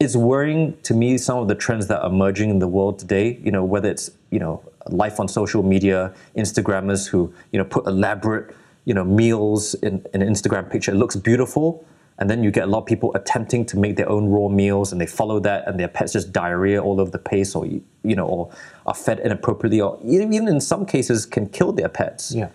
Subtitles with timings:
[0.00, 3.38] it's worrying to me some of the trends that are emerging in the world today.
[3.42, 7.86] You know, whether it's you know life on social media, Instagrammers who you know put
[7.86, 10.92] elaborate you know meals in, in an Instagram picture.
[10.92, 11.84] It looks beautiful,
[12.18, 14.92] and then you get a lot of people attempting to make their own raw meals,
[14.92, 17.82] and they follow that, and their pets just diarrhea all over the place, or you
[18.04, 18.52] know, or
[18.86, 22.32] are fed inappropriately, or even in some cases can kill their pets.
[22.32, 22.50] Yeah.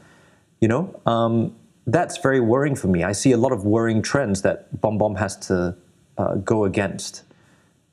[0.62, 1.54] You know, um,
[1.88, 3.04] that's very worrying for me.
[3.04, 5.76] I see a lot of worrying trends that BomBom has to
[6.18, 7.24] uh, go against.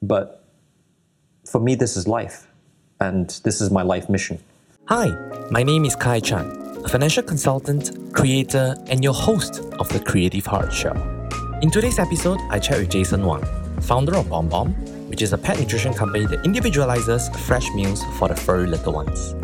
[0.02, 0.42] But
[1.44, 2.48] for me, this is life,
[3.00, 4.38] and this is my life mission.
[4.86, 5.10] Hi,
[5.50, 6.46] my name is Khye Chan,
[6.82, 10.94] a financial consultant, creator, and your host of the Creative Heart Show.
[11.60, 13.44] In today's episode, I chat with Jason Wang,
[13.82, 14.72] founder of BomBom, Bomb,
[15.10, 19.34] which is a pet nutrition company that individualizes fresh meals for the furry little ones.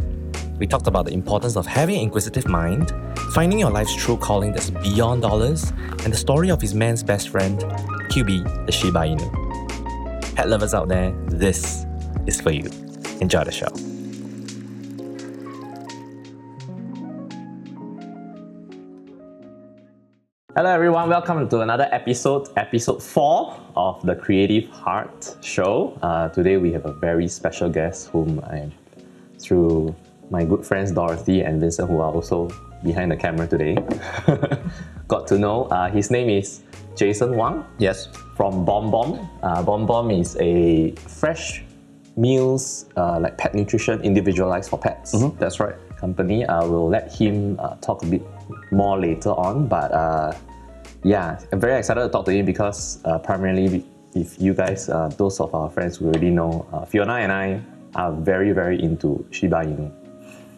[0.58, 2.92] We talked about the importance of having an inquisitive mind,
[3.34, 5.70] finding your life's true calling that's beyond dollars,
[6.02, 7.60] and the story of his man's best friend,
[8.08, 9.45] Kyubi, the Shiba Inu
[10.36, 11.86] pet lovers out there, this
[12.26, 12.68] is for you.
[13.22, 13.72] Enjoy the show.
[20.54, 21.08] Hello, everyone.
[21.08, 25.98] Welcome to another episode, episode four of the Creative Heart Show.
[26.02, 28.70] Uh, today, we have a very special guest whom I,
[29.38, 29.96] through
[30.28, 32.50] my good friends Dorothy and Vincent, who are also
[32.82, 33.76] behind the camera today,
[35.08, 35.64] got to know.
[35.64, 36.62] Uh, his name is
[36.96, 37.64] Jason Wang.
[37.78, 38.08] Yes.
[38.36, 39.28] From BomBom.
[39.42, 41.62] Uh, BomBom is a fresh
[42.16, 45.14] meals, uh, like pet nutrition, individualized for pets.
[45.14, 45.38] Mm-hmm.
[45.38, 45.76] That's right.
[45.96, 46.46] Company.
[46.46, 48.22] I will let him uh, talk a bit
[48.70, 50.32] more later on, but uh,
[51.04, 55.08] yeah, I'm very excited to talk to him because uh, primarily, if you guys, uh,
[55.16, 57.60] those of our friends who already know, uh, Fiona and I
[57.94, 59.92] are very, very into Shiba Inu,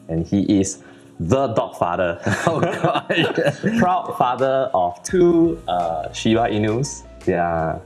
[0.08, 0.82] and he is
[1.20, 2.20] the dog father.
[2.46, 3.06] Oh god!
[3.78, 7.04] Proud father of two uh, Shiba Inus.
[7.24, 7.80] They are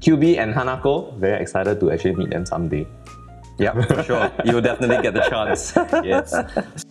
[0.00, 1.16] Kyubi and Hanako.
[1.18, 2.86] Very excited to actually meet them someday.
[3.58, 4.32] Yeah, for sure.
[4.46, 5.72] you will definitely get the chance.
[6.02, 6.32] yes.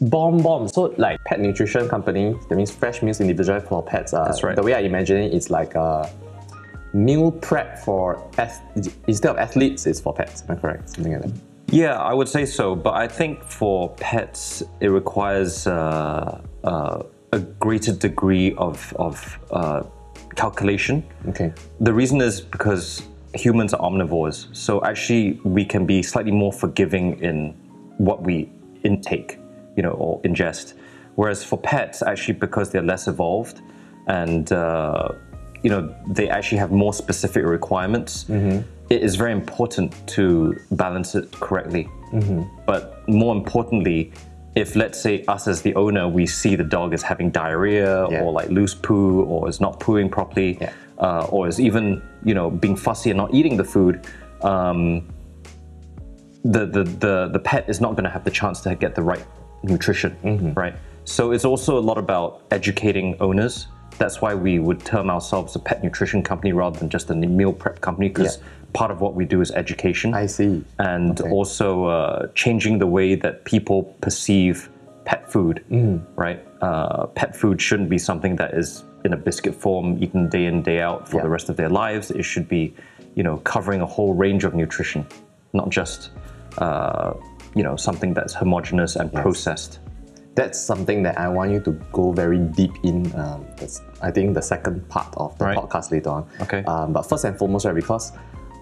[0.03, 0.71] BomBom.
[0.71, 2.35] So like pet nutrition company.
[2.47, 4.14] That means fresh meals individual for pets.
[4.14, 4.55] Uh, That's right.
[4.55, 6.08] The way I imagine it, it's like a
[6.93, 8.61] meal prep for ath-
[9.08, 10.43] instead of athletes, it's for pets.
[10.47, 10.89] Am I correct?
[10.91, 11.31] Something like that.
[11.71, 12.75] Yeah, I would say so.
[12.75, 19.83] But I think for pets, it requires uh, uh, a greater degree of, of uh,
[20.35, 21.03] calculation.
[21.27, 21.53] Okay.
[21.79, 23.03] The reason is because
[23.35, 24.47] humans are omnivores.
[24.55, 27.53] So actually, we can be slightly more forgiving in
[27.97, 28.49] what we
[28.83, 29.39] intake,
[29.75, 30.73] you know, or ingest.
[31.15, 33.61] Whereas for pets, actually, because they're less evolved
[34.08, 35.09] and uh,
[35.63, 38.25] you know they actually have more specific requirements,
[38.89, 41.88] it is very important to balance it correctly.
[42.66, 44.11] But more importantly,
[44.55, 48.22] if let's say us as the owner, we see the dog is having diarrhea Yeah.
[48.23, 50.72] or like loose poo or is not pooing properly, Yeah.
[50.98, 54.02] uh, or is even you know being fussy and not eating the food,
[54.42, 55.08] um,
[56.44, 59.04] the, the the the pet is not going to have the chance to get the
[59.04, 59.23] right
[59.64, 60.73] nutrition, right?
[61.06, 63.67] So it's also a lot about educating owners.
[63.98, 67.52] That's why we would term ourselves a pet nutrition company rather than just a meal
[67.54, 68.44] prep company because Yeah.
[68.73, 70.63] Part of what we do is education I see.
[70.77, 71.30] and Okay.
[71.30, 74.69] also uh, changing the way that people perceive
[75.05, 75.63] pet food.
[75.71, 76.02] Mm.
[76.15, 76.39] Right?
[76.61, 80.61] Uh, pet food shouldn't be something that is in a biscuit form, eaten day in
[80.61, 81.23] day out for Yeah.
[81.23, 82.11] the rest of their lives.
[82.11, 82.73] It should be,
[83.15, 85.05] you know, covering a whole range of nutrition,
[85.53, 86.11] not just,
[86.58, 87.13] uh,
[87.55, 89.79] you know, something that's homogenous and processed.
[90.35, 93.11] That's something that I want you to go very deep in.
[93.15, 95.58] Um, that's, I think the second part of the Right.
[95.58, 96.25] podcast later on.
[96.41, 96.63] Okay.
[96.65, 98.11] Um, but first and foremost, right, because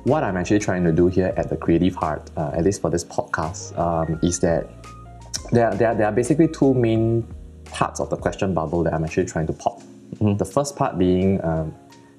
[0.04, 2.90] what I'm actually trying to do here at the Creative Heart, uh, at least for
[2.90, 4.70] this podcast, um, is that
[5.52, 7.28] there, there, there are basically two main
[7.66, 9.82] parts of the question bubble that I'm actually trying to pop.
[10.20, 11.76] The first part being um,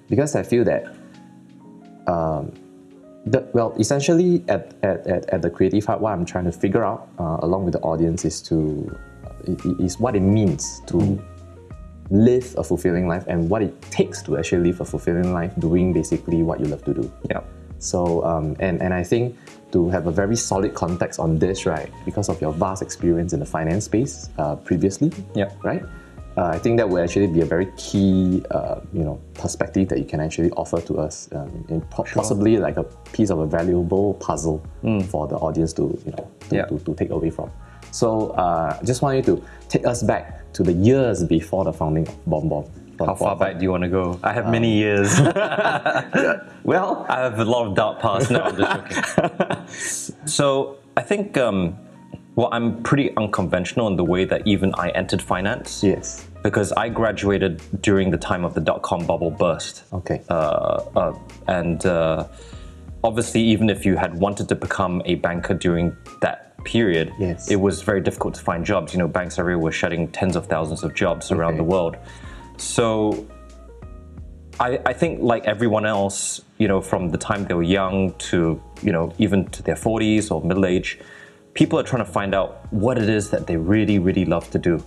[0.09, 0.87] because I feel that
[2.07, 2.53] um,
[3.27, 6.85] the, well, essentially at, at, at, at the creative heart, what I'm trying to figure
[6.85, 8.97] out uh, along with the audience is to
[9.79, 11.23] is what it means to
[12.11, 15.93] live a fulfilling life and what it takes to actually live a fulfilling life doing
[15.93, 17.13] basically what you love to do.
[17.31, 17.41] Yeah.
[17.79, 19.37] So, um, and, and I think
[19.73, 23.41] to have a very solid context on this, right, because of your vast experience in
[23.41, 25.51] the finance space uh, previously, Yeah.
[25.63, 25.83] right,
[26.37, 29.99] uh, I think that will actually be a very key, uh, you know, perspective that
[29.99, 33.47] you can actually offer to us, um, in po- possibly like a piece of a
[33.47, 34.63] valuable puzzle
[35.09, 36.53] for the audience to, you know, to, Mm.
[36.57, 36.65] Yeah.
[36.67, 37.51] to, to take away from.
[37.91, 42.07] So, uh, just want you to take us back to the years before the founding
[42.09, 42.69] of BomBom.
[42.99, 44.19] How far back do you want to go?
[44.23, 45.19] I have many years.
[46.65, 48.31] Well, I have a lot of dark past.
[48.31, 49.67] No, I'm just joking.
[50.27, 51.79] so I think, um,
[52.37, 55.83] well, I'm pretty unconventional in the way that even I entered finance.
[55.83, 56.27] yes.
[56.43, 59.85] Because I graduated during the time of the dot com bubble burst.
[59.93, 60.23] Okay.
[60.29, 60.33] Uh,
[60.95, 61.19] uh,
[61.49, 62.29] and uh,
[63.03, 67.51] obviously, even if you had wanted to become a banker during that period, Yes.
[67.51, 68.93] it was very difficult to find jobs.
[68.93, 71.59] You know, banks everywhere were shedding tens of thousands of jobs around Okay.
[71.59, 71.97] the world.
[72.59, 73.27] So
[74.61, 78.61] I, I think like everyone else, you know, from the time they were young to,
[78.83, 80.99] you know, even to their 40s or middle age,
[81.55, 84.59] people are trying to find out what it is that they really, really love to
[84.59, 84.83] do.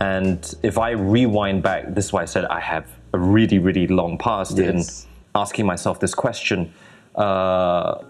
[0.00, 3.86] And if I rewind back, this is why I said I have a really, really
[3.86, 5.04] long past Yes.
[5.04, 6.72] in asking myself this question.
[7.16, 8.02] Uh,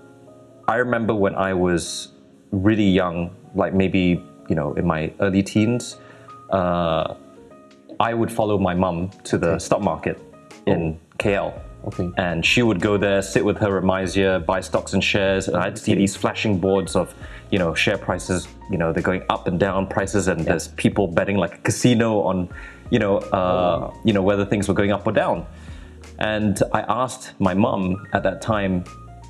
[0.68, 2.12] I remember when I was
[2.52, 5.96] really young, like maybe, you know, in my early teens,
[6.50, 7.14] uh,
[8.00, 10.18] I would follow my mum to the stock market
[10.66, 11.52] in KL.
[11.84, 12.10] Okay.
[12.16, 15.78] And she would go there, sit with her remisier, buy stocks and shares, and I'd
[15.78, 17.14] see these flashing boards of,
[17.50, 18.48] you know, share prices.
[18.70, 22.20] You know, they're going up and down prices, and there's people betting like a casino
[22.22, 22.48] on,
[22.90, 25.46] you know, uh, you know whether things were going up or down.
[26.18, 28.84] And I asked my mum at that time,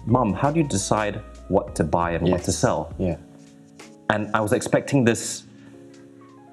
[0.07, 3.17] "Mum, how do you decide what to buy and what to sell?" Yeah.
[4.11, 5.45] and I was expecting this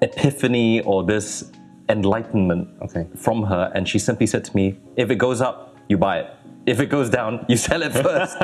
[0.00, 1.50] epiphany or this
[1.88, 3.06] enlightenment Okay.
[3.16, 6.26] from her, and she simply said to me, "If it goes up, you buy it.
[6.66, 8.36] If it goes down, you sell it first.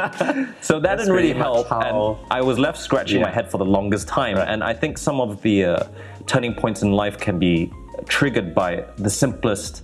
[0.62, 1.80] so that didn't really help, how-
[2.20, 4.38] and I was left scratching my head for the longest time.
[4.38, 5.84] And I think some of the uh,
[6.26, 7.70] turning points in life can be
[8.08, 9.82] triggered by the simplest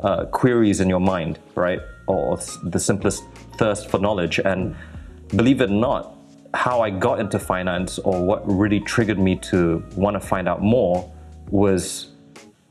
[0.00, 3.24] uh, queries in your mind, right, or the simplest
[3.56, 4.38] thirst for knowledge.
[4.38, 4.76] And
[5.34, 6.14] believe it or not,
[6.54, 10.62] how I got into finance or what really triggered me to want to find out
[10.62, 11.10] more
[11.50, 12.07] was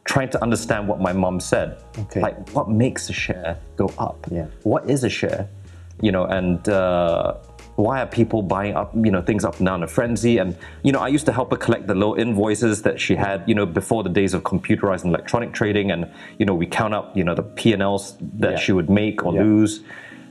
[0.07, 1.77] trying to understand what my mom said.
[1.99, 2.21] Okay.
[2.21, 4.25] Like, what makes a share go up?
[4.31, 4.47] Yeah.
[4.63, 5.47] What is a share?
[6.01, 7.33] You know, and uh,
[7.75, 10.37] why are people buying up, you know, things up and down in a frenzy?
[10.37, 13.43] And, you know, I used to help her collect the little invoices that she had,
[13.49, 15.91] you know, before the days of computerized and electronic trading.
[15.91, 18.57] And, you know, we count up, you know, the P&Ls that Yeah.
[18.57, 19.43] she would make or Yeah.
[19.43, 19.81] lose.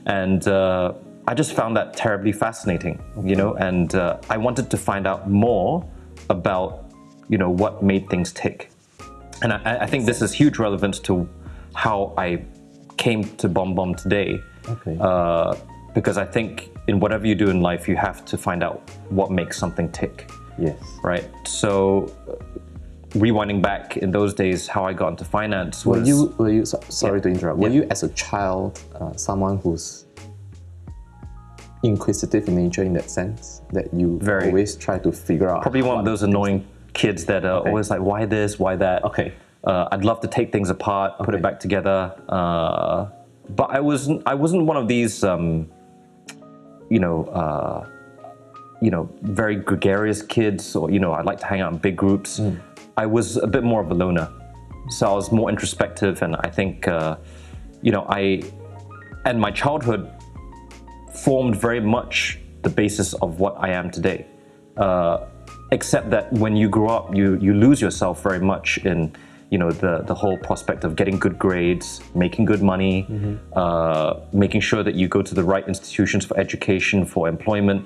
[0.07, 0.93] And uh,
[1.27, 5.29] I just found that terribly fascinating, you know, and uh, I wanted to find out
[5.29, 5.85] more
[6.29, 6.85] about,
[7.29, 8.71] you know, what made things tick.
[9.41, 11.27] And I, I think this is huge relevance to
[11.75, 12.43] how I
[12.97, 14.39] came to BomBom today.
[14.67, 14.97] Okay.
[14.99, 15.55] Uh,
[15.93, 19.31] because I think in whatever you do in life, you have to find out what
[19.31, 20.77] makes something tick, Yes.
[21.03, 21.27] right?
[21.45, 22.35] So, uh,
[23.19, 26.65] rewinding back in those days, how I got into finance was Were you, were you
[26.65, 27.23] so, sorry Yeah.
[27.23, 27.81] to interrupt, were Yeah.
[27.81, 30.05] you as a child uh, someone who's
[31.83, 33.61] inquisitive in nature in that sense?
[33.71, 34.47] That you Very.
[34.47, 35.61] always try to figure out.
[35.61, 36.65] probably one of those annoying
[37.03, 37.69] kids that are Okay.
[37.69, 38.99] always like, why this, why that?
[39.09, 39.29] Okay.
[39.63, 41.99] Uh, I'd love to take things apart, put it back together.
[42.37, 43.07] Uh,
[43.59, 44.19] but I wasn't.
[44.25, 45.45] I wasn't one of these, um,
[46.89, 47.79] you know, uh,
[48.85, 51.95] you know, very gregarious kids, or you know, I like to hang out in big
[52.03, 52.37] groups.
[52.37, 52.55] Hmm.
[53.03, 54.27] I was a bit more of a loner,
[54.89, 57.15] so I was more introspective, and I think, uh,
[57.81, 58.43] you know, I
[59.25, 60.03] and my childhood
[61.23, 64.25] formed very much the basis of what I am today.
[64.75, 65.17] Uh,
[65.71, 69.13] except that when you grow up, you you lose yourself very much in
[69.49, 73.05] you know the the whole prospect of getting good grades, making good money,
[73.55, 77.85] uh, making sure that you go to the right institutions for education, for employment.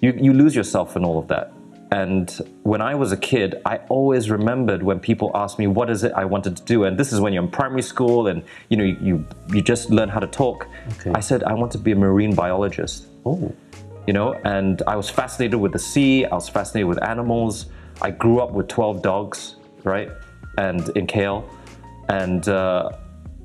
[0.00, 1.52] You you lose yourself in all of that.
[1.92, 2.30] And
[2.62, 6.12] when I was a kid, I always remembered when people asked me what is it
[6.12, 8.84] I wanted to do, and this is when you're in primary school and you know
[8.84, 10.68] you you just learn how to talk.
[10.92, 11.10] Okay.
[11.14, 13.52] I said I want to be a marine biologist Oh,
[14.10, 17.66] you know and i was fascinated with the sea i was fascinated with animals
[18.02, 19.54] i grew up with 12 dogs
[19.84, 20.10] right
[20.58, 21.44] and in KL
[22.08, 22.90] and uh,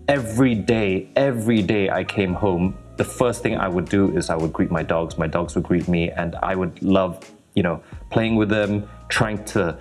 [0.08, 4.36] every day every day i came home the first thing i would do is i
[4.36, 7.12] would greet my dogs my dogs would greet me and i would love
[7.54, 9.78] you know playing with them trying to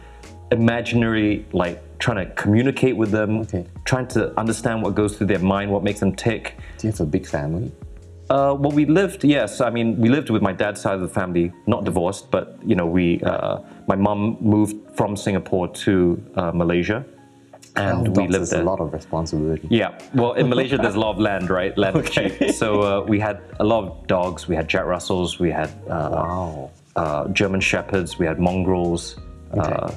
[0.50, 3.64] imaginary like trying to communicate with them Okay.
[3.87, 7.00] trying to understand what goes through their mind what makes them tick do you have
[7.00, 7.73] a big family?
[8.31, 9.25] Uh, well, we lived.
[9.25, 12.59] Yes, I mean, we lived with my dad's side of the family, not divorced, but
[12.64, 13.21] you know, we.
[13.23, 17.04] Uh, my mum moved from Singapore to uh, Malaysia,
[17.76, 18.62] and Twelve we lived there.
[18.62, 19.69] a lot of responsibility.
[19.71, 21.76] Yeah, well, in Malaysia, there's a lot of land, right?
[21.76, 22.50] Land is cheap.
[22.52, 24.49] So uh, we had a lot of dogs.
[24.49, 25.38] We had Jack Russells.
[25.38, 26.71] We had uh, Wow.
[26.97, 28.19] uh, German Shepherds.
[28.19, 29.16] We had mongrels.
[29.52, 29.95] Uh, Okay.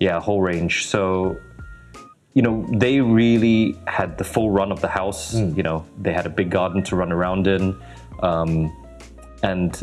[0.00, 0.86] yeah, a whole range.
[0.86, 1.36] So,
[2.34, 5.32] you know, they really had the full run of the house.
[5.32, 5.54] Hmm.
[5.56, 7.76] You know, they had a big garden to run around in.
[8.22, 8.74] Um,
[9.42, 9.82] and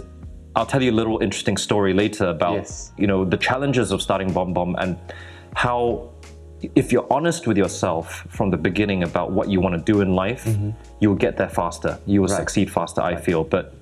[0.56, 2.92] I'll tell you a little interesting story later about, Yes.
[2.98, 4.98] you know, the challenges of starting BomBom and
[5.56, 6.10] how,
[6.76, 10.16] if you're honest with yourself from the beginning about what you want to do in
[10.16, 10.48] life,
[11.00, 12.00] you will get there faster.
[12.06, 12.30] You will.
[12.30, 12.38] Right.
[12.38, 13.44] succeed faster, I feel.
[13.44, 13.74] But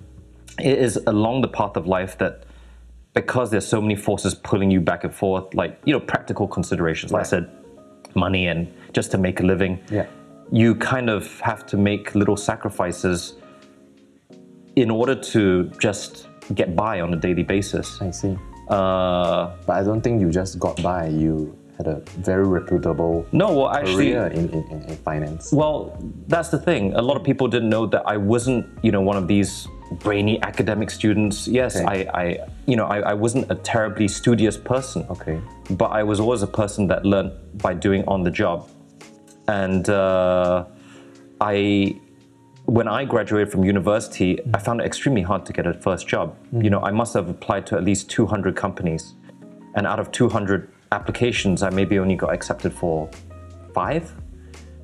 [0.60, 2.43] it is along the path of life that
[3.13, 7.12] because there's so many forces pulling you back and forth, like you know, practical considerations,
[7.12, 7.50] like I said,
[8.15, 9.79] money and just to make a living.
[9.91, 10.05] Yeah.
[10.51, 13.36] You kind of have to make little sacrifices
[14.75, 18.01] in order to just get by on a daily basis.
[18.01, 18.38] I see.
[18.70, 21.08] Uh, But I don't think you just got by.
[21.08, 25.51] You had a very reputable no, well, actually, career in, in, in, in finance.
[25.51, 26.93] Well, that's the thing.
[26.93, 29.67] A lot of people didn't know that I wasn't, you know, one of these
[30.00, 31.48] brainy academic students.
[31.48, 32.08] Yes, Okay.
[32.08, 35.06] I, I, you know, I, I wasn't a terribly studious person.
[35.10, 35.40] Okay.
[35.72, 38.70] But I was always a person that learned by doing on the job,
[39.48, 40.66] and uh,
[41.42, 42.00] I,
[42.66, 46.36] when I graduated from university, I found it extremely hard to get a first job.
[46.52, 49.14] You know, I must have applied to at least 200 companies,
[49.76, 53.10] and out of 200 applications, I maybe only got accepted for
[53.74, 54.14] five.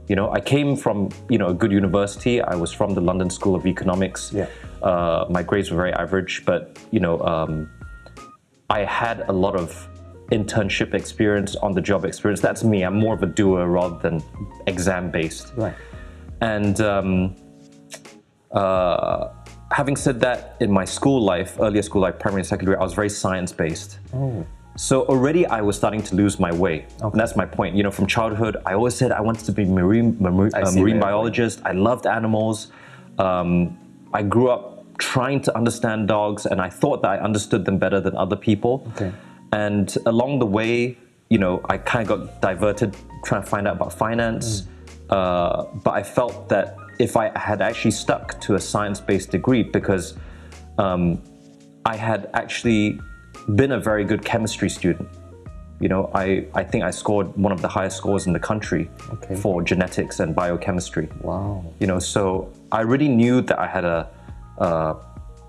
[0.07, 2.41] You know, I came from you know a good university.
[2.41, 4.31] I was from the London School of Economics.
[4.33, 4.47] Yeah.
[4.81, 7.69] Uh, my grades were very average, but you know, um,
[8.69, 9.87] I had a lot of
[10.31, 12.39] internship experience, on the job experience.
[12.39, 12.83] That's me.
[12.83, 14.23] I'm more of a doer rather than
[14.67, 15.53] exam based.
[15.55, 15.73] Right.
[16.41, 17.35] And um,
[18.51, 19.29] uh,
[19.71, 22.93] having said that, in my school life, earlier school life, primary and secondary, I was
[22.93, 23.99] very science based.
[24.13, 24.45] Oh.
[24.77, 26.85] So already I was starting to lose my way.
[27.01, 27.75] And that's my point.
[27.75, 30.63] You know, from childhood, I always said I wanted to be marine marine, uh, marine
[30.63, 30.99] where you're going.
[31.01, 31.61] biologist.
[31.65, 32.71] I loved animals.
[33.17, 33.77] Um,
[34.13, 38.01] I grew up trying to understand dogs, and I thought that I understood them better
[38.01, 38.85] than other people.
[38.95, 39.11] Okay.
[39.53, 40.97] And along the way,
[41.29, 44.67] you know, I kind of got diverted trying to find out about finance.
[45.09, 50.17] Uh, but I felt that if I had actually stuck to a science-based degree, because
[50.77, 51.21] um,
[51.85, 52.99] I had actually
[53.55, 55.07] been a very good chemistry student.
[55.79, 58.89] You know, I, I think I scored one of the highest scores in the country
[59.13, 59.35] Okay.
[59.35, 61.07] for genetics and biochemistry.
[61.21, 61.63] Wow.
[61.79, 64.09] You know, so I really knew that I had a,
[64.57, 64.93] uh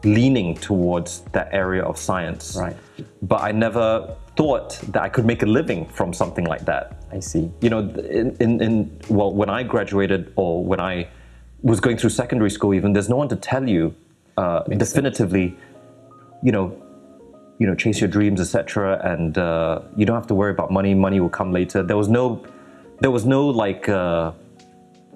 [0.02, 2.56] leaning towards that area of science.
[2.56, 2.74] Right.
[3.20, 7.20] But I never thought that I could make a living from something like that I
[7.20, 7.50] see.
[7.60, 11.08] you know, in, in, in well, when I graduated or when I
[11.62, 13.94] was going through secondary school, even there's no one to tell you
[14.38, 15.54] uh, definitively,
[16.42, 16.79] you know,
[17.60, 19.00] you know, chase your dreams, etc.
[19.04, 20.94] And uh, you don't have to worry about money.
[20.94, 21.82] Money will come later.
[21.82, 22.44] There was no,
[23.00, 24.32] there was no like, uh,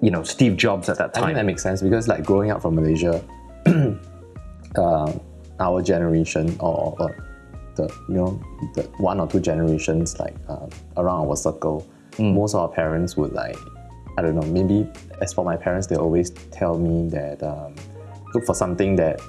[0.01, 1.23] you know, Steve Jobs at that time.
[1.23, 3.23] I think that makes sense because, like, growing up from Malaysia,
[3.65, 5.19] um,
[5.59, 7.25] our generation or, or
[7.75, 8.41] the you know
[8.73, 11.87] the one or two generations like um, around our circle,
[12.19, 13.57] most of our parents would like
[14.17, 14.89] I don't know maybe
[15.21, 17.75] as for my parents they always tell me that um,
[18.33, 19.19] look for something that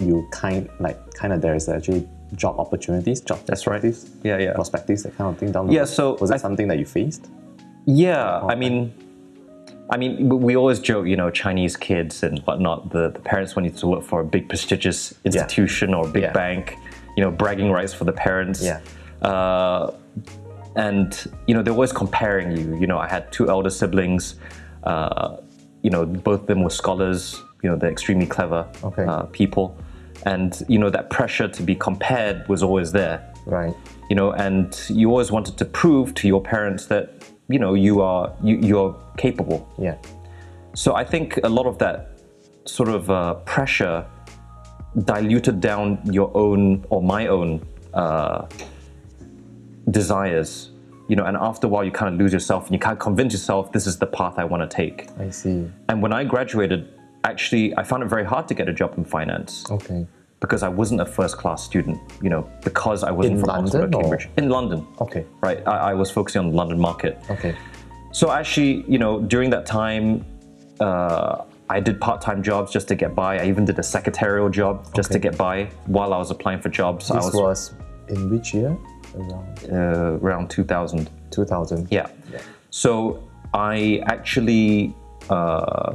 [0.00, 3.82] you kind like kind of there is actually job opportunities, job That's right.
[4.22, 4.52] Yeah, yeah.
[4.54, 5.88] prospectives, that kind of thing down the Yeah, road.
[5.88, 7.28] so was that I- something that you faced?
[7.86, 8.92] Yeah, I mean,
[9.90, 12.90] I mean, we- always joke, you know, Chinese kids and whatnot.
[12.90, 16.32] The, the parents want you to work for a big prestigious institution or big Yeah.
[16.32, 16.76] bank.
[17.16, 18.62] You know, bragging rights for the parents.
[18.64, 18.80] Yeah.
[19.22, 19.92] Uh,
[20.74, 22.76] and you know, they're always comparing you.
[22.78, 24.34] You know, I had two elder siblings.
[24.82, 25.36] Uh,
[25.82, 27.40] you know, both of them were scholars.
[27.62, 29.04] You know, they're extremely clever Okay.
[29.04, 29.76] uh, people,
[30.26, 33.74] and you know that pressure to be compared was always there Right.
[34.10, 37.04] you know, and you always wanted to prove to your parents that
[37.48, 39.60] you know you are you, you're capable.
[39.78, 39.96] Yeah.
[40.74, 41.96] So I think a lot of that
[42.64, 44.04] sort of uh, pressure
[45.04, 47.64] diluted down your own or my own
[47.94, 48.46] uh,
[49.90, 50.70] desires.
[51.08, 52.98] You know, and after a while, you kind of lose yourself, and you kind of
[52.98, 55.08] convince yourself this is the path I want to take.
[55.20, 55.70] I see.
[55.88, 56.88] And when I graduated,
[57.22, 60.04] actually, I found it very hard to get a job in finance Okay.
[60.40, 63.80] Because I wasn't a first class student, you know, because I wasn't In from Oxford
[63.80, 64.28] London or or- Cambridge.
[64.36, 64.86] In London.
[65.00, 65.24] Okay.
[65.40, 65.66] Right.
[65.66, 67.18] I, I was focusing on the London market.
[67.30, 67.54] Okay.
[68.12, 70.24] So actually, you know, during that time,
[70.80, 73.38] uh, I did part time jobs just to get by.
[73.38, 76.68] I even did a secretarial job just to get by while I was applying for
[76.68, 77.10] jobs.
[77.10, 77.74] I This was, was
[78.08, 78.76] in which year?
[79.16, 81.10] Around uh, around 2000.
[81.30, 81.88] 2000.
[81.90, 82.08] Yeah.
[82.70, 83.22] So
[83.54, 84.94] I actually,
[85.30, 85.94] uh,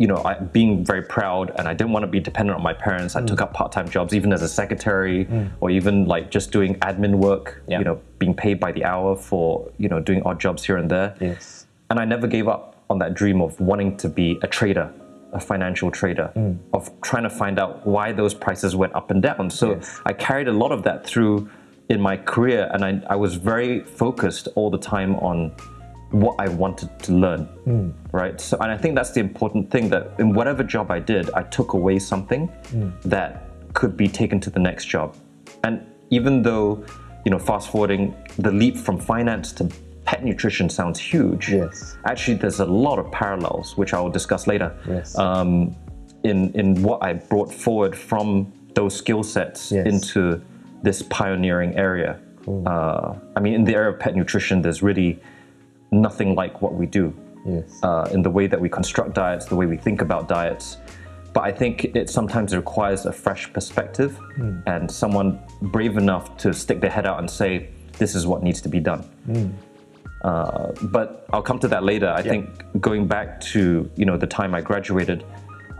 [0.00, 2.72] you know, I, being very proud, and I didn't want to be dependent on my
[2.72, 3.16] parents.
[3.16, 3.26] I mm.
[3.26, 5.50] took up part-time jobs, even as a secretary, mm.
[5.60, 7.62] or even like just doing admin work.
[7.68, 7.80] Yeah.
[7.80, 10.90] You know, being paid by the hour for you know doing odd jobs here and
[10.90, 11.14] there.
[11.20, 11.66] Yes.
[11.90, 14.90] And I never gave up on that dream of wanting to be a trader,
[15.34, 16.58] a financial trader, mm.
[16.72, 19.50] of trying to find out why those prices went up and down.
[19.50, 20.00] So Yes.
[20.06, 21.50] I carried a lot of that through
[21.90, 25.52] in my career, and I, I was very focused all the time on
[26.10, 28.40] what I wanted to learn, right?
[28.40, 31.42] So, and I think that's the important thing that in whatever job I did, I
[31.44, 32.50] took away something
[33.04, 35.16] that could be taken to the next job.
[35.62, 36.84] And even though,
[37.24, 39.68] you know, fast forwarding the leap from finance to
[40.04, 41.50] pet nutrition sounds huge.
[41.50, 41.96] Yes.
[42.04, 44.76] Actually, there's a lot of parallels, which I will discuss later.
[44.88, 45.16] Yes.
[45.16, 45.76] Um,
[46.24, 49.86] in in what I brought forward from those skill sets Yes.
[49.86, 50.42] into
[50.82, 52.18] this pioneering area.
[52.66, 55.20] Uh, I mean, in the area of pet nutrition, there's really
[55.92, 57.12] nothing like what we do
[57.46, 57.80] Yes.
[57.82, 60.76] uh, in the way that we construct diets, the way we think about diets.
[61.32, 64.18] but I think it sometimes requires a fresh perspective
[64.66, 67.68] and someone brave enough to stick their head out and say,
[67.98, 69.02] "This is what needs to be done."
[70.22, 72.08] Uh, but I'll come to that later.
[72.10, 72.46] I think
[72.80, 75.24] going back to you know the time I graduated,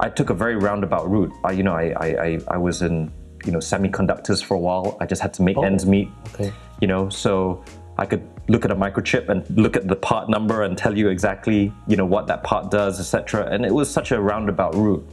[0.01, 1.33] I took a very roundabout route.
[1.45, 3.13] I, you know, I, I, I, I was in
[3.45, 4.97] you know semiconductors for a while.
[5.01, 6.09] I just had to make ends meet.
[6.35, 6.53] okay.
[6.81, 7.63] You know, so
[8.01, 11.09] I could look at a microchip and look at the part number and tell you
[11.11, 13.47] exactly you know what that part does, etc.
[13.53, 15.07] And it was such a roundabout route.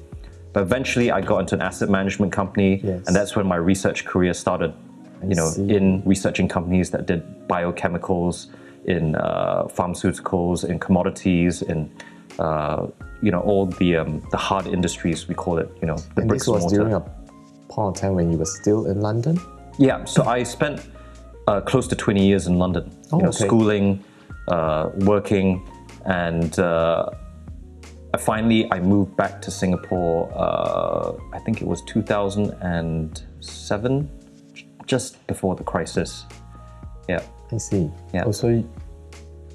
[0.54, 3.06] But eventually, I got into an asset management company, Yes.
[3.06, 4.74] and that's when my research career started.
[5.28, 5.76] You know, see.
[5.76, 8.48] in researching companies that did biochemicals,
[8.86, 11.92] in uh, pharmaceuticals, in commodities, in
[12.40, 12.88] uh,
[13.22, 15.70] you know all the um, the hard industries we call it.
[15.82, 16.78] You know, the And bricks this was and mortar.
[16.78, 17.02] during a
[17.74, 19.38] point of time when you were still in London.
[19.78, 20.80] Yeah, so I spent
[21.48, 23.46] uh, close to 20 years in London, Oh, you know, okay.
[23.46, 24.04] schooling,
[24.50, 25.66] uh, working,
[26.06, 27.10] and uh,
[28.14, 30.32] I finally I moved back to Singapore.
[30.36, 34.10] Uh, I think it was 2007,
[34.86, 36.26] just before the crisis.
[37.10, 37.90] Yeah, I see.
[38.14, 38.24] Yeah.
[38.24, 38.64] Also,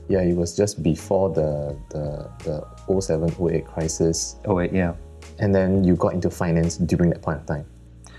[0.09, 2.67] yeah, it was just before the the the
[3.01, 4.95] 07 08 crisis, oh wait, yeah.
[5.39, 7.65] and then you got into finance during that point of time.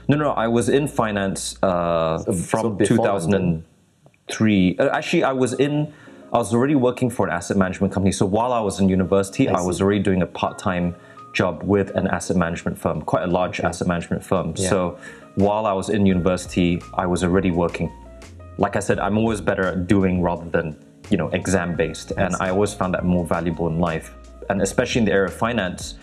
[0.07, 4.77] No, no, I was in finance uh, so from before 2003.
[4.77, 5.93] Uh, actually, I was in.
[6.31, 8.11] I was already working for an asset management company.
[8.11, 10.95] So while I was in university, I, was already doing a part-time
[11.31, 14.55] job with an asset management firm, quite a large asset management firm.
[14.55, 14.97] So
[15.35, 17.91] while I was in university, I was already working.
[18.57, 20.75] Like I said, I'm always better at doing rather than
[21.11, 24.11] you know exam-based, and I always found that more valuable in life.
[24.49, 25.95] And especially in the area of finance,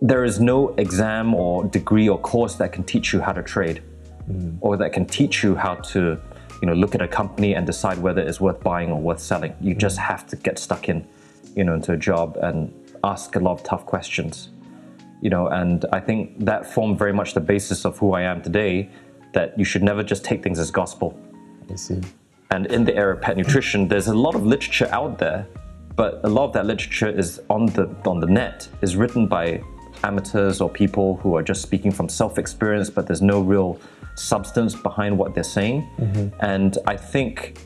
[0.00, 3.82] there is no exam or degree or course that can teach you how to trade
[4.26, 4.56] hmm.
[4.60, 6.20] or that can teach you how to
[6.60, 9.54] you know look at a company and decide whether it's worth buying or worth selling.
[9.60, 9.78] You hmm.
[9.78, 11.06] just have to get stuck in
[11.56, 12.72] you know into a job and
[13.04, 14.50] ask a lot of tough questions
[15.20, 18.42] you know and i think that formed very much the basis of who i am
[18.42, 18.88] today
[19.32, 21.18] that you should never just take things as gospel.
[21.70, 22.00] I see.
[22.50, 25.46] and in the area of pet nutrition, there's a lot of literature out there,
[25.96, 29.62] but a lot of that literature is on the on the net, is written by
[30.04, 33.80] amateurs or people who are just speaking from self-experience, but there's no real
[34.14, 35.88] substance behind what they're saying.
[36.40, 37.58] And I think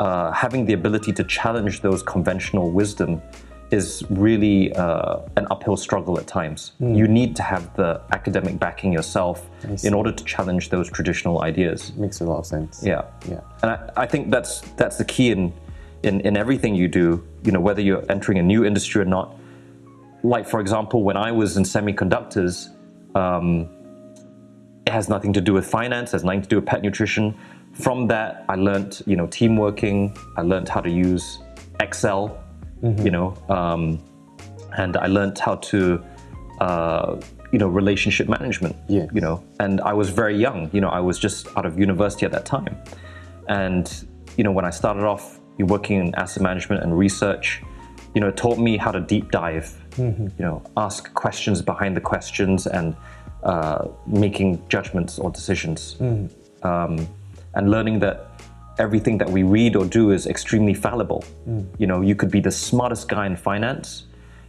[0.00, 3.22] uh, having the ability to challenge those conventional wisdom
[3.70, 6.72] is really uh, an uphill struggle at times.
[6.78, 9.48] You need to have the academic backing yourself
[9.82, 11.92] in order to challenge those traditional ideas.
[11.96, 12.82] Makes a lot of sense.
[12.84, 13.04] Yeah.
[13.26, 13.40] Yeah.
[13.62, 15.54] And I, I think that's that's the key in,
[16.02, 17.26] in in everything you do.
[17.44, 19.36] You know, whether you're entering a new industry or not.
[20.22, 22.68] Like for example, when I was in semiconductors,
[23.16, 23.68] um,
[24.86, 26.12] it has nothing to do with finance.
[26.12, 27.36] Has nothing to do with pet nutrition.
[27.72, 30.16] From that, I learned you know team working.
[30.36, 31.38] I learned how to use
[31.80, 32.38] Excel.
[32.82, 34.02] You know, um,
[34.76, 36.02] and I learned how to.
[36.60, 37.20] Uh,
[37.52, 38.74] you know, relationship management.
[39.12, 40.70] You know, and I was very young.
[40.72, 42.76] You know, I was just out of university at that time.
[43.48, 43.92] And,
[44.36, 47.62] you know, when I started off working in asset management and research,
[48.14, 52.00] you know, it taught me how to deep dive, you know, ask questions behind the
[52.00, 52.96] questions and
[53.42, 55.96] uh, making judgments or decisions.
[56.62, 57.08] Um,
[57.54, 58.28] and learning that
[58.78, 61.24] everything that we read or do is extremely fallible.
[61.78, 64.04] You know, you could be the smartest guy in finance,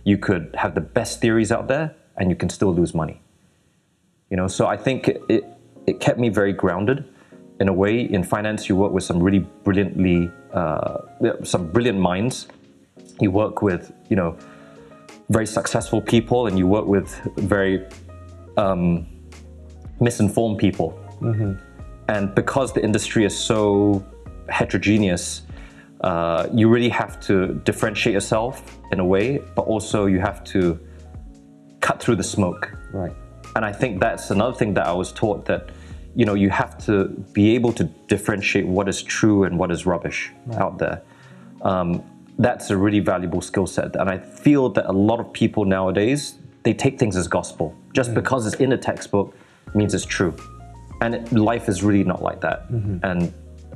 [0.06, 3.21] you could have the best theories out there, and you can still lose money.
[4.29, 5.43] You know, so I think it, it,
[5.86, 7.06] it kept me very grounded.
[7.60, 10.97] In a way, in finance, you work with some really brilliantly, uh,
[11.43, 12.47] some brilliant minds.
[13.19, 14.38] You work with, you know,
[15.34, 17.76] very successful people, and you work with very
[18.58, 19.08] um,
[20.00, 20.89] misinformed people.
[22.08, 24.06] And because the industry is so
[24.50, 25.43] heterogeneous,
[26.02, 28.54] uh, you really have to differentiate yourself
[28.91, 30.80] in a way, but also you have to
[31.80, 32.63] cut through the smoke.
[32.91, 33.15] Right.
[33.56, 35.69] And I think that's another thing that I was taught that,
[36.15, 39.86] you know, you have to be able to differentiate what is true and what is
[39.86, 41.02] rubbish out there.
[41.62, 42.04] Um,
[42.39, 43.96] that's a really valuable skill set.
[43.96, 47.76] And I feel that a lot of people nowadays, they take things as gospel.
[47.93, 49.36] Just because it's in a textbook
[49.76, 50.36] means it's true.
[51.02, 52.69] And it, life is really not like that.
[53.04, 53.34] And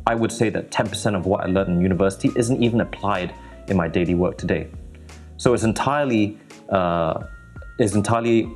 [0.08, 3.34] I would say that 10% of what I learned in university isn't even applied
[3.68, 4.68] in my daily work today.
[5.38, 6.38] So it's entirely
[6.70, 7.24] uh,
[7.80, 8.50] is entirely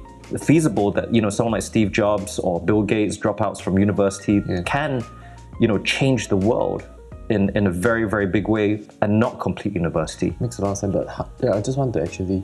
[0.43, 4.61] feasible that you know someone like Steve Jobs or Bill Gates, dropouts from university, Yeah.
[4.65, 5.03] can
[5.59, 6.87] you know change the world
[7.31, 8.67] in in a very very big way
[9.01, 10.35] and not complete university.
[10.39, 10.93] Makes a lot of sense.
[10.93, 12.43] But ho- yeah, I just want to actually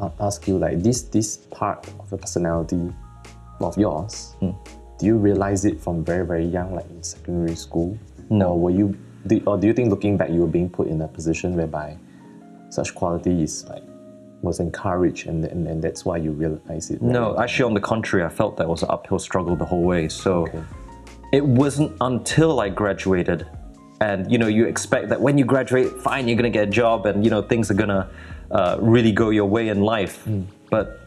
[0.00, 2.92] uh, ask you, like this this part of the personality
[3.60, 4.50] of yours, Hmm.
[4.98, 7.96] do you realize it from very very young, like in secondary school?
[8.30, 8.48] No.
[8.50, 8.96] Or were you?
[9.26, 11.96] Do, or do you think looking back, you were being put in a position whereby
[12.70, 13.82] such quality is like
[14.42, 17.00] was encouraged, and, and, and that's why you realize it.
[17.02, 20.08] No, actually, on the contrary, I felt that was an uphill struggle the whole way.
[20.08, 20.62] So Okay.
[21.32, 23.46] it wasn't until I graduated,
[24.00, 27.06] and you know, you expect that when you graduate, fine, you're gonna get a job,
[27.06, 28.08] and you know, things are gonna
[28.50, 30.22] uh, really go your way in life.
[30.24, 30.42] Hmm.
[30.70, 31.00] But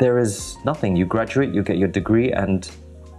[0.00, 0.96] there is nothing.
[0.96, 2.68] You graduate, you get your degree, and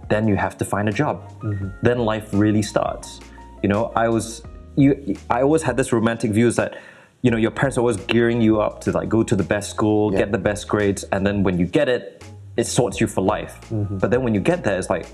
[0.08, 1.16] then you have to find a job.
[1.40, 1.68] Mm-hmm.
[1.82, 3.20] Then life really starts.
[3.62, 4.42] You know, I was,
[4.76, 6.78] you, I always had this romantic view is that.
[7.22, 9.70] You know, your parents are always gearing you up to like go to the best
[9.70, 10.18] school, Yeah.
[10.18, 12.22] get the best grades, and then when you get it,
[12.56, 13.58] it sorts you for life.
[13.70, 13.98] Mm-hmm.
[13.98, 15.06] But then when you get there, it's like,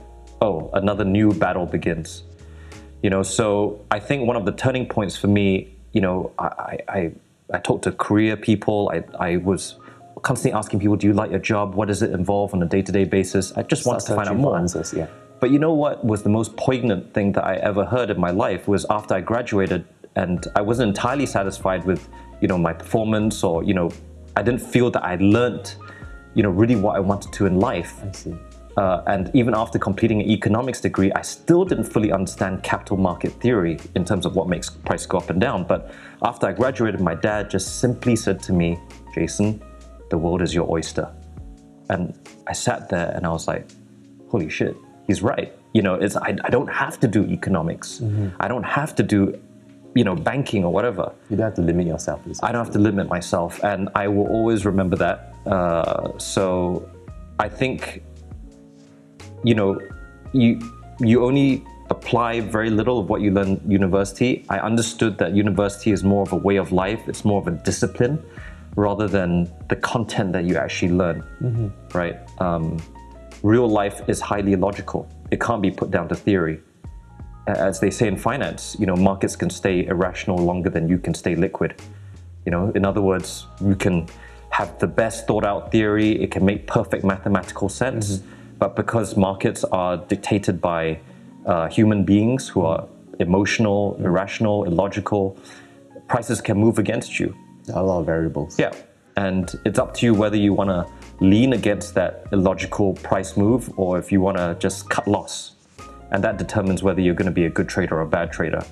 [0.42, 2.24] oh, another new battle begins.
[3.02, 6.78] You know, so I think one of the turning points for me, you know, I
[6.88, 7.12] I,
[7.52, 8.92] I, talked to career people.
[8.94, 9.76] I, I was
[10.22, 11.74] constantly asking people, do you like your job?
[11.74, 13.52] What does it involve on a day-to-day basis?
[13.56, 14.56] I just wanted to find out more.
[14.56, 15.08] answers, yeah.
[15.40, 18.30] But you know what was the most poignant thing that I ever heard in my
[18.30, 19.84] life was after I graduated
[20.14, 22.08] and I wasn't entirely satisfied with,
[22.40, 23.90] you know, my performance or, you know,
[24.36, 25.76] I didn't feel that I learnt,
[26.34, 28.00] you know, really what I wanted to in life.
[28.04, 28.36] I see.
[28.76, 33.32] Uh, and even after completing an economics degree, I still didn't fully understand capital market
[33.32, 35.64] theory in terms of what makes price go up and down.
[35.64, 38.78] But after I graduated, my dad just simply said to me,
[39.14, 39.62] Jason,
[40.10, 41.12] the world is your oyster.
[41.90, 43.68] And I sat there and I was like,
[44.30, 44.74] holy shit,
[45.06, 45.52] he's right.
[45.74, 48.00] You know, it's, I, I don't have to do economics.
[48.40, 49.38] I don't have to do,
[49.94, 51.12] you know, banking or whatever.
[51.28, 52.20] You don't have to limit yourself.
[52.42, 55.34] I don't have to limit myself, and I will always remember that.
[55.46, 56.88] Uh, so,
[57.38, 58.02] I think,
[59.44, 59.80] you know,
[60.32, 60.60] you
[61.00, 64.44] you only apply very little of what you learn university.
[64.48, 67.52] I understood that university is more of a way of life; it's more of a
[67.52, 68.22] discipline,
[68.76, 71.24] rather than the content that you actually learn.
[71.94, 72.16] Right?
[72.40, 72.78] Um,
[73.42, 75.08] real life is highly logical.
[75.30, 76.60] It can't be put down to theory
[77.46, 81.14] as they say in finance, you know, markets can stay irrational longer than you can
[81.14, 81.80] stay liquid.
[82.46, 84.06] You know, in other words, you can
[84.50, 88.22] have the best thought out theory, it can make perfect mathematical sense,
[88.62, 91.00] but because markets are dictated by
[91.46, 92.86] uh, human beings who are
[93.18, 95.36] emotional, irrational, illogical,
[96.06, 97.34] prices can move against you.
[97.74, 98.56] A lot of variables.
[98.60, 98.72] Yeah.
[99.16, 100.86] And it's up to you whether you want to
[101.18, 105.56] lean against that illogical price move or if you want to just cut loss.
[106.12, 108.64] And that determines whether you're going to be a good trader or a bad trader.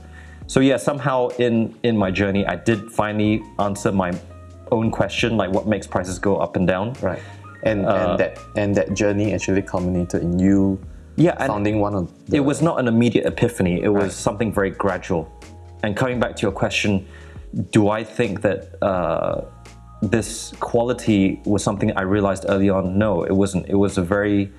[0.47, 4.13] So yeah, somehow in in my journey I did finally answer my
[4.71, 6.93] own question like what makes prices go up and down.
[7.03, 7.23] Right.
[7.63, 10.79] And, Uh, and that and that journey actually culminated in you
[11.17, 13.83] Yeah, founding one of the, it was not an immediate epiphany.
[13.83, 14.13] It was Right.
[14.13, 15.29] something very gradual.
[15.83, 17.07] And coming back to your question,
[17.73, 19.43] do I think that uh,
[20.03, 22.97] this quality was something I realized early on?
[22.97, 23.69] No, it wasn't.
[23.69, 24.51] It was a very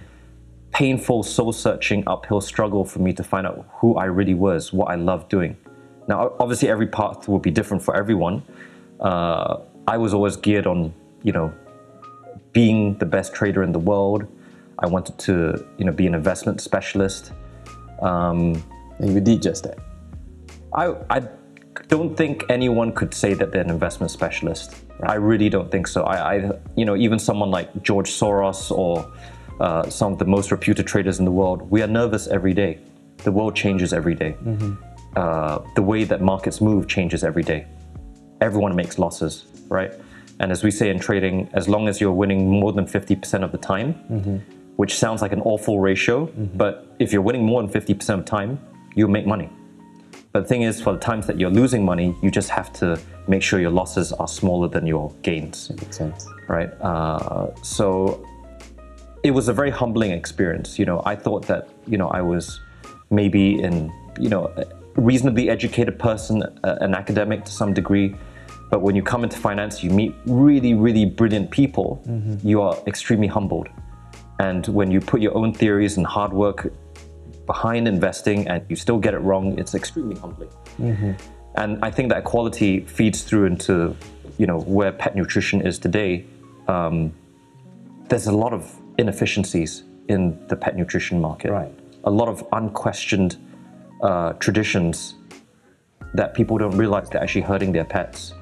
[0.71, 4.95] painful, soul-searching uphill struggle for me to find out who I really was, what I
[4.95, 5.57] loved doing.
[6.07, 8.43] Now, obviously, every path will be different for everyone.
[8.99, 11.51] Uh, I was always geared on, you know,
[12.53, 14.27] being the best trader in the world.
[14.79, 17.31] I wanted to, you know, be an investment specialist.
[18.01, 18.63] Um,
[18.99, 19.77] and you did just that.
[20.73, 21.21] I, I
[21.87, 24.75] don't think anyone could say that they're an investment specialist.
[25.03, 26.03] I really don't think so.
[26.03, 29.11] I, I, you know, even someone like George Soros or
[29.59, 32.79] uh, some of the most reputed traders in the world, we are nervous every day.
[33.17, 34.35] The world changes every day.
[35.15, 37.67] Uh, the way that markets move changes every day.
[38.39, 39.93] Everyone makes losses, right?
[40.41, 43.51] And as we say in trading, as long as you're winning more than 50% of
[43.51, 43.93] the time,
[44.75, 46.25] which sounds like an awful ratio,
[46.55, 48.59] but if you're winning more than 50% of the time,
[48.95, 49.49] you make money.
[50.33, 52.99] But the thing is, for the times that you're losing money, you just have to
[53.27, 56.27] make sure your losses are smaller than your gains, Makes sense.
[56.47, 56.71] right?
[56.81, 58.25] Uh, so
[59.23, 60.79] it was a very humbling experience.
[60.79, 62.59] You know, I thought that you know I was
[63.11, 68.15] maybe in you know a reasonably educated person, an academic to some degree,
[68.71, 72.01] but when you come into finance, you meet really, really brilliant people.
[72.43, 73.67] You are extremely humbled,
[74.39, 76.73] and when you put your own theories and hard work
[77.45, 80.49] behind investing and you still get it wrong, it's extremely humbling.
[81.55, 83.95] And I think that quality feeds through into,
[84.37, 86.25] you know, where pet nutrition is today.
[86.67, 87.13] Um,
[88.07, 91.51] there's a lot of inefficiencies in the pet nutrition market.
[91.51, 91.73] Right.
[92.05, 93.37] A lot of unquestioned
[94.01, 95.15] uh, traditions
[96.13, 98.33] that people don't realize they're actually hurting their pets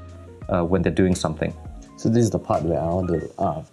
[0.50, 1.54] uh, when they're doing something.
[1.98, 3.64] So this is the part where I want to uh,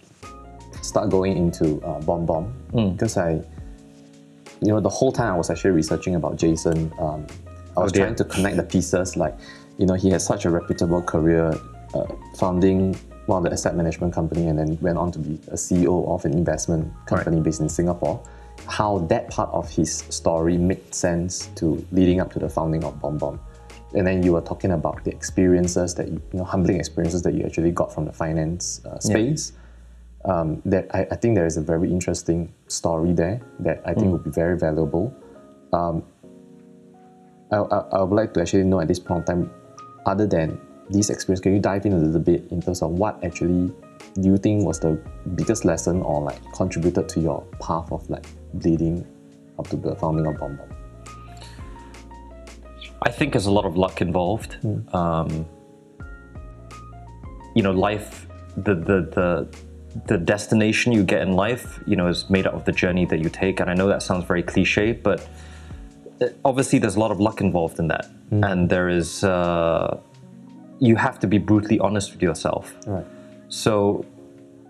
[0.81, 3.41] start going into uh, BomBom because I,
[4.61, 6.91] you know, the whole time I was actually researching about Jason.
[6.99, 7.27] Um,
[7.75, 8.05] I was dear.
[8.05, 9.15] trying to connect the pieces.
[9.15, 9.37] Like,
[9.77, 11.53] you know, he had such a reputable career,
[11.93, 12.05] uh,
[12.37, 12.95] founding
[13.27, 16.25] one of the asset management company, and then went on to be a CEO of
[16.25, 18.21] an investment company based in Singapore.
[18.67, 22.95] How that part of his story made sense to leading up to the founding of
[22.95, 23.39] BomBom.
[23.93, 27.33] And then you were talking about the experiences that you, you know humbling experiences that
[27.33, 29.53] you actually got from the finance uh, space.
[30.25, 34.11] Um, that I, I think there is a very interesting story there that I think
[34.11, 35.15] would be very valuable.
[35.71, 36.03] Um,
[37.51, 39.51] I, I, I would like to actually know at this point in time,
[40.05, 43.23] other than these experience, can you dive in a little bit in terms of what
[43.23, 43.71] actually
[44.19, 44.99] do you think was the
[45.35, 48.25] biggest lesson or like contributed to your path of like
[48.63, 49.05] leading
[49.59, 50.59] up to the founding of Bomb?
[53.01, 54.57] I think there's a lot of luck involved.
[54.93, 55.45] Um,
[57.55, 59.57] you know, life, the, the the
[60.05, 63.19] the destination you get in life, you know, is made up of the journey that
[63.19, 63.59] you take.
[63.59, 65.27] And I know that sounds very cliche, but
[66.21, 69.23] uh, obviously there's a lot of luck involved in that, and there is.
[69.23, 69.99] Uh,
[70.79, 72.75] you have to be brutally honest with yourself.
[72.85, 73.05] Right.
[73.49, 74.05] So,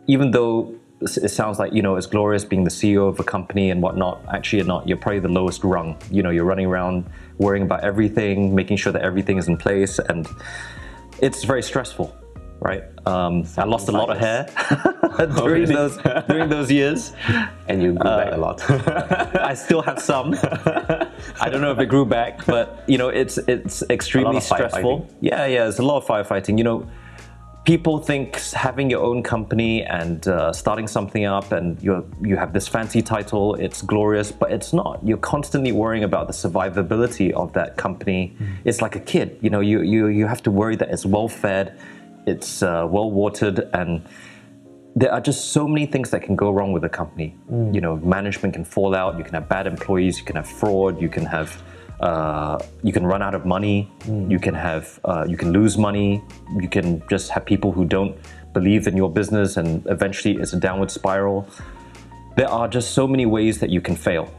[0.07, 3.69] even though it sounds like you know it's glorious being the CEO of a company
[3.69, 4.87] and whatnot, actually you're not.
[4.87, 5.97] You're probably the lowest rung.
[6.11, 7.05] You know, you're running around
[7.37, 10.27] worrying about everything, making sure that everything is in place, and
[11.21, 12.15] it's very stressful,
[12.59, 12.83] right?
[13.05, 14.47] Um, I lost a lot of hair
[15.37, 15.97] during those
[16.27, 17.13] during those years.
[17.67, 18.61] And you grew Uh, back a lot.
[19.51, 20.33] I still have some.
[21.41, 25.07] I don't know if it grew back, but you know, it's it's extremely stressful.
[25.21, 26.57] Yeah, yeah, it's a lot of firefighting.
[26.57, 26.87] You know,
[27.67, 32.53] people think having your own company and uh, starting something up and you you have
[32.53, 35.05] this fancy title, it's glorious, but it's not.
[35.05, 38.21] You're constantly worrying about the survivability of that company.
[38.63, 39.37] It's like a kid.
[39.41, 41.77] You know, you you you have to worry that it's well fed,
[42.25, 44.01] it's uh, well watered, and
[44.95, 47.35] there are just so many things that can go wrong with a company.
[47.75, 49.17] You know, management can fall out.
[49.17, 50.17] You can have bad employees.
[50.19, 51.01] You can have fraud.
[51.01, 51.49] You can have,
[51.99, 53.91] uh, you can run out of money.
[54.07, 56.23] You can have, uh, you can lose money.
[56.59, 58.17] You can just have people who don't
[58.53, 61.47] believe in your business, and eventually it's a downward spiral.
[62.35, 64.31] There are just so many ways that you can fail.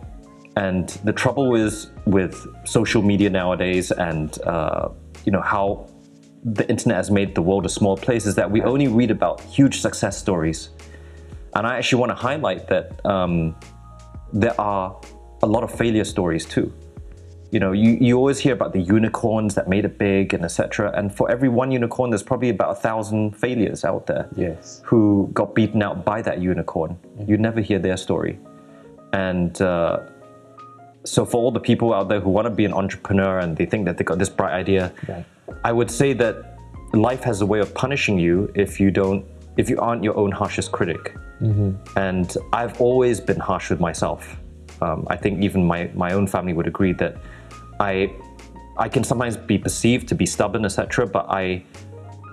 [0.57, 4.91] And the trouble is with social media nowadays, and uh,
[5.25, 5.89] you know how
[6.45, 9.41] the internet has made the world a small place is that we only read about
[9.41, 10.71] huge success stories.
[11.55, 13.57] And I actually want to highlight that um,
[14.33, 15.01] there are
[15.43, 16.73] a lot of failure stories too.
[17.51, 20.93] You know, you, you always hear about the unicorns that made it big and etc.
[20.95, 24.83] And for every one unicorn, there's probably about a thousand failures out there yes.
[24.85, 26.99] who got beaten out by that unicorn.
[27.27, 28.39] You never hear their story.
[29.15, 30.01] And uh,
[31.05, 33.65] so, for all the people out there who want to be an entrepreneur and they
[33.65, 35.25] think that they got this bright idea, Right.
[35.65, 36.59] I would say that
[36.93, 39.25] life has a way of punishing you if you don't,
[39.57, 41.15] if you aren't your own harshest critic.
[41.97, 44.37] And I've always been harsh with myself.
[44.81, 47.17] Um, I think even my, my own family would agree that
[47.81, 48.13] I,
[48.77, 51.07] I can sometimes be perceived to be stubborn, etc.
[51.07, 51.65] But I,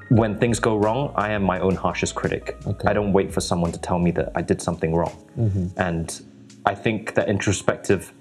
[0.09, 2.57] when things go wrong, I am my own harshest critic.
[2.65, 2.87] Okay.
[2.87, 5.15] I don't wait for someone to tell me that I did something wrong.
[5.37, 5.67] Mm-hmm.
[5.77, 6.21] And
[6.65, 8.13] I think that introspective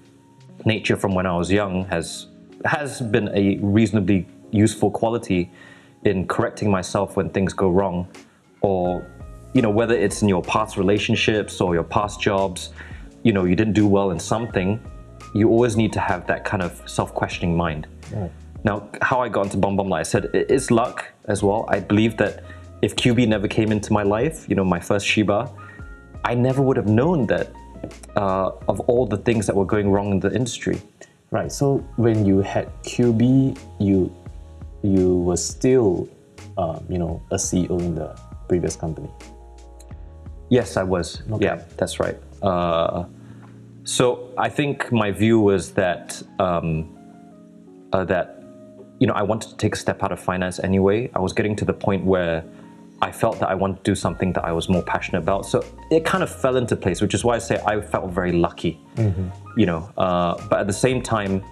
[0.65, 2.29] nature from when I was young has
[2.65, 5.51] has been a reasonably useful quality
[6.05, 8.09] in correcting myself when things go wrong,
[8.61, 9.07] or
[9.53, 12.71] you know whether it's in your past relationships or your past jobs,
[13.23, 14.81] you know you didn't do well in something,
[15.35, 17.87] you always need to have that kind of self-questioning mind.
[18.13, 18.31] Right.
[18.65, 21.67] Now, how I got into like I said, it is luck as well.
[21.69, 22.45] I believe that
[22.81, 25.53] if Kyubi never came into my life, you know, my first Shiba,
[26.25, 27.53] I never would have known that
[28.17, 30.81] uh, of all the things that were going wrong in the industry.
[31.31, 31.51] Right.
[31.53, 34.15] So when you had Kyubi, you
[34.83, 36.09] you were still,
[36.59, 38.15] um, you know, a CEO in the
[38.49, 39.09] previous company.
[40.51, 41.23] Yes, I was.
[41.41, 42.17] Yeah, that's right.
[42.43, 43.05] Uh,
[43.85, 46.91] so I think my view was that um,
[47.93, 48.43] uh, that
[48.99, 51.11] you know I wanted to take a step out of finance anyway.
[51.15, 52.45] I was getting to the point where
[53.03, 55.45] I felt that I wanted to do something that I was more passionate about.
[55.45, 58.33] So it kind of fell into place, which is why I say I felt very
[58.33, 58.81] lucky.
[59.57, 61.45] You know, uh, but at the same time,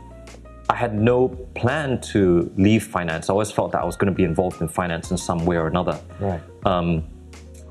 [0.70, 3.28] I had no plan to leave finance.
[3.28, 5.56] I always felt that I was going to be involved in finance in some way
[5.56, 6.00] or another.
[6.18, 6.40] Right.
[6.64, 7.04] Um,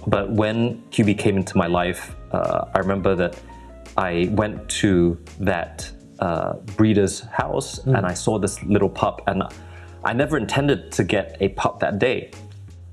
[0.06, 3.40] but when Kyubi came into my life, uh, I remember that
[3.98, 9.44] I went to that uh, breeder's house and I saw this little pup, and
[10.04, 12.32] I never intended to get a pup that day.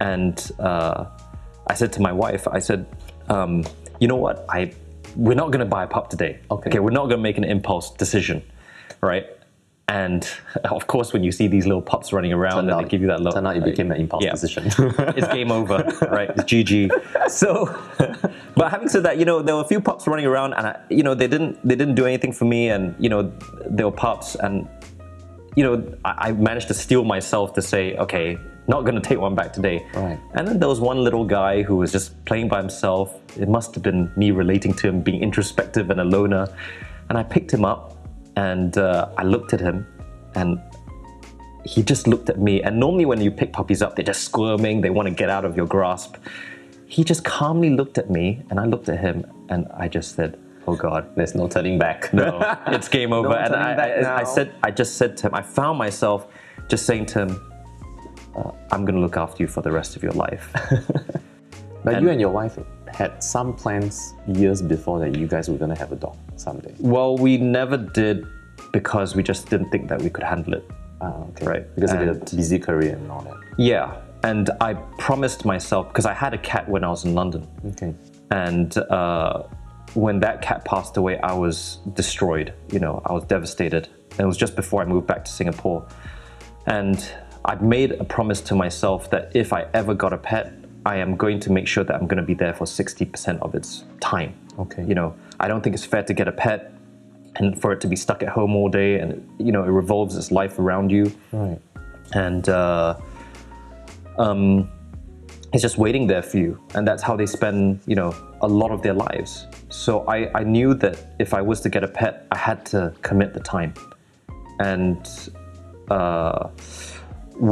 [0.00, 1.06] And uh,
[1.66, 2.86] I said to my wife, I said,
[3.28, 3.64] um,
[4.00, 4.44] you know what?
[4.48, 4.72] I
[5.16, 6.38] we're not going to buy a pup today.
[6.50, 6.70] Okay.
[6.70, 6.78] Okay.
[6.78, 8.42] We're not going to make an impulse decision,
[9.00, 9.26] right?
[9.88, 10.28] And
[10.64, 13.08] of course, when you see these little pups running around and out- they give you
[13.08, 14.32] that look, Turned out it became an impulse yeah.
[14.32, 14.64] decision.
[15.16, 15.76] it's game over,
[16.10, 16.30] right?
[16.30, 17.30] It's GG.
[17.30, 17.76] So,
[18.54, 20.80] but having said that, you know, there were a few pups running around, and I,
[20.90, 23.32] you know, they didn't they didn't do anything for me, and you know,
[23.66, 24.68] they were pups, and
[25.56, 29.18] you know, I, I managed to steel myself to say, okay, not going to take
[29.18, 29.84] one back today.
[29.94, 30.20] Right.
[30.34, 33.18] And then there was one little guy who was just playing by himself.
[33.36, 36.46] It must have been me relating to him, being introspective and a loner,
[37.08, 37.96] and I picked him up,
[38.46, 39.86] and uh, I looked at him,
[40.34, 40.60] and
[41.64, 42.62] he just looked at me.
[42.62, 45.44] And normally, when you pick puppies up, they're just squirming, they want to get out
[45.44, 46.12] of your grasp.
[46.86, 50.38] He just calmly looked at me, and I looked at him, and I just said,
[50.68, 52.12] "Oh God, There's no turning back.
[52.14, 52.28] no,
[52.68, 55.34] it's game over." and turning I, back I, I said, I just said to him,
[55.34, 56.20] I found myself
[56.68, 57.30] just saying to him,
[58.36, 60.46] uh, "I'm going to look after you for the rest of your life."
[61.84, 62.58] But And- you and your wife
[62.98, 66.74] had some plans years before that you guys were gonna have a dog someday.
[66.80, 68.26] well, we never did
[68.72, 70.64] because we just didn't think that we could handle it.
[71.00, 71.46] Ah, okay.
[71.46, 71.74] Right.
[71.76, 73.36] Because of your And- busy career and all that.
[73.56, 73.86] Yeah,
[74.24, 74.74] and I
[75.06, 77.46] promised myself because I had a cat when I was in London.
[77.70, 77.94] Okay.
[78.30, 79.44] and uh,
[79.94, 82.52] when that cat passed away, I was destroyed.
[82.74, 83.88] You know, I was devastated.
[84.12, 85.80] And it was just before I moved back to Singapore,
[86.66, 86.98] and
[87.44, 90.52] I'd made a promise to myself that if I ever got a pet,
[90.92, 93.54] I am going to make sure that I'm going to be there for 60% of
[93.54, 94.32] its time.
[94.58, 94.84] Okay.
[94.90, 96.60] You know, I don't think it's fair to get a pet
[97.36, 99.10] and for it to be stuck at home all day, and
[99.46, 101.60] you know, it revolves its life around you Right.
[102.26, 102.96] and uh,
[104.24, 104.42] um,
[105.52, 108.10] it's just waiting there for you and that's how they spend you know
[108.42, 111.82] a lot of their lives so I, I knew that if i was to get
[111.84, 113.72] a pet i had to commit the time
[114.60, 115.00] and
[115.90, 116.48] uh,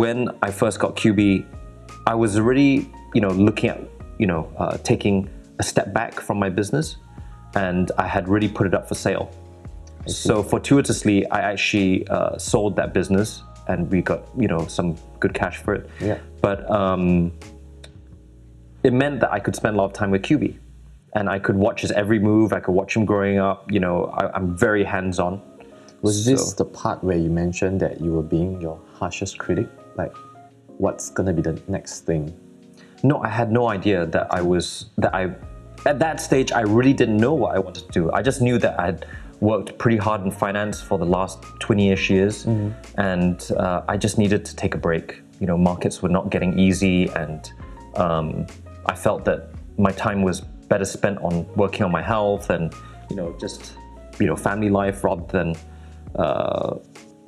[0.03, 1.33] when i first got Kyubi
[2.07, 2.73] i was already
[3.17, 3.81] you know looking at
[4.23, 5.17] you know uh, taking
[5.63, 6.87] a step back from my business
[7.55, 9.27] and i had really put it up for sale
[10.07, 15.35] so fortuitously, I actually uh, sold that business, and we got you know some good
[15.35, 15.91] cash for it.
[16.01, 16.19] Yeah.
[16.41, 17.33] But um,
[18.83, 20.59] it meant that I could spend a lot of time with Kyubi,
[21.15, 22.53] and I could watch his every move.
[22.53, 23.71] I could watch him growing up.
[23.71, 25.43] You know, I, I'm very hands-on.
[26.03, 29.69] Was this So- the part where you mentioned that you were being your harshest critic?
[29.97, 30.15] Like,
[30.79, 32.33] what's gonna be the next thing?
[33.03, 35.35] No, I had no idea that I was that I
[35.85, 38.11] at that stage I really didn't know what I wanted to do.
[38.13, 39.07] I just knew that I had
[39.41, 42.47] worked pretty hard in finance for the last 20ish years
[42.97, 45.23] and uh, I just needed to take a break.
[45.41, 47.53] You know, markets were not getting easy and
[47.97, 48.47] um,
[48.87, 52.75] I felt that my time was better spent on working on my health and
[53.11, 53.75] you know just
[54.19, 55.55] you know family life rather than
[56.17, 56.77] uh,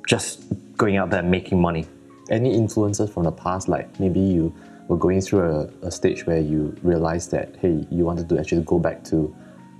[0.07, 0.43] just
[0.77, 1.85] going out there making money.
[2.29, 3.67] Any influences from the past?
[3.67, 4.53] Like maybe you
[4.89, 8.63] were going through a, a stage where you realized that hey, you wanted to actually
[8.63, 9.33] go back to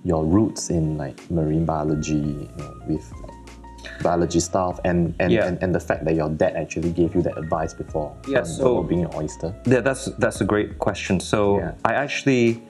[0.06, 5.48] your roots in like marine biology, you know, with like, biology stuff, and and, Yeah.
[5.48, 8.46] and and the fact that your dad actually gave you that advice before, Yeah, um,
[8.46, 9.54] so- being an oyster.
[9.66, 11.20] Yeah, that's that's a great question.
[11.20, 11.72] So Yeah.
[11.84, 12.64] I actually,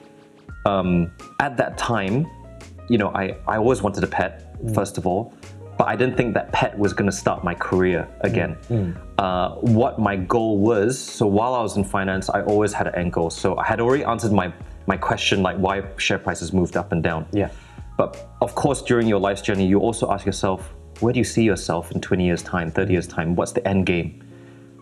[0.66, 2.26] um, at that time,
[2.88, 5.32] you know, I, I always wanted a pet first of all,
[5.80, 8.58] but I didn't think that pet was going to start my career again.
[8.68, 9.00] Mm, mm.
[9.16, 12.94] Uh, what my goal was, so while I was in finance, I always had an
[12.96, 13.30] end goal.
[13.30, 14.52] So I had already answered my
[14.86, 17.26] my question, like why share prices moved up and down.
[17.32, 17.48] Yeah.
[17.96, 21.44] But of course, during your life's journey, you also ask yourself, where do you see
[21.44, 22.92] yourself in 20 years' time, 30 mm.
[22.92, 23.34] years' time?
[23.34, 24.22] What's the end game?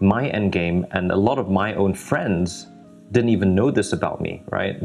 [0.00, 2.66] My end game, and a lot of my own friends
[3.12, 4.82] didn't even know this about me, right?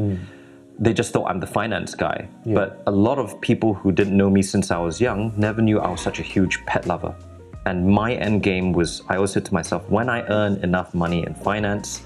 [0.78, 2.28] They just thought I'm the finance guy.
[2.46, 5.78] But a lot of people who didn't know me since I was young never knew
[5.78, 7.14] I was such a huge pet lover.
[7.66, 11.24] And my end game was I always said to myself, when I earn enough money
[11.24, 12.02] in finance,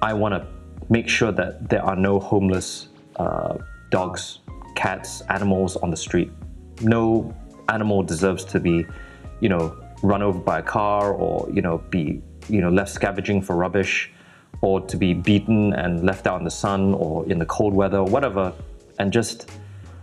[0.00, 0.46] I want to
[0.88, 3.58] make sure that there are no homeless uh,
[3.90, 4.40] dogs,
[4.74, 6.30] cats, animals on the street.
[6.80, 7.34] No
[7.68, 8.86] animal deserves to be,
[9.40, 13.42] you know, run over by a car or you know be you know left scavenging
[13.42, 14.12] for rubbish,
[14.60, 17.98] or to be beaten and left out in the sun or in the cold weather
[17.98, 18.52] or whatever,
[18.98, 19.50] and just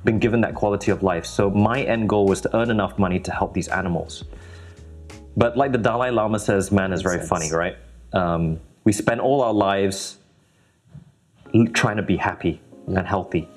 [0.06, 1.26] been given that quality of life.
[1.26, 4.24] So my end goal was to earn enough money to help these animals.
[5.36, 7.28] But like the Dalai Lama says, man is very sense.
[7.28, 7.76] funny, right?
[8.14, 10.18] Um, we spend all our lives
[11.74, 13.50] trying to be happy and healthy,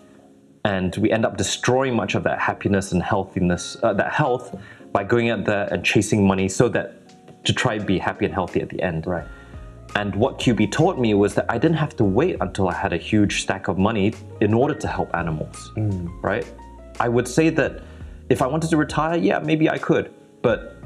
[0.64, 4.58] and we end up destroying much of that happiness and healthiness, uh, that health,
[4.90, 8.34] by going out there and chasing money, so that to try and be happy and
[8.34, 9.06] healthy at the end.
[9.06, 9.26] Right.
[9.94, 12.92] And what Kyubi taught me was that I didn't have to wait until I had
[12.92, 16.08] a huge stack of money in order to help animals, mm.
[16.22, 16.46] right?
[17.00, 17.82] I would say that
[18.28, 20.76] if I wanted to retire, yeah, maybe I could, but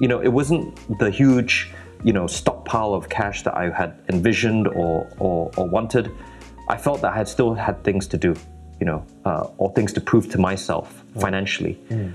[0.00, 1.70] you know, it wasn't the huge,
[2.04, 6.10] you know, stockpile of cash that I had envisioned or or, or wanted.
[6.68, 8.34] I felt that I had still had things to do,
[8.80, 11.20] you know, uh, or things to prove to myself mm.
[11.20, 11.80] financially.
[11.88, 12.14] Mm.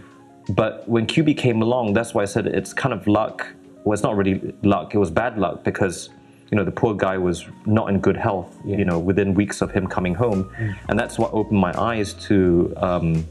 [0.50, 3.48] But when Kyubi came along, that's why I said it's kind of luck.
[3.84, 4.94] Well, it's not really luck.
[4.94, 6.10] It was bad luck because
[6.54, 8.56] you know the poor guy was not in good health.
[8.64, 10.42] You know, within weeks of him coming home,
[10.88, 13.26] and that's what opened my eyes to um,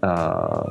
[0.00, 0.70] uh,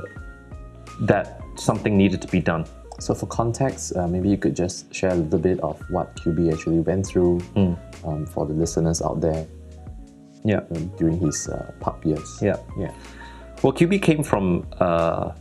[1.02, 2.64] that something needed to be done.
[3.02, 6.54] So for context, uh, maybe you could just share a little bit of what Kyubi
[6.54, 7.74] actually went through Hmm.
[8.08, 9.46] um, for the listeners out there
[10.46, 10.62] Yeah.
[10.74, 12.39] um, during his uh, pup years.
[12.41, 12.56] Yeah.
[12.80, 12.91] Yeah.
[13.62, 15.32] Well, Kyubi came from, uh,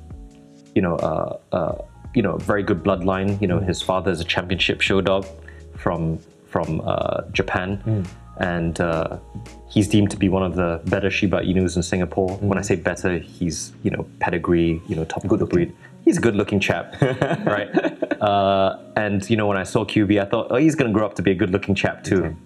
[0.74, 1.74] you know, uh, uh,
[2.16, 3.40] you know, very good bloodline.
[3.40, 5.24] You know, his father is a championship show dog
[5.82, 8.06] from from uh, Japan,
[8.38, 9.18] and uh,
[9.68, 12.36] he's deemed to be one of the better Shiba Inus in Singapore.
[12.36, 15.74] When I say better, he's you know pedigree, you know top of the breed.
[16.04, 17.00] He's a good-looking chap,
[17.56, 17.70] right?
[18.20, 21.06] Uh, and you know, when I saw Kyubi, I thought, oh, he's going to grow
[21.06, 22.36] up to be a good-looking chap too.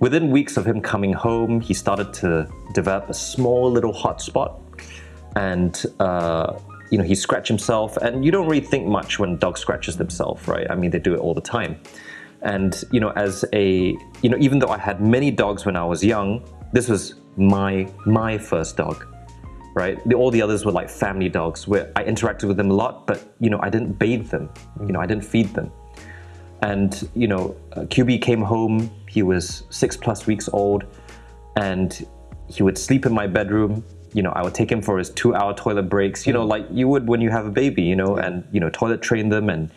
[0.00, 4.60] Within weeks of him coming home, he started to develop a small little hot spot,
[5.36, 6.58] and uh,
[6.90, 7.96] you know he scratched himself.
[7.98, 10.66] And you don't really think much when dogs scratches themselves, right?
[10.70, 11.80] I mean, they do it all the time.
[12.42, 15.84] And you know, as a you know, even though I had many dogs when I
[15.84, 19.06] was young, this was my my first dog,
[19.74, 19.98] right?
[20.08, 23.06] The, all the others were like family dogs where I interacted with them a lot,
[23.06, 24.48] but you know, I didn't bathe them,
[24.80, 25.70] you know, I didn't feed them.
[26.62, 28.90] And you know, uh, Kyubi came home.
[29.08, 30.84] He was six plus weeks old,
[31.56, 32.06] and
[32.48, 33.84] he would sleep in my bedroom.
[34.12, 36.26] You know, I would take him for his two-hour toilet breaks.
[36.26, 37.82] You know, like you would when you have a baby.
[37.82, 39.70] You know, and you know, toilet train them, and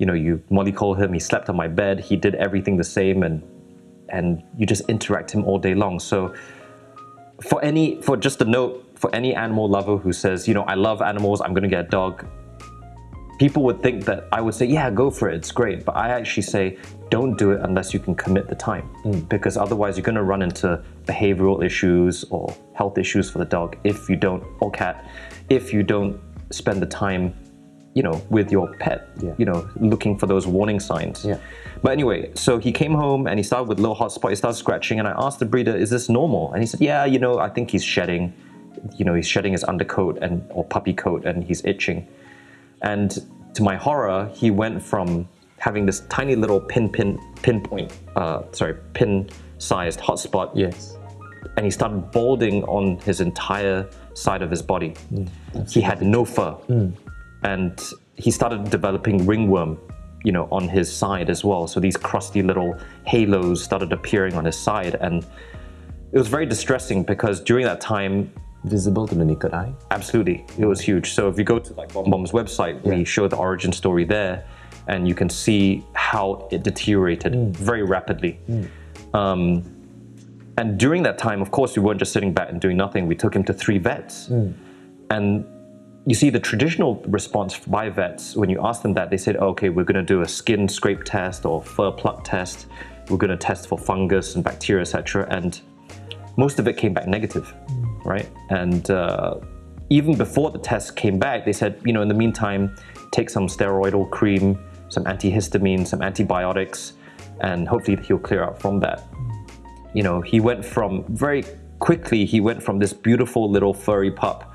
[0.00, 1.12] you know, you Molly call him.
[1.12, 2.00] He slept on my bed.
[2.00, 3.42] He did everything the same, and
[4.08, 6.00] and you just interact him all day long.
[6.00, 6.34] So,
[7.42, 10.74] for any, for just a note, for any animal lover who says, you know, I
[10.74, 12.26] love animals, I'm to get a dog,
[13.38, 15.84] people would think that I would say, yeah, go for it, it's great.
[15.84, 16.78] But I actually say,
[17.10, 18.86] don't do it unless you can commit the time.
[19.02, 19.20] Hmm.
[19.20, 24.08] Because otherwise, you're to run into behavioral issues or health issues for the dog if
[24.08, 25.06] you don't, or cat,
[25.50, 26.18] if you don't
[26.50, 27.34] spend the time,
[27.94, 29.32] you know, with your pet, Yeah.
[29.36, 31.24] you know, looking for those warning signs.
[31.24, 31.38] Yeah.
[31.82, 34.30] But anyway, so he came home and he started with a little hot spot.
[34.30, 37.04] He started scratching, and I asked the breeder, "Is this normal?" And he said, "Yeah,
[37.04, 38.32] you know, I think he's shedding.
[38.96, 42.06] You know, he's shedding his undercoat and or puppy coat, and he's itching."
[42.82, 43.10] And
[43.54, 45.26] to my horror, he went from
[45.58, 50.96] having this tiny little pin pin pinpoint, uh, sorry, pin-sized hotspot, Yes.
[51.56, 54.94] and he started balding on his entire side of his body.
[55.68, 56.54] he had no fur,
[57.42, 57.80] and
[58.16, 59.78] he started developing ringworm,
[60.24, 61.66] you know, on his side as well.
[61.66, 65.24] So these crusty little halos started appearing on his side, and
[66.12, 68.32] it was very distressing because during that time,
[68.64, 69.72] Visible to the naked eye.
[69.90, 71.12] Absolutely, it was huge.
[71.12, 74.44] So if you go to like BomBom's website, we show the origin story there,
[74.86, 77.52] and you can see how it deteriorated hmm.
[77.52, 78.32] very rapidly.
[78.46, 79.16] Hmm.
[79.16, 79.76] Um,
[80.58, 83.06] and during that time, of course, we weren't just sitting back and doing nothing.
[83.06, 84.50] We took him to three vets, hmm.
[85.08, 85.46] and
[86.06, 89.68] you see the traditional response by vets when you ask them that they said, "Okay,
[89.68, 92.66] we're going to do a skin scrape test or fur pluck test.
[93.08, 95.60] We're going to test for fungus and bacteria, etc." And
[96.36, 97.52] most of it came back negative,
[98.04, 98.28] right?
[98.48, 99.36] And uh,
[99.90, 102.76] even before the test came back, they said, you know, in the meantime,
[103.10, 106.94] take some steroidal cream, some antihistamine, some antibiotics,
[107.40, 109.06] and hopefully he'll clear up from that.
[109.92, 111.44] You know, he went from very
[111.80, 114.49] quickly, he went from this beautiful little furry pup,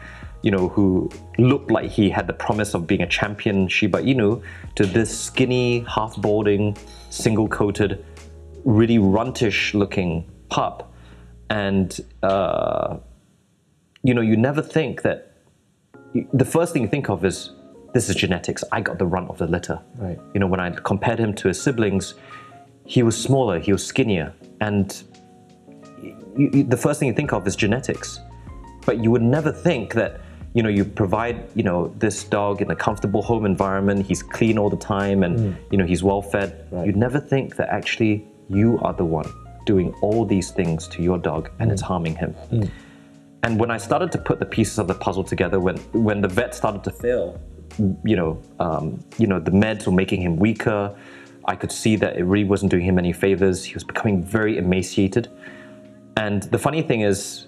[0.45, 4.43] you know, who looked like he had the promise of being a champion Shiba Inu,
[4.75, 6.77] to this skinny, half balding,
[7.09, 8.05] single coated,
[8.63, 10.93] really runtish looking pup.
[11.49, 12.97] And, uh,
[14.03, 15.31] you know, you never think that
[16.31, 17.49] the first thing you think of is
[17.95, 18.63] this is genetics.
[18.71, 19.81] I got the runt of the litter.
[19.97, 20.19] Right.
[20.35, 22.13] You know, when I compared him to his siblings,
[22.85, 24.31] he was smaller, he was skinnier,
[24.61, 25.01] and
[26.37, 28.19] you, you, the first thing you think of is genetics.
[28.85, 30.21] But you would never think that
[30.56, 34.06] you know you provide you know this dog in a comfortable home environment.
[34.08, 35.56] He's clean all the time, and mm.
[35.70, 36.68] you know he's well fed.
[36.72, 36.88] Right.
[36.88, 39.30] You'd never think that actually you are the one
[39.66, 41.88] doing all these things to your dog, and it's mm.
[41.88, 42.34] harming him.
[42.51, 42.72] Mm.
[43.43, 45.76] And when I started to put the pieces of the puzzle together, when
[46.10, 47.39] when the vet started to fail,
[48.06, 50.95] you know, um, you know, the meds were making him weaker.
[51.47, 53.66] I could see that it really wasn't doing him any favors.
[53.66, 55.30] He was becoming very emaciated.
[56.18, 57.47] And the funny thing is,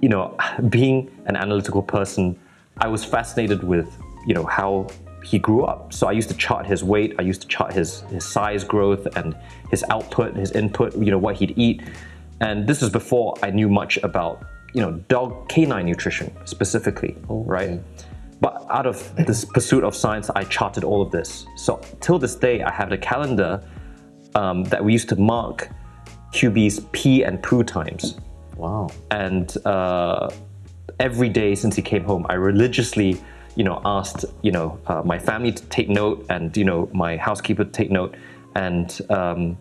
[0.00, 0.36] you know,
[0.68, 2.38] being an analytical person,
[2.78, 3.96] I was fascinated with,
[4.26, 4.88] you know, how
[5.24, 5.92] he grew up.
[5.92, 9.06] So I used to chart his weight, I used to chart his, his size growth
[9.16, 9.36] and
[9.70, 11.82] his output, his input, you know, what he'd eat.
[12.40, 17.80] And this was before I knew much about, you know, dog canine nutrition specifically, right?
[18.40, 21.44] But out of this pursuit of science, I charted all of this.
[21.56, 23.62] So till this day, I have a calendar
[24.34, 25.68] um, that we used to mark
[26.32, 28.18] Kyubi's pee and poo times
[28.60, 28.88] Wow.
[29.10, 30.28] and uh,
[30.98, 33.20] every day since he came home, I religiously,
[33.56, 37.16] you know, asked, you know, uh, my family to take note, and you know, my
[37.16, 38.14] housekeeper to take note,
[38.54, 39.56] and um,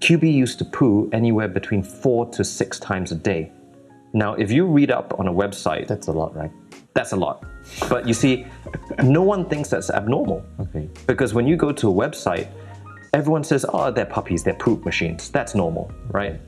[0.00, 3.52] Kyubi used to poo anywhere between four to six times a day.
[4.14, 6.50] Now, if you read up on a website, That's a lot, right?
[6.94, 7.44] that's a lot.
[7.88, 8.44] But you see,
[9.02, 10.42] no one thinks that's abnormal.
[10.58, 10.88] Okay.
[11.06, 12.48] Because when you go to a website,
[13.12, 15.30] everyone says, oh, they're puppies, they're poop machines.
[15.30, 16.40] That's normal, right?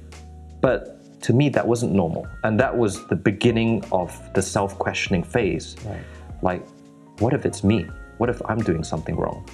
[0.60, 2.26] But to me, that wasn't normal.
[2.44, 5.76] And that was the beginning of the self questioning phase.
[5.84, 6.04] Right.
[6.42, 6.66] Like,
[7.18, 7.86] what if it's me?
[8.18, 9.48] What if I'm doing something wrong?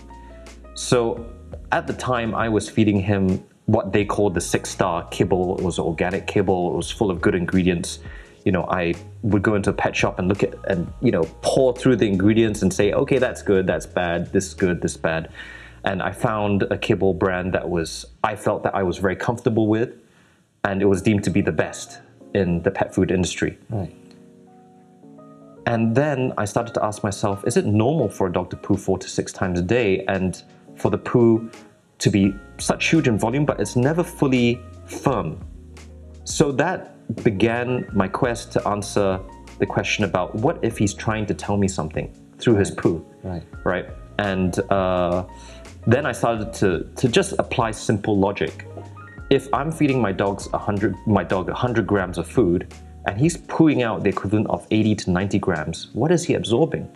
[0.74, 1.26] So
[1.72, 5.58] at the time, I was feeding him what they called the six star kibble.
[5.58, 6.72] It was organic kibble.
[6.72, 7.98] It was full of good ingredients.
[8.44, 11.24] You know, I would go into a pet shop and look at and you know
[11.42, 14.92] pour through the ingredients and say, okay, that's good, that's bad, this is good, this
[14.92, 15.32] is bad.
[15.84, 19.66] And I found a kibble brand that was I felt that I was very comfortable
[19.66, 19.94] with,
[20.66, 22.00] and it was deemed to be the best
[22.34, 23.56] in the pet food industry.
[23.70, 23.94] Right.
[25.66, 28.76] And then I started to ask myself, is it normal for a dog to poo
[28.76, 30.42] four to six times a day and
[30.76, 31.50] for the poo
[31.98, 35.28] to be such huge in volume, but it's never fully firm?
[36.24, 36.80] So that
[37.24, 39.20] began my quest to answer
[39.58, 43.42] the question about what if he's trying to tell me something through his poo, Right.
[43.64, 43.86] right?
[44.18, 45.24] And uh,
[45.86, 48.66] then I started to, to just apply simple logic.
[49.28, 52.72] If I'm feeding my dogs 100, my dog 100 grams of food,
[53.06, 56.88] and he's pooing out the equivalent of 80 to 90 grams, what is he absorbing?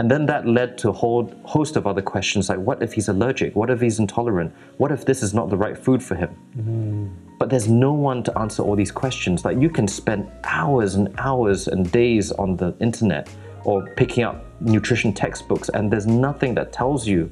[0.00, 3.08] And then that led to a whole host of other questions like what if he's
[3.08, 3.54] allergic?
[3.54, 4.52] What if he's intolerant?
[4.76, 6.36] What if this is not the right food for him?
[6.58, 7.38] Mm.
[7.38, 9.44] But there's no one to answer all these questions.
[9.44, 13.28] Like you can spend hours and hours and days on the internet
[13.64, 17.30] or picking up nutrition textbooks, and there's nothing that tells you.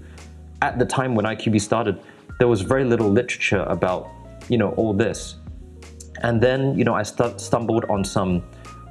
[0.62, 2.01] At the time when IQB started,
[2.39, 4.11] there was very little literature about,
[4.49, 5.37] you know, all this.
[6.22, 8.43] And then, you know, I stu- stumbled on some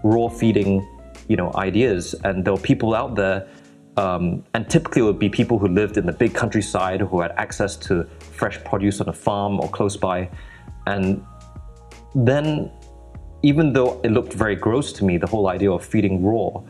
[0.04, 0.88] raw feeding,
[1.28, 3.48] you know, ideas, and there were people out there,
[3.98, 7.32] um, and typically it would be people who lived in the big countryside who had
[7.38, 10.30] access to fresh produce on a farm or close by,
[10.88, 11.26] and
[12.16, 12.70] then,
[13.42, 16.62] even though it looked very gross to me, the whole idea of feeding raw,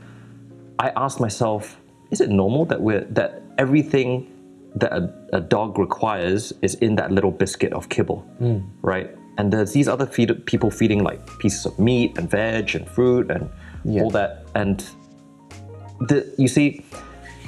[0.80, 1.80] I asked myself,
[2.12, 4.33] is it normal that we're that everything
[4.76, 8.60] that a, a dog requires is in that little biscuit of kibble, hmm.
[8.82, 9.10] right?
[9.38, 13.32] And there's these other feed, people feeding like pieces of meat and veg and fruit
[13.32, 13.50] and
[13.84, 14.04] Yeah.
[14.04, 14.46] all that.
[14.56, 14.84] And
[16.08, 16.86] the, you see,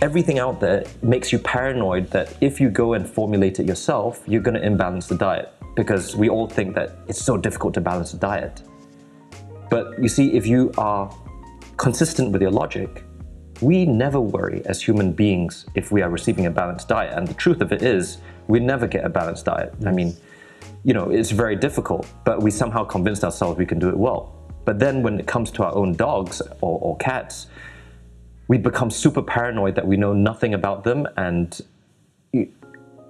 [0.02, 4.42] everything out there makes you paranoid that if you go and formulate it yourself, you're
[4.42, 8.14] going to imbalance the diet because we all think that it's so difficult to balance
[8.14, 8.62] a diet.
[9.70, 11.14] But you see, if you are
[11.78, 13.04] consistent with your logic,
[13.62, 17.14] we never worry as human beings if we are receiving a balanced diet.
[17.18, 19.74] And the truth of it is, we never get a balanced diet.
[19.86, 20.16] I mean,
[20.84, 24.34] you know, it's very difficult, but we somehow convinced ourselves we can do it well.
[24.66, 27.48] But then when it comes to our own dogs or, or cats,
[28.48, 31.60] we become super paranoid that we know nothing about them and
[32.32, 32.48] you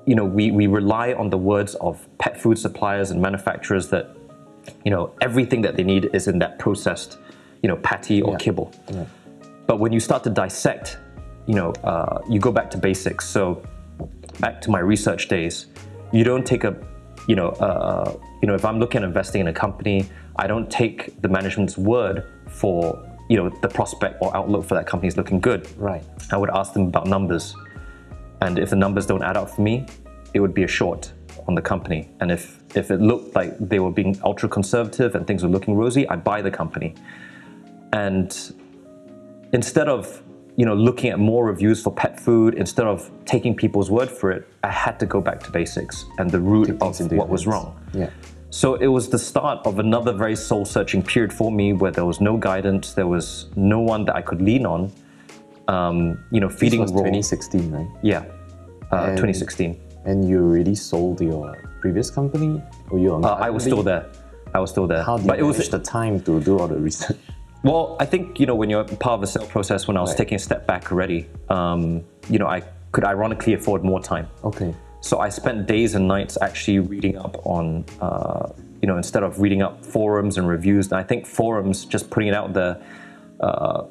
[0.06, 4.16] you know we, we rely on the words of pet food suppliers and manufacturers that
[4.86, 7.18] you know everything that they need is in that processed
[7.62, 8.38] you know patty or Yeah.
[8.38, 9.06] kibble Yeah.
[9.68, 10.98] But when you start to dissect,
[11.48, 13.28] you know, uh, you go back to basics.
[13.28, 13.62] So
[14.40, 15.68] back to my research days,
[16.12, 16.76] you don't take a,
[17.28, 20.70] you know, uh, you know, if I'm looking at investing in a company, I don't
[20.70, 25.18] take the management's word for, you know, the prospect or outlook for that company is
[25.18, 25.68] looking good.
[25.78, 26.04] Right.
[26.32, 27.56] I would ask them about numbers,
[28.42, 29.86] and if the numbers don't add up for me,
[30.34, 31.12] it would be a short
[31.48, 32.10] on the company.
[32.20, 35.76] And if if it looked like they were being ultra conservative and things were looking
[35.76, 36.96] rosy, I'd buy the company.
[37.94, 38.36] And
[39.60, 40.04] instead of
[40.60, 42.98] you know looking at more reviews for pet food instead of
[43.34, 46.70] taking people's word for it i had to go back to basics and the root
[46.86, 47.68] of what was wrong
[48.02, 48.10] Yeah.
[48.62, 52.08] so it was the start of another very soul searching period for me where there
[52.12, 53.26] was no guidance there was
[53.74, 54.82] no one that i could lean on
[55.76, 55.98] um,
[56.36, 57.90] you know This feeding was raw 2016, right?
[58.12, 58.24] yeah
[58.94, 61.48] uh, And- 2016 And you already sold your
[61.84, 62.52] previous company?
[62.92, 64.04] Or you uh, i was still there
[64.58, 66.70] i was still there How did but you it was the time to do all
[66.76, 67.18] the research?
[67.66, 69.88] Well, I think you know when you're part of the sales process.
[69.88, 70.20] When I was Right.
[70.20, 72.62] taking a step back already, um, you know, I
[72.92, 74.28] could ironically afford more time.
[74.44, 74.72] Okay.
[75.02, 78.50] So I spent days and nights actually reading up on, uh,
[78.82, 80.92] you know, instead of reading up forums and reviews.
[80.92, 82.78] And I think forums, just putting it out there,
[83.40, 83.84] uh,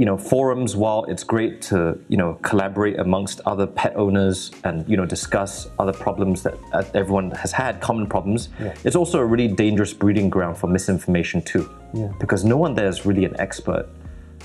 [0.00, 0.74] you know, forums.
[0.76, 1.76] While it's great to
[2.08, 6.82] you know collaborate amongst other pet owners and you know discuss other problems that uh,
[6.94, 8.74] everyone has had, common problems, Yeah.
[8.86, 11.64] it's also a really dangerous breeding ground for misinformation too.
[11.92, 12.08] Yeah.
[12.18, 13.86] Because no one there is really an expert,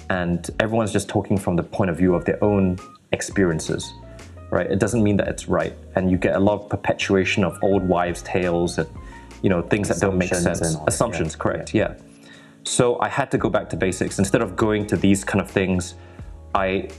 [0.09, 2.77] and everyone's just talking from the point of view of their own
[3.13, 3.93] experiences
[4.51, 4.69] right?
[4.75, 7.83] It doesn't mean that it's right, and you get a lot of perpetuation of old
[7.95, 8.87] wives' tales and
[9.41, 10.59] you know things that don't make sense.
[10.59, 11.73] that, Assumptions, yeah, correct?
[11.73, 11.93] Yeah.
[12.65, 15.49] So I had to go back to basics instead of going to these kind of
[15.49, 15.95] things.
[16.53, 16.89] I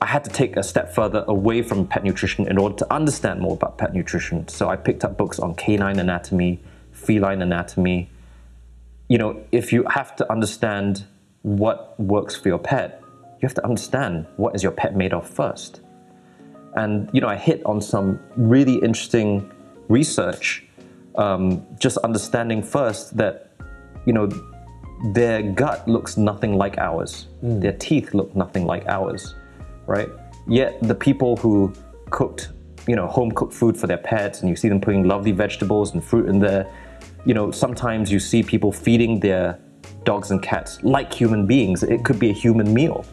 [0.00, 3.40] I had to take a step further away from pet nutrition in order to understand
[3.40, 4.48] more about pet nutrition.
[4.48, 6.60] So I picked up books on canine anatomy,
[6.92, 8.10] feline anatomy.
[9.08, 11.04] You know, if you have to understand
[11.42, 13.02] what works for your pet,
[13.40, 15.80] you have to understand what is your pet made of first.
[16.74, 19.50] And you know, I hit on some really interesting
[19.88, 20.64] research,
[21.16, 23.50] um, just understanding first that
[24.06, 24.28] you know
[25.12, 29.34] their gut looks nothing like ours, their teeth look nothing like ours,
[29.86, 30.08] right?
[30.46, 31.72] Yet the people who
[32.10, 32.50] cooked,
[32.86, 35.92] you know, home cooked food for their pets, and you see them putting lovely vegetables
[35.92, 36.72] and fruit in there.
[37.26, 39.58] You know, sometimes you see people feeding their
[40.04, 41.82] dogs and cats like human beings.
[41.82, 43.04] It could be a human meal,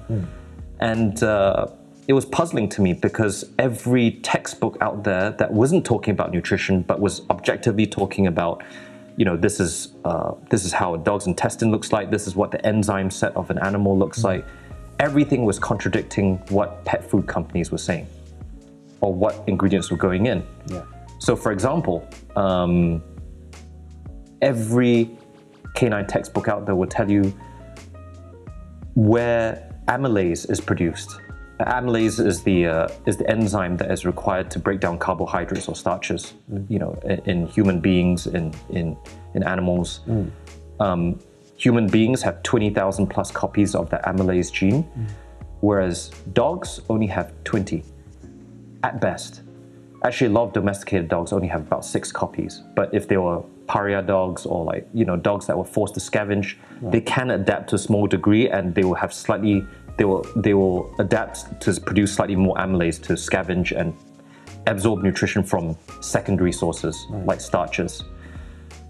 [0.79, 1.21] and.
[1.21, 1.67] Uh,
[2.07, 6.81] it was puzzling to me because every textbook out there that wasn't talking about nutrition
[6.81, 8.63] but was objectively talking about
[9.21, 12.09] you know this is uh, this is how a dog's intestine looks like.
[12.09, 14.43] This is what the enzyme set of an animal looks like.
[14.97, 18.07] Everything was contradicting what pet food companies were saying
[18.99, 20.43] or what ingredients were going in.
[20.65, 20.85] Yeah.
[21.19, 23.03] so for example um,
[24.41, 25.15] every
[25.75, 27.31] canine textbook out there will tell you
[28.95, 31.19] where amylase is produced
[31.65, 35.75] amylase is the uh, is the enzyme that is required to break down carbohydrates or
[35.75, 36.33] starches.
[36.69, 38.97] You know, in, in human beings, in in
[39.33, 40.01] in animals.
[40.79, 41.19] Um,
[41.57, 44.83] human beings have twenty thousand plus copies of the amylase gene,
[45.59, 47.83] whereas dogs only have twenty,
[48.83, 49.41] at best.
[50.03, 52.63] Actually, a lot of domesticated dogs only have about six copies.
[52.75, 55.99] But if they were pariah dogs or like you know dogs that were forced to
[55.99, 59.65] scavenge, they can adapt to a small degree, and they will have slightly
[59.97, 63.95] they will they will adapt to produce slightly more amylase to scavenge and
[64.67, 68.03] absorb nutrition from secondary sources like starches.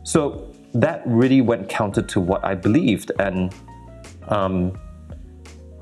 [0.04, 3.54] So that really went counter to what I believed, and
[4.28, 4.78] um,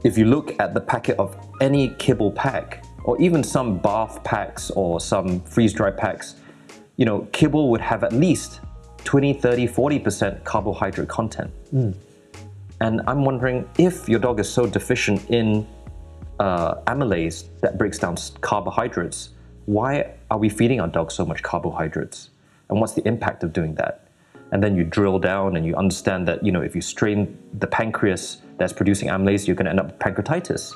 [0.04, 4.72] if you look at the packet of any kibble pack, or even some bath packs
[4.72, 6.36] or some freeze dry packs,
[6.98, 8.62] you know, kibble would have at least
[9.06, 11.52] 20, 30, 40% carbohydrate content.
[12.82, 15.68] And I'm wondering if your dog is so deficient in
[16.40, 19.30] uh, amylase that breaks down carbohydrates,
[19.66, 22.30] why are we feeding our dogs so much carbohydrates?
[22.70, 24.06] And what's the impact of doing that?
[24.52, 27.68] And then you drill down and you understand that, you know, if you strain the
[27.68, 30.74] pancreas that's producing amylase, you're going to end up with pancreatitis.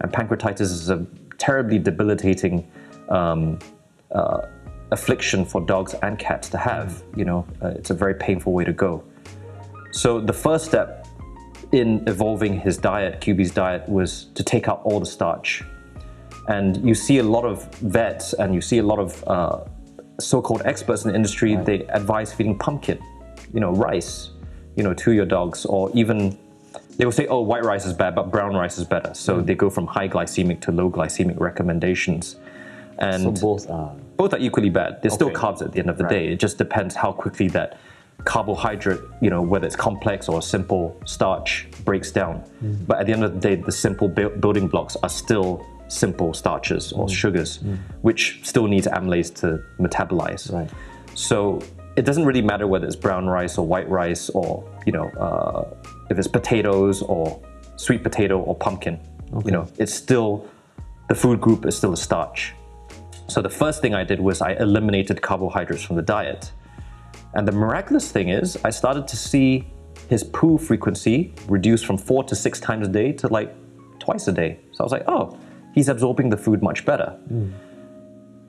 [0.00, 1.06] And pancreatitis is a
[1.38, 2.70] terribly debilitating
[3.08, 3.58] um,
[4.10, 4.42] uh,
[4.90, 7.02] affliction for dogs and cats to have.
[7.16, 9.02] You know, uh, it's a very painful way to go.
[9.92, 11.05] So the first step
[11.72, 15.64] in evolving his diet, Kyubi's diet, was to take out all the starch.
[16.48, 19.64] And you see a lot of vets and you see a lot of uh,
[20.20, 21.56] so-called experts in the industry.
[21.56, 22.98] They advise feeding pumpkin,
[23.52, 24.30] you know, rice,
[24.76, 26.38] you know, to your dogs, or even
[26.98, 29.54] they will say, "Oh, white rice is bad, but brown rice is better." So they
[29.54, 32.36] go from high glycemic to low glycemic recommendations.
[32.98, 35.02] And So both are both are equally bad.
[35.02, 36.10] They're still carbs at the end of the Right.
[36.10, 36.28] day.
[36.28, 37.76] It just depends how quickly that
[38.26, 42.42] carbohydrate, you know, whether it's complex or simple starch, breaks down.
[42.62, 42.86] Mm.
[42.88, 46.34] But at the end of the day, the simple buil- building blocks are still simple
[46.34, 47.10] starches or Mm.
[47.22, 47.60] sugars,
[48.02, 49.46] which still needs amylase to
[49.78, 50.52] metabolize.
[50.52, 50.68] Right.
[51.14, 51.60] So
[51.96, 55.64] it doesn't really matter whether it's brown rice or white rice or you know uh,
[56.10, 57.22] if it's potatoes or
[57.76, 58.98] sweet potato or pumpkin.
[59.44, 60.30] You know, it's still
[61.08, 62.54] the food group is still a starch.
[63.28, 66.42] So the first thing I did was I eliminated carbohydrates from the diet.
[67.34, 69.70] And the miraculous thing is, I started to see
[70.08, 73.54] his poo frequency reduce from four to six times a day to like
[73.98, 74.60] twice a day.
[74.72, 75.38] So I was like, oh,
[75.74, 77.18] he's absorbing the food much better.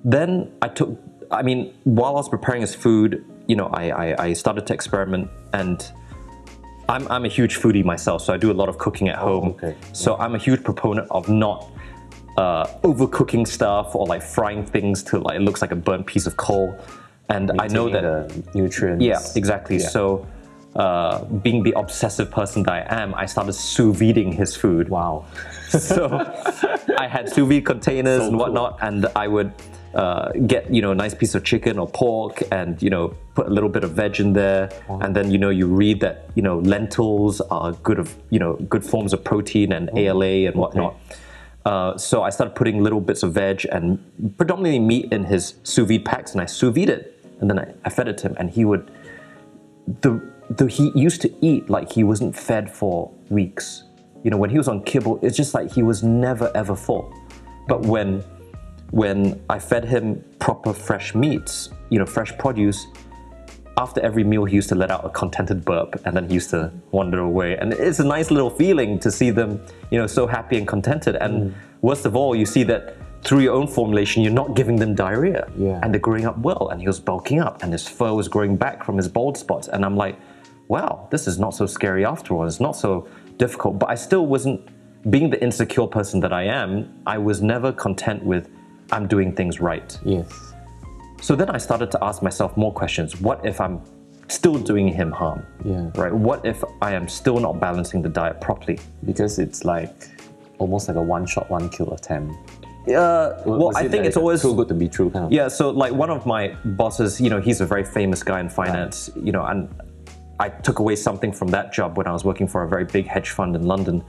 [0.03, 0.97] Then I took,
[1.31, 4.73] I mean, while I was preparing his food, you know, I, I, I started to
[4.73, 5.91] experiment and
[6.89, 9.49] I'm, I'm a huge foodie myself, so I do a lot of cooking at home.
[9.49, 9.75] okay.
[9.93, 11.69] So I'm a huge proponent of not
[12.37, 16.27] uh, overcooking stuff or like frying things till like it looks like a burnt piece
[16.27, 16.79] of coal.
[17.29, 19.03] And I know that the nutrients.
[19.03, 19.77] yeah, exactly.
[19.77, 19.87] Yeah.
[19.89, 20.27] So,
[20.75, 24.89] uh, being the obsessive person that I am, I started sous videing his food.
[24.89, 25.25] Wow.
[25.67, 26.07] So,
[26.97, 28.39] I had sous vide containers So and cool.
[28.39, 29.51] whatnot, and I would
[29.93, 33.47] uh, get you know a nice piece of chicken or pork, and you know put
[33.47, 36.41] a little bit of veg in there, and then you know you read that you
[36.41, 40.95] know lentils are good of you know good forms of protein and ALA and whatnot.
[41.65, 43.99] Uh, so I started putting little bits of veg and
[44.37, 47.73] predominantly meat in his sous vide packs, and I sous vide it, and then I,
[47.85, 48.91] I fed it to him, and he would
[50.01, 53.83] the, the he used to eat like he wasn't fed for weeks.
[54.23, 57.13] You know, when he was on kibble, it's just like he was never ever full.
[57.67, 58.23] But when
[58.91, 62.87] when I fed him proper fresh meats, you know, fresh produce,
[63.77, 66.49] after every meal he used to let out a contented burp and then he used
[66.49, 67.57] to wander away.
[67.57, 69.61] And it's a nice little feeling to see them,
[69.91, 71.15] you know, so happy and contented.
[71.15, 71.55] And mm.
[71.81, 72.95] worst of all, you see that
[73.27, 75.51] through your own formulation, you're not giving them diarrhea.
[75.57, 75.81] Yeah.
[75.83, 76.69] And they're growing up well.
[76.71, 79.67] And he was bulking up and his fur was growing back from his bald spots.
[79.67, 80.17] And I'm like,
[80.69, 82.45] wow, this is not so scary after all.
[82.45, 83.05] It's not so
[83.35, 83.79] difficult.
[83.79, 84.61] But I still wasn't,
[85.11, 88.49] being the insecure person that I am, I was never content with,
[88.93, 89.97] I'm doing things right.
[90.05, 90.53] Yes.
[91.19, 93.19] So then I started to ask myself more questions.
[93.19, 93.81] What if I'm
[94.29, 95.45] still doing him harm?
[95.65, 95.91] Yeah.
[95.95, 96.13] Right?
[96.13, 98.79] What if I am still not balancing the diet properly?
[99.03, 100.07] Because it's like
[100.59, 102.33] almost like a one shot, one kill attempt.
[102.87, 105.31] Uh, well, I think like it's always too good to be true, kind of.
[105.31, 108.49] Yeah, so like one of my bosses, you know, he's a very famous guy in
[108.49, 109.69] finance, you know, and
[110.39, 113.05] I took away something from that job when I was working for a very big
[113.07, 114.03] hedge fund in London.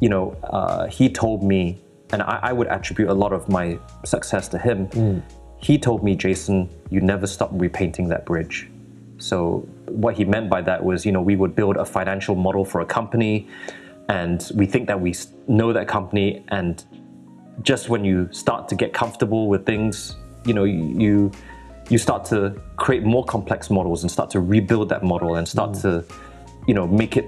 [0.00, 1.82] You know, uh, he told me,
[2.12, 5.22] and I, I would attribute a lot of my success to him.
[5.58, 8.70] He told me, Jason, you never stop repainting that bridge.
[9.18, 12.64] So what he meant by that was, you know, we would build a financial model
[12.64, 13.48] for a company,
[14.08, 15.14] and we think that we
[15.48, 16.84] know that company, and
[17.62, 21.30] just when you start to get comfortable with things, you know, you
[21.90, 25.74] you start to create more complex models and start to rebuild that model and start
[25.74, 26.02] to,
[26.66, 27.26] you know, make it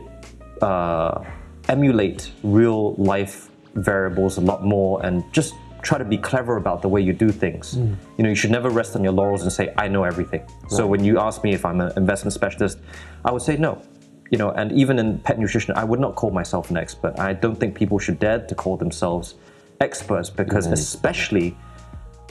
[0.63, 1.23] uh,
[1.69, 6.89] emulate real life variables a lot more and just try to be clever about the
[6.89, 7.77] way you do things.
[8.17, 10.43] You know, you should never rest on your laurels and say, I know everything.
[10.69, 12.79] So when you ask me if I'm an investment specialist,
[13.25, 13.83] I would say no.
[14.31, 17.19] You know, and even in pet nutrition, I would not call myself an expert.
[17.21, 19.35] I don't think people should dare to call themselves
[19.81, 21.57] experts because, especially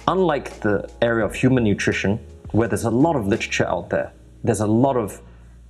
[0.07, 2.19] unlike the area of human nutrition,
[2.51, 4.11] where there's a lot of literature out there,
[4.43, 5.21] there's a lot of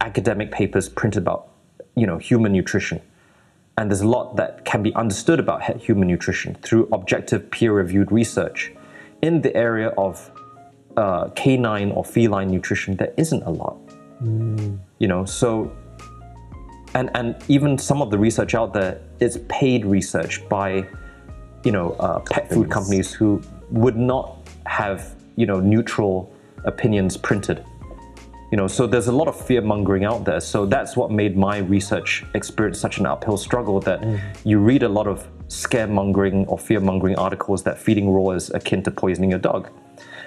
[0.01, 1.49] academic papers printed about,
[1.95, 3.01] you know, human nutrition,
[3.77, 8.71] and there's a lot that can be understood about human nutrition through objective, peer-reviewed research.
[9.21, 10.31] In the area of
[10.97, 13.77] uh, canine or feline nutrition, there isn't a lot.
[14.99, 15.75] You know, so
[16.93, 20.87] and and even some of the research out there is paid research by
[21.65, 23.41] you know uh, pet food companies who
[23.71, 26.31] would not have you know neutral
[26.63, 27.65] opinions printed.
[28.51, 30.39] You know so there's a lot of fear mongering out there.
[30.39, 33.99] So that's what made my research experience such an uphill struggle that
[34.45, 38.83] you read a lot of scaremongering or fear mongering articles that feeding raw is akin
[38.83, 39.69] to poisoning your dog.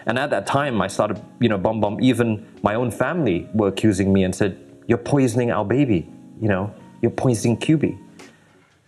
[0.06, 4.12] And at that time i started you know BomBom even my own family were accusing
[4.12, 4.58] me and said
[4.88, 6.10] you're poisoning our baby
[6.40, 6.72] you know
[7.02, 7.98] you're poisoning Kyubi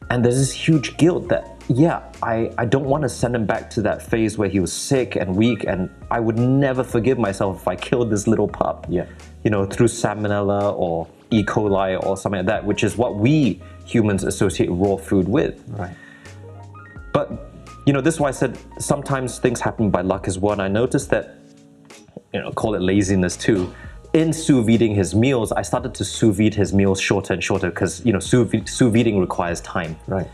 [0.08, 3.70] and there's this huge guilt that yeah I, I don't want to send him back
[3.70, 7.60] to that phase where he was sick and weak and i would never forgive myself
[7.62, 9.06] if i killed this little pup Yeah.
[9.44, 13.60] you know through salmonella or e coli or something like that which is what we
[13.86, 15.94] humans associate raw food with Right.
[17.12, 17.52] but
[17.86, 20.62] you know this is why i said sometimes things happen by luck as well and
[20.62, 21.36] i noticed that
[22.34, 23.72] you know call it laziness too
[24.12, 27.70] in sous videing his meals i started to sous vide his meals shorter and shorter
[27.70, 30.26] because you know sous, vi- sous videing requires time Right.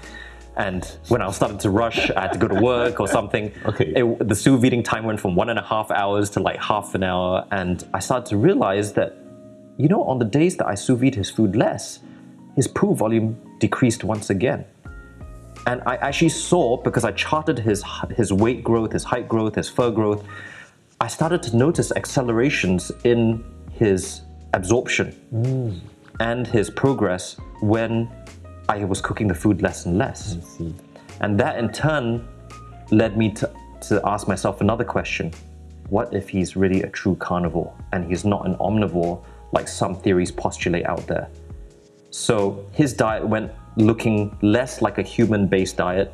[0.56, 3.52] And when I was starting to rush, I had to go to work or something.
[3.66, 3.92] Okay.
[3.94, 6.94] it- the sous videing time went from one and a half hours to like half
[6.94, 9.16] an hour, and I started to realize that,
[9.76, 12.00] you know, on the days that I sous vide his food less,
[12.54, 14.64] his poo volume decreased once again.
[15.66, 17.84] And I actually saw because I charted his
[18.16, 20.24] his weight growth, his height growth, his fur growth.
[21.00, 24.22] I started to notice accelerations in his
[24.54, 25.78] absorption mm.
[26.20, 28.08] and his progress when
[28.68, 30.36] I was cooking the food less and less.
[31.20, 32.26] And that in turn
[32.90, 33.50] led me to,
[33.82, 35.32] to ask myself another question
[35.88, 40.30] What if he's really a true carnivore and he's not an omnivore like some theories
[40.30, 41.28] postulate out there?
[42.10, 46.12] So his diet went looking less like a human based diet.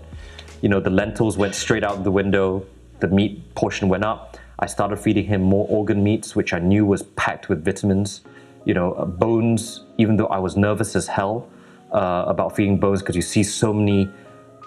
[0.61, 2.67] You know, the lentils went straight out the window,
[3.01, 4.37] the meat portion went up.
[4.59, 8.21] I started feeding him more organ meats, which I knew was packed with vitamins.
[8.65, 11.49] You know, bones, even though I was nervous as hell
[11.93, 14.09] uh, about feeding bones because you see so many,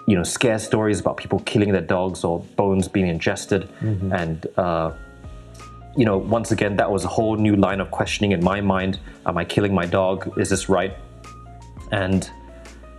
[0.06, 3.68] you know, scare stories about people killing their dogs or bones being ingested.
[4.12, 4.92] And, uh,
[5.96, 9.00] you know, once again, that was a whole new line of questioning in my mind.
[9.24, 10.38] Am I killing my dog?
[10.38, 10.94] Is this right?
[11.90, 12.30] And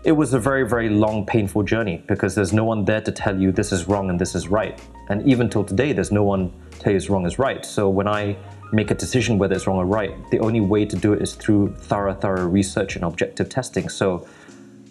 [0.03, 3.38] it was a very, very long, painful journey because there's no one there to tell
[3.39, 4.80] you this is wrong and this is right.
[5.09, 7.65] And even till today, there's no one to tell you it's wrong is right.
[7.65, 8.38] So when I
[8.72, 11.36] make a decision whether it's wrong or right, the only way to do it is
[11.36, 13.89] through thorough, thorough research and objective testing.
[13.89, 14.28] So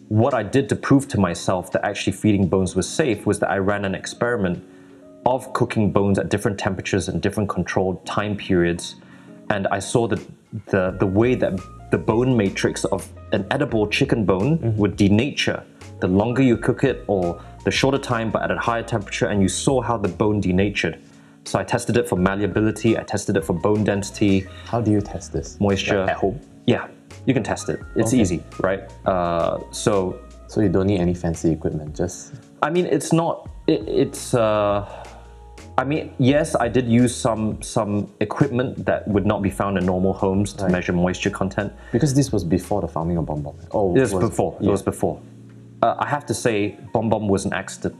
[0.08, 3.50] what I did to prove to myself that actually feeding bones was safe was that
[3.50, 4.64] I ran an experiment
[5.26, 8.96] of cooking bones at different temperatures and different controlled time periods.
[9.50, 10.20] And I saw that
[10.66, 11.58] the, the way that
[11.90, 14.76] the bone matrix of an edible chicken bone mm-hmm.
[14.76, 15.64] would denature
[16.00, 19.42] the longer you cook it or the shorter time but at a higher temperature, and
[19.42, 21.00] you saw how the bone denatured.
[21.46, 25.00] So I tested it for malleability, I tested it for bone density, How do you
[25.00, 25.58] test this?
[25.60, 26.00] moisture.
[26.00, 26.40] Like at home.
[26.66, 26.88] Yeah,
[27.24, 27.78] you can test it.
[27.94, 28.20] It's Okay.
[28.20, 28.82] easy, right?
[29.06, 30.18] Uh, so
[30.48, 33.48] So you don't need any fancy equipment, just I mean, it's not.
[33.66, 34.32] It, it's.
[34.34, 34.84] Uh,
[35.78, 39.84] I mean, yes, I did use some some equipment that would not be found in
[39.86, 40.72] normal homes to Right.
[40.72, 41.72] measure moisture content.
[41.92, 43.54] because this was before the farming of BomBom.
[43.72, 44.56] Oh, It was, before.
[44.60, 45.18] It was before.
[45.82, 47.94] Uh, I have to say, BomBom was an accident.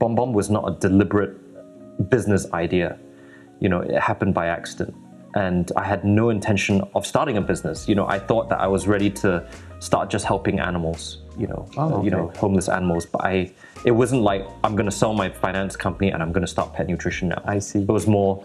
[0.00, 1.34] BomBom was not a deliberate
[2.08, 2.98] business idea.
[3.60, 4.94] You know, it happened by accident.
[5.34, 7.88] And I had no intention of starting a business.
[7.88, 9.46] You know, I thought that I was ready to
[9.78, 11.18] start just helping animals.
[11.38, 13.06] you know, Oh, uh, you know, homeless animals.
[13.06, 13.50] But I,
[13.86, 17.28] it wasn't like I'm gonna sell my finance company and I'm gonna start pet nutrition
[17.28, 17.40] now.
[17.46, 17.80] I see.
[17.80, 18.44] It was more,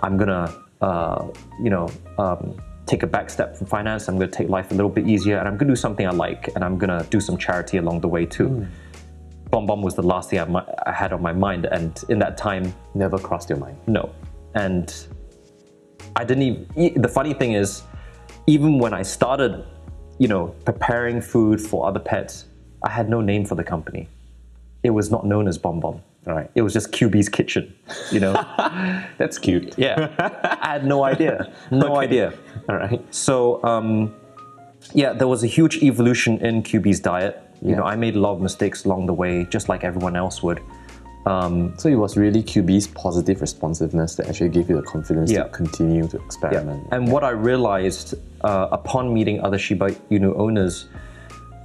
[0.00, 1.26] I'm gonna, uh,
[1.60, 1.88] you know,
[2.18, 4.06] um, take a back step from finance.
[4.08, 6.48] I'm gonna take life a little bit easier, and I'm gonna do something I like,
[6.54, 8.48] and I'm gonna do some charity along the way too.
[8.48, 8.64] Hmm.
[9.52, 12.74] BomBom was the last thing I, I had on my mind, and in that time,
[12.94, 13.78] Never crossed your mind.
[13.86, 14.10] no.
[14.54, 14.92] And
[16.16, 17.02] I didn't even.
[17.02, 17.82] The funny thing is,
[18.46, 19.64] even when I started,
[20.18, 22.46] you know, preparing food for other pets,
[22.82, 24.08] I had no name for the company.
[24.82, 26.00] It was not known as BomBom.
[26.24, 26.50] Right.
[26.54, 27.74] It was just Kyubi's Kitchen,
[28.10, 28.32] you know?
[29.18, 29.74] That's cute.
[29.78, 30.10] yeah.
[30.62, 31.52] I had no idea.
[31.70, 32.34] No idea.
[32.68, 33.02] All right.
[33.14, 34.14] So, um,
[34.92, 37.40] yeah, there was a huge evolution in Kyubi's diet.
[37.62, 37.76] You Yeah.
[37.76, 40.60] know, I made a lot of mistakes along the way, just like everyone else would.
[41.26, 45.42] Um, So it was really Kyubi's positive responsiveness that actually gave you the confidence Yeah.
[45.44, 46.84] to continue to experiment.
[46.90, 50.86] And what I realized uh, upon meeting other Shiba Inu owners,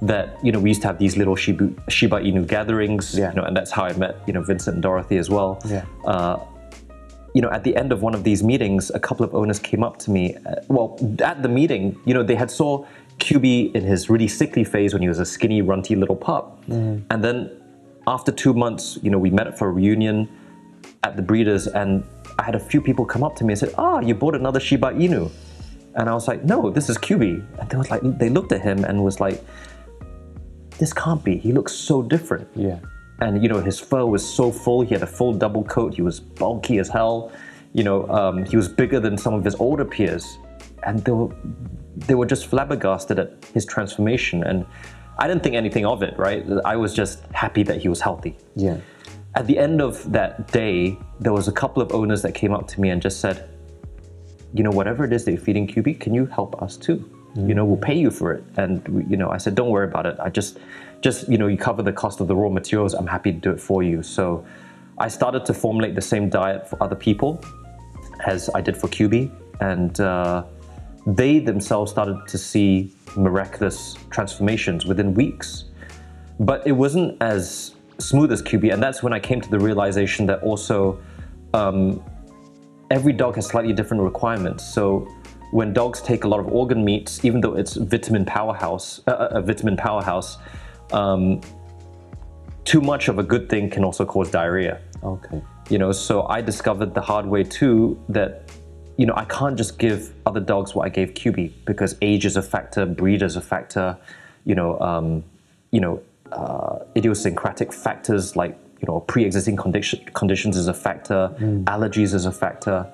[0.02, 3.30] that you know we used to have these little Shiba, Shiba Inu gatherings, Yeah.
[3.30, 5.58] you know, and that's how I met you know Vincent and Dorothy as well.
[5.64, 5.84] Yeah.
[6.04, 6.36] Uh,
[7.34, 9.82] you know, at the end of one of these meetings, a couple of owners came
[9.82, 10.36] up to me.
[10.46, 12.84] Uh, well, at the meeting, you know, they had saw
[13.18, 16.62] Kyubi in his really sickly phase when he was a skinny, runty little pup,
[17.10, 17.50] and then
[18.06, 20.28] after two months, you know, we met for a reunion
[21.02, 22.04] at the breeders, and
[22.38, 24.60] I had a few people come up to me and said, "Ah, you bought another
[24.60, 25.30] Shiba Inu,"
[25.94, 28.60] and I was like, "No, this is Kyubi," and they was like, they looked at
[28.62, 29.42] him and was like,
[30.78, 31.36] "This can't be.
[31.38, 32.78] He looks so different." yeah.
[33.20, 34.82] and you know his fur was so full.
[34.82, 35.94] He had a full double coat.
[35.94, 37.30] He was bulky as hell.
[37.72, 40.38] You know, um, he was bigger than some of his older peers,
[40.82, 41.30] and they were
[41.96, 44.42] they were just flabbergasted at his transformation.
[44.42, 44.66] And
[45.18, 46.44] I didn't think anything of it, right?
[46.64, 48.36] I was just happy that he was healthy.
[48.56, 48.78] Yeah.
[49.34, 52.68] At the end of that day, there was a couple of owners that came up
[52.68, 53.48] to me and just said,
[54.52, 57.10] you know, whatever it is that you're feeding Kyubi, can you help us too?
[57.36, 58.44] You know, we'll pay you for it.
[58.56, 60.16] And we, you know, I said, don't worry about it.
[60.20, 60.58] I just,
[61.00, 62.94] just you know, you cover the cost of the raw materials.
[62.94, 64.04] I'm happy to do it for you.
[64.04, 64.46] So,
[64.98, 67.42] I started to formulate the same diet for other people
[68.26, 69.30] as I did for Kyubi,
[69.60, 70.44] and uh,
[71.06, 75.64] they themselves started to see miraculous transformations within weeks.
[76.40, 80.26] But it wasn't as smooth as Kyubi, and that's when I came to the realization
[80.26, 80.98] that also
[81.52, 82.02] um,
[82.90, 84.64] every dog has slightly different requirements.
[84.64, 85.08] So
[85.52, 89.42] when dogs take a lot of organ meats, even though it's vitamin powerhouse, uh, a
[89.42, 90.38] vitamin powerhouse,
[90.92, 91.40] um,
[92.64, 94.80] too much of a good thing can also cause diarrhea.
[95.02, 95.42] Okay.
[95.70, 98.50] You know, so I discovered the hard way too that
[98.96, 102.36] you know I can't just give other dogs what I gave Kyubi because age is
[102.36, 103.96] a factor, breed is a factor,
[104.44, 105.24] you know, um,
[105.70, 111.34] you know, uh, idiosyncratic factors like you know pre-existing condition, conditions is a factor,
[111.64, 112.86] allergies is a factor.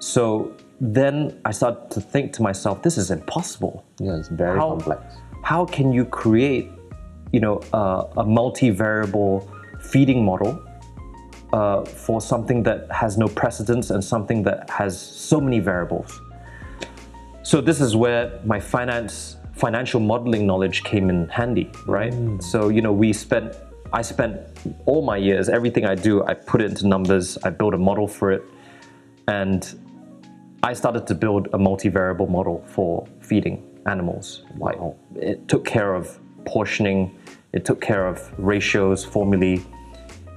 [0.00, 4.68] So then I started to think to myself, this is impossible Yeah, it's very how,
[4.70, 5.02] complex.
[5.42, 6.70] How can you create,
[7.32, 9.48] you know, uh, a multivariable
[9.80, 10.62] feeding model
[11.52, 16.20] uh, for something that has no precedence and something that has so many variables?
[17.42, 22.14] So this is where my finance financial modeling knowledge came in handy, right?
[22.42, 23.56] So you know, we spent
[23.92, 24.38] I spent
[24.84, 28.06] all my years, everything I do, I put it into numbers, I build a model
[28.06, 28.42] for it,
[29.26, 29.62] and
[30.62, 34.42] I started to build a multivariable model for feeding animals.
[34.58, 34.76] Like
[35.14, 37.16] it took care of portioning,
[37.52, 39.62] it took care of ratios, formulae.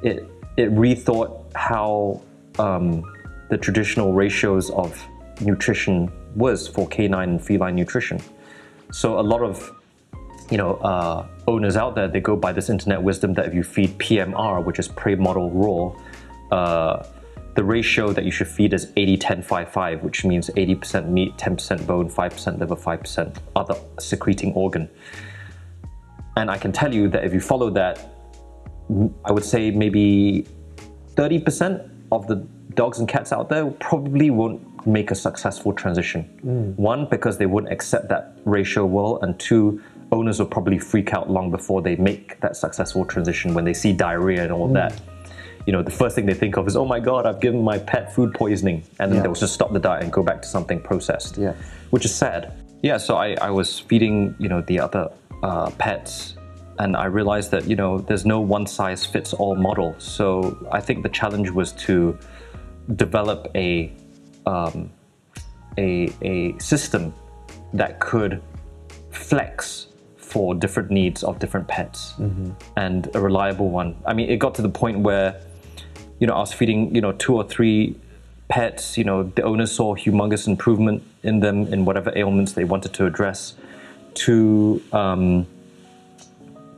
[0.01, 2.21] It it rethought how
[2.59, 3.03] um,
[3.49, 5.01] the traditional ratios of
[5.41, 8.19] nutrition was for canine and feline nutrition.
[8.91, 9.71] So a lot of
[10.49, 13.63] you know uh, owners out there they go by this internet wisdom that if you
[13.63, 15.95] feed PMR, which is prey model raw,
[16.55, 17.05] uh,
[17.55, 21.35] the ratio that you should feed is 80 10 5 5 which means 80% meat
[21.37, 24.89] 10% bone 5% liver 5% other secreting organ
[26.37, 28.20] and i can tell you that if you follow that
[29.25, 30.45] i would say maybe
[31.15, 32.35] 30% of the
[32.73, 36.23] dogs and cats out there probably won't make a successful transition
[36.77, 39.81] one because they wouldn't accept that ratio well and two
[40.11, 43.91] owners will probably freak out long before they make that successful transition when they see
[43.93, 44.99] diarrhea and all of that
[45.67, 47.77] you know, the first thing they think of is, oh my God, I've given my
[47.77, 48.83] pet food poisoning.
[48.99, 49.23] And then Yeah.
[49.25, 51.53] they'll just stop the diet and go back to something processed, Yeah.
[51.91, 52.51] which is sad.
[52.81, 55.11] Yeah, so I, I was feeding, you know, the other
[55.43, 56.33] uh, pets
[56.81, 59.93] and I realized that, you know, there's no one size fits all model.
[59.99, 62.17] So I think the challenge was to
[62.95, 63.93] develop a,
[64.47, 64.89] um,
[65.77, 67.13] a, a system
[67.73, 68.41] that could
[69.11, 72.15] flex for different needs of different pets
[72.77, 73.95] and a reliable one.
[74.05, 75.39] I mean, it got to the point where,
[76.19, 77.95] you know, I was feeding, you know, two or three
[78.47, 82.93] pets, you know, the owners saw humongous improvement in them in whatever ailments they wanted
[82.93, 83.53] to address
[84.15, 85.45] to, um,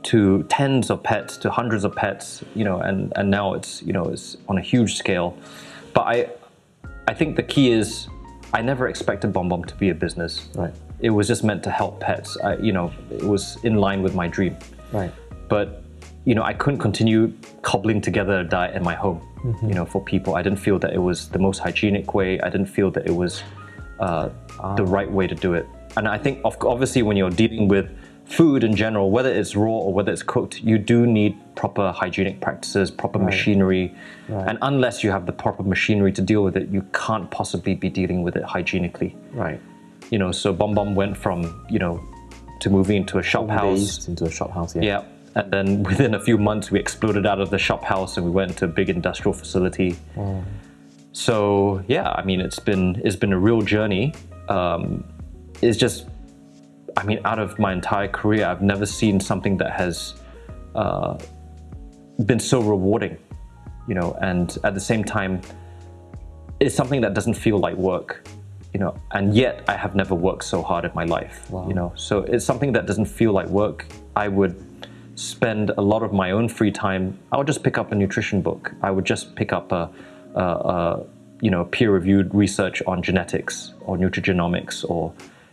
[0.04, 3.92] to tens of pets to hundreds of pets, you know, and, and now it's you
[3.92, 5.36] know it's on a huge scale.
[5.92, 6.28] But I
[7.08, 8.08] I think the key is
[8.52, 10.48] I never expected BomBom to be a business.
[10.54, 10.72] Right.
[11.00, 12.36] It was just meant to help pets.
[12.38, 14.56] I, you know, it was in line with my dream.
[14.92, 15.12] Right.
[15.48, 15.82] But
[16.24, 17.32] you know, I couldn't continue
[17.62, 19.20] cobbling together a diet in my home.
[19.62, 22.40] You know, for people, I didn't feel that it was the most hygienic way.
[22.40, 23.42] I didn't feel that it was
[24.00, 24.30] uh,
[24.76, 25.66] the right way to do it.
[25.98, 27.90] And I think, of, obviously, when you're dealing with
[28.24, 32.40] food in general, whether it's raw or whether it's cooked, you do need proper hygienic
[32.40, 33.94] practices, proper machinery.
[34.28, 37.90] And unless you have the proper machinery to deal with it, you can't possibly be
[37.90, 39.14] dealing with it hygienically.
[39.32, 39.60] Right.
[40.10, 42.02] You know, so BomBom went from, you know,
[42.60, 44.08] to moving into a shop house.
[44.08, 44.74] Into a shop house.
[44.74, 44.82] Yeah.
[44.82, 45.04] Yeah.
[45.36, 48.30] And then within a few months, we exploded out of the shop house and we
[48.30, 49.96] went into a big industrial facility.
[51.12, 54.14] So yeah, I mean, it's been it's been a real journey.
[54.48, 55.04] Um,
[55.62, 56.06] it's just,
[56.96, 60.14] I mean, out of my entire career, I've never seen something that has
[60.74, 61.18] uh,
[62.26, 63.18] been so rewarding,
[63.88, 64.16] you know.
[64.20, 65.40] And at the same time,
[66.60, 68.26] it's something that doesn't feel like work,
[68.72, 68.96] you know.
[69.12, 71.68] And yet, I have never worked so hard in my life, Wow.
[71.68, 71.92] you know.
[71.96, 73.86] So it's something that doesn't feel like work.
[74.14, 74.54] I would
[75.16, 77.18] spend a lot of my own free time.
[77.32, 78.72] I would just pick up a nutrition book.
[78.82, 79.90] I would just pick up a,
[80.34, 81.06] a, a
[81.40, 85.12] you know peer-reviewed research on genetics or nutrigenomics or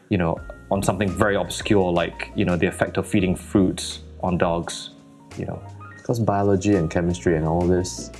[0.09, 0.39] you know
[0.71, 4.91] on something very obscure like you know the effect of feeding fruits on dogs.
[5.37, 5.61] You know,
[5.97, 8.11] Because biology and chemistry and all this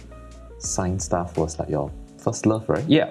[0.59, 2.83] science stuff was like your first love, right?
[2.87, 3.09] yeah.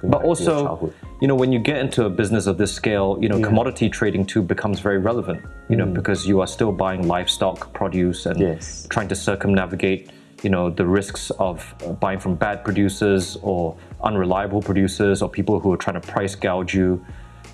[0.00, 3.28] Going But also, you know, when you get into a business of this scale, you
[3.28, 3.46] know, Yeah.
[3.46, 5.40] commodity trading too becomes very relevant.
[5.68, 8.86] You know, because you are still buying livestock produce and Yes.
[8.90, 10.10] trying to circumnavigate,
[10.42, 15.58] you know, the risks of uh, buying from bad producers or unreliable producers or people
[15.60, 17.00] who are trying to price gouge you.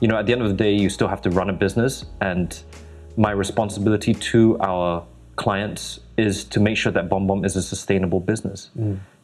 [0.01, 2.05] You know, at the end of the day, you still have to run a business,
[2.21, 2.59] and
[3.17, 5.05] my responsibility to our
[5.37, 8.71] clients is to make sure that BomBom is a sustainable business.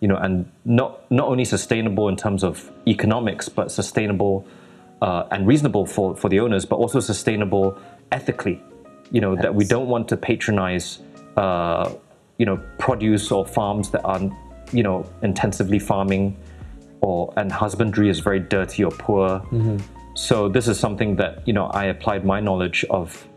[0.01, 4.47] You know, and not not only sustainable in terms of economics, but sustainable
[5.03, 7.79] uh, and reasonable for, for the owners, but also sustainable
[8.13, 8.63] ethically.
[9.11, 11.01] You know, that we don't want to patronize,
[11.37, 11.93] uh,
[12.39, 14.21] you know, produce or farms that are,
[14.73, 16.37] you know, intensively farming,
[17.01, 19.43] or and husbandry is very dirty or poor.
[20.17, 23.29] So this is something that you know I applied my knowledge of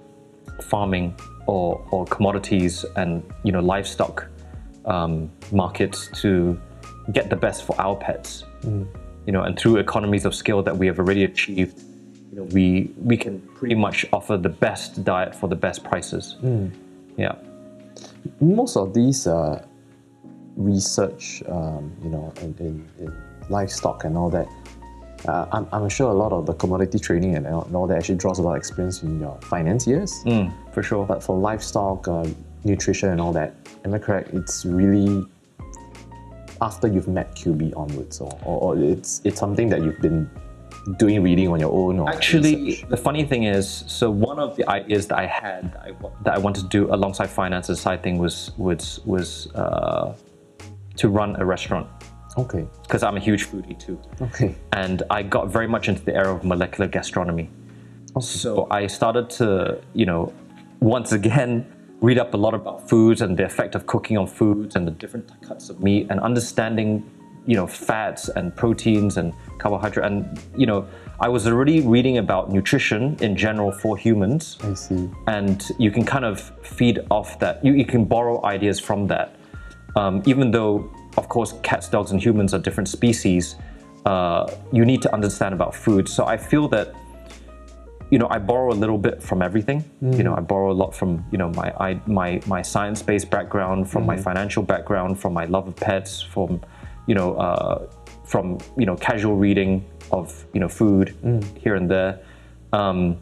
[0.62, 1.14] farming
[1.46, 4.26] or, or commodities and you know livestock
[4.86, 6.60] um, markets to
[7.12, 8.46] get the best for our pets.
[9.26, 11.84] You know, and through economies of scale that we have already achieved,
[12.32, 16.38] you know, we we can pretty much offer the best diet for the best prices.
[17.18, 17.36] Yeah.
[18.40, 19.66] most of these uh,
[20.56, 24.48] research, um, you know, in, in, in livestock and all that,
[25.28, 27.98] uh, I'm, I'm sure a lot of the commodity trading and all and all that
[27.98, 30.24] actually draws a lot of experience in your finance years.
[30.26, 31.06] Mm, for sure.
[31.06, 32.26] But for livestock, uh,
[32.64, 33.56] nutrition and all that,
[33.86, 34.34] am I correct?
[34.34, 35.26] It's really
[36.62, 40.30] after you've met Kyubi onwards, or, or, or it's it's something that you've been
[40.98, 42.90] doing reading on your own, or Actually, research?
[42.90, 45.92] the funny thing is, so one of the ideas that I had that I,
[46.24, 50.16] that I wanted to do alongside finance as a side thing was was was uh,
[50.96, 51.88] to run a restaurant
[52.40, 56.16] okay, because I'm a huge foodie too, okay, and I got very much into the
[56.16, 57.50] area of molecular gastronomy.
[58.22, 60.34] So I started to, you know,
[60.80, 61.66] once again
[62.02, 64.92] read up a lot about foods and the effect of cooking on foods and the
[64.92, 67.04] different cuts of meat and understanding,
[67.46, 70.06] you know, fats and proteins and carbohydrate.
[70.06, 70.88] And you know,
[71.20, 75.10] I was already reading about nutrition in general for humans I see.
[75.28, 77.64] and you can kind of feed off that.
[77.64, 79.36] You, you can borrow ideas from that.
[79.96, 83.56] Um, even though, of course, cats, dogs, and humans are different species,
[84.06, 86.08] uh, you need to understand about food.
[86.08, 86.88] So I feel that,
[88.10, 89.80] you know, I borrow a little bit from everything.
[90.18, 93.90] You know, I borrow a lot from, you know, my I, my my science-based background,
[93.92, 96.62] from my financial background, from my love of pets, from,
[97.06, 97.88] you know, uh,
[98.24, 99.72] from you know casual reading
[100.12, 101.16] of you know food
[101.64, 102.20] here and there.
[102.74, 103.18] Um,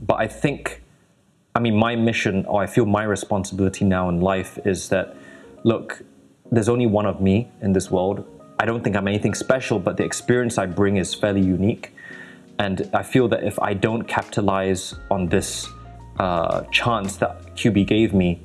[0.00, 0.82] but I think
[1.56, 5.16] I mean, my mission, or I feel my responsibility now in life is that,
[5.62, 6.02] look,
[6.56, 8.26] there's only one of me in this world.
[8.58, 11.92] I don't think I'm anything special, but the experience I bring is fairly unique.
[12.58, 15.68] And I feel that if I don't capitalize on this
[16.18, 18.40] uh, chance that Kyubi gave me,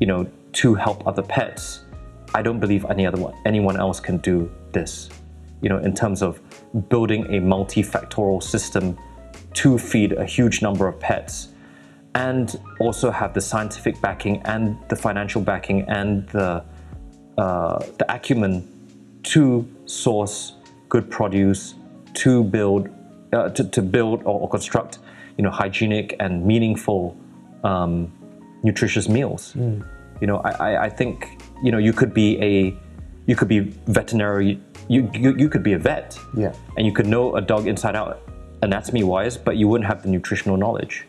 [0.00, 1.84] you know, to help other pets,
[2.34, 5.08] I don't believe any other one, anyone else can do this.
[5.60, 6.40] You know, in terms of
[6.88, 8.98] building a multifactorial system
[9.54, 11.48] to feed a huge number of pets
[12.16, 16.64] and also have the scientific backing and the financial backing and the
[17.38, 18.68] uh, the acumen
[19.24, 20.54] to source
[20.88, 21.74] good produce
[22.14, 22.88] to build
[23.32, 24.98] uh, to, to build or, or construct
[25.36, 27.16] you know hygienic and meaningful
[27.64, 28.12] um,
[28.62, 29.54] nutritious meals.
[30.20, 32.76] You know, I, I, I think you know you could be a
[33.26, 34.60] you could be veterinary.
[34.88, 36.18] You, you you could be a vet.
[36.36, 36.52] Yeah.
[36.76, 38.20] And you could know a dog inside out,
[38.62, 41.06] anatomy wise, but you wouldn't have the nutritional knowledge.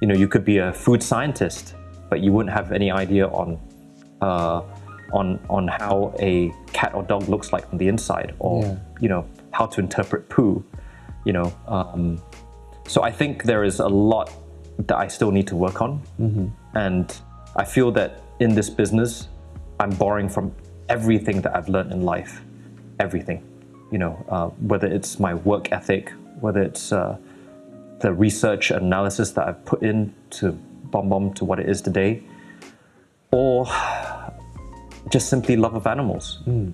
[0.00, 1.74] You know, you could be a food scientist,
[2.08, 3.58] but you wouldn't have any idea on
[4.20, 4.62] uh,
[5.12, 8.76] on on how a cat or dog looks like on the inside, or Yeah.
[9.00, 10.64] you know how to interpret poo.
[11.24, 12.20] You know, um,
[12.86, 14.30] so I think there is a lot
[14.86, 16.00] that I still need to work on,
[16.74, 17.06] and
[17.56, 19.28] I feel that in this business,
[19.80, 20.52] I'm borrowing from
[20.88, 22.40] everything that I've learned in life,
[23.00, 23.42] everything.
[23.90, 27.16] You know, uh, whether it's my work ethic, whether it's uh,
[28.00, 30.56] the research analysis that I've put in to
[30.90, 32.22] BomBom to what it is today,
[33.32, 33.66] or
[35.10, 36.40] just simply love of animals.
[36.44, 36.70] Hmm.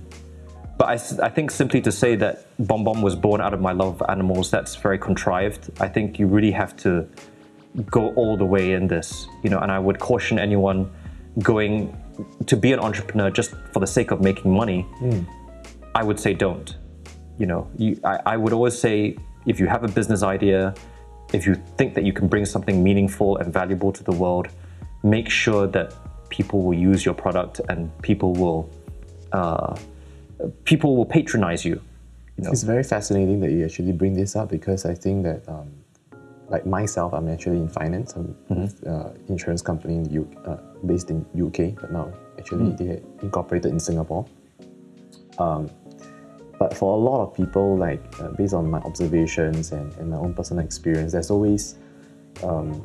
[0.76, 0.88] But
[1.22, 4.50] I think simply to say that BomBom was born out of my love of animals,
[4.50, 5.70] that's very contrived.
[5.80, 7.08] I think you really have to
[7.90, 10.90] go all the way in this, you know, and I would caution anyone
[11.40, 11.96] going
[12.46, 14.82] to be an entrepreneur just for the sake of making money.
[14.98, 15.20] Hmm.
[15.94, 16.76] I would say don't.
[17.38, 19.16] You know, you, I, I would always say
[19.46, 20.74] if you have a business idea,
[21.32, 24.48] if you think that you can bring something meaningful and valuable to the world,
[25.02, 25.94] make sure that
[26.28, 28.70] people will use your product and people will
[29.32, 29.76] uh,
[30.64, 31.80] people will patronize you.
[32.36, 35.48] You know, It's very fascinating that you actually bring this up because I think that,
[35.48, 35.70] um,
[36.48, 38.14] like myself, I'm actually in finance.
[38.16, 40.56] I'm with uh, insurance company in the U- uh,
[40.86, 44.26] based in UK, but now actually they're incorporated in Singapore.
[45.38, 45.70] Um,
[46.58, 50.16] but for a lot of people, like uh, based on my observations and, and my
[50.16, 51.76] own personal experience, there's always
[52.42, 52.84] um,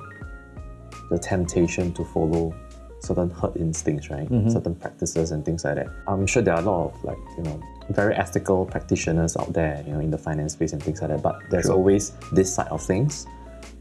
[1.09, 2.53] the temptation to follow
[3.01, 4.27] certain herd instincts, right?
[4.51, 5.87] Certain practices and things like that.
[6.07, 9.83] I'm sure there are a lot of like you know very ethical practitioners out there,
[9.87, 11.21] you know, in the finance space and things like that.
[11.23, 11.75] But there's Sure.
[11.75, 13.25] always this side of things,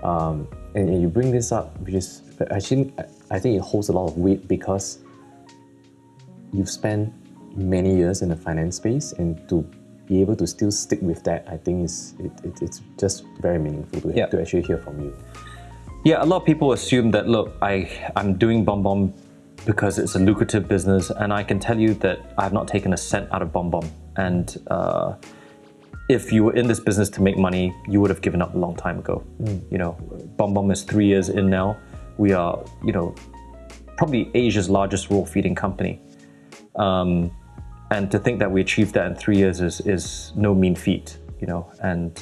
[0.03, 3.05] um, and, and you bring this up, which is actually I-
[3.37, 4.99] I think it holds a lot of weight because
[6.53, 7.13] you've spent
[7.57, 9.67] many years in the finance space and to
[10.07, 13.59] be able to still stick with that, I think is it, it, it's just very
[13.59, 14.27] meaningful to, Yeah.
[14.27, 15.15] to actually hear from you.
[16.09, 19.13] Yeah, a lot of people assume that look, I I'm doing BomBom
[19.67, 22.95] because it's a lucrative business, and I can tell you that I have not taken
[22.95, 23.87] a cent out of BomBom.
[24.17, 25.17] And uh,
[26.09, 28.59] if you were in this business to make money, you would have given up a
[28.59, 29.23] long time ago.
[29.71, 29.99] You know,
[30.39, 31.77] BomBom is three years in now.
[32.17, 33.15] We are, you know,
[33.99, 36.01] probably Asia's largest raw feeding company.
[36.77, 37.31] Um,
[37.91, 41.19] and to think that we achieved that in three years is, is no mean feat,
[41.39, 41.71] you know.
[41.83, 42.19] And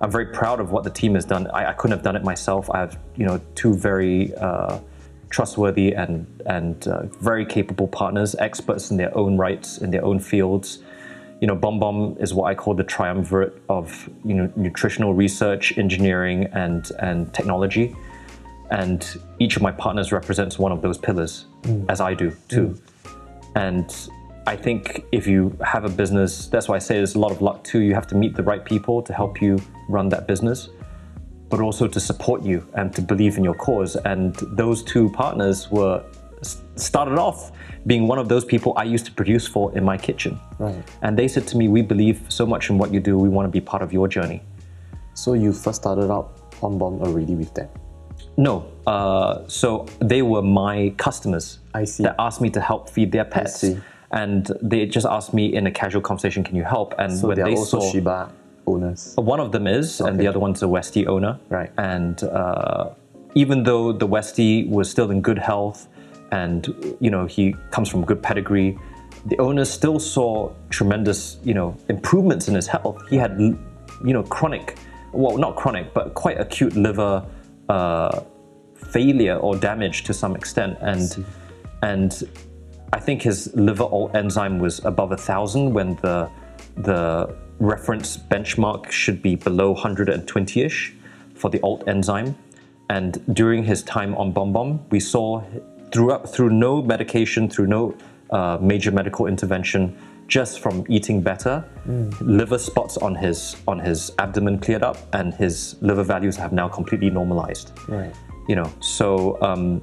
[0.00, 1.46] I'm very proud of what the team has done.
[1.48, 2.70] I, I couldn't have done it myself.
[2.70, 4.78] I have, you know, two very uh,
[5.30, 10.20] trustworthy and and uh, very capable partners, experts in their own rights, in their own
[10.20, 10.80] fields.
[11.40, 16.44] You know, BomBom is what I call the triumvirate of you know nutritional research, engineering,
[16.52, 17.96] and and technology.
[18.70, 19.06] And
[19.38, 21.46] each of my partners represents one of those pillars,
[21.88, 22.76] as I do too.
[23.54, 23.94] And
[24.46, 27.40] I think if you have a business, that's why I say there's a lot of
[27.40, 27.80] luck too.
[27.80, 29.58] You have to meet the right people to help you
[29.88, 30.68] run that business,
[31.48, 33.96] but also to support you and to believe in your cause.
[33.96, 36.02] And those two partners were
[36.76, 37.52] started off
[37.86, 40.38] being one of those people I used to produce for in my kitchen.
[40.58, 40.82] Right.
[41.02, 43.16] And they said to me, "We believe so much in what you do.
[43.18, 44.42] We want to be part of your journey."
[45.14, 47.68] So you first started out BomBom already with them.
[48.36, 51.58] No, uh, so they were my customers.
[51.74, 52.02] I see.
[52.02, 53.78] That asked me to help feed their pets, see.
[54.10, 57.36] and they just asked me in a casual conversation, "Can you help?" And So when
[57.36, 58.30] they also saw Shiba
[58.66, 59.14] owners.
[59.16, 61.38] one of them is, and the other one's a Westie owner.
[61.48, 61.72] Right.
[61.78, 62.90] And uh,
[63.34, 65.88] even though the Westie was still in good health,
[66.32, 68.78] and you know he comes from good pedigree,
[69.26, 73.02] the owners still saw tremendous, you know, improvements in his health.
[73.08, 74.78] He had, you know, chronic,
[75.12, 77.24] well, not chronic, but quite acute liver
[77.68, 78.20] uh,
[78.74, 81.24] failure or damage to some extent, and
[81.82, 82.22] and
[82.92, 86.30] I think his liver enzyme was above a thousand when the
[86.76, 90.92] the reference benchmark should be below 120ish
[91.34, 92.36] for the alt enzyme.
[92.88, 95.42] And during his time on BomBom, we saw
[95.92, 97.94] throughout through no medication, through no
[98.30, 99.96] uh, major medical intervention,
[100.28, 101.64] just from eating better,
[102.20, 106.68] liver spots on his on his abdomen cleared up, and his liver values have now
[106.68, 108.12] completely normalized Right.
[108.48, 109.80] you know so um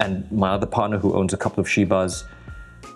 [0.00, 2.24] and my other partner who owns a couple of shibas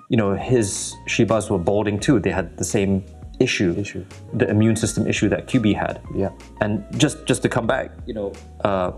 [0.08, 3.04] you know his shibas were balding too they had the same
[3.46, 4.04] issue Issue.
[4.40, 5.94] the immune system issue that Kyubi had.
[6.24, 6.30] Yeah.
[6.62, 6.72] and
[7.04, 8.28] just just to come back you know
[8.68, 8.90] uh,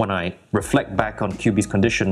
[0.00, 0.24] when i
[0.60, 2.08] reflect back on Kyubi's condition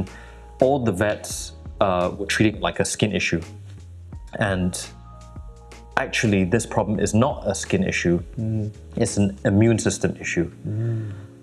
[0.64, 3.40] all the vets uh, were treating it like a skin issue.
[4.38, 4.72] And
[5.96, 8.16] actually this problem is not a skin issue.
[8.96, 10.46] It's an immune system issue.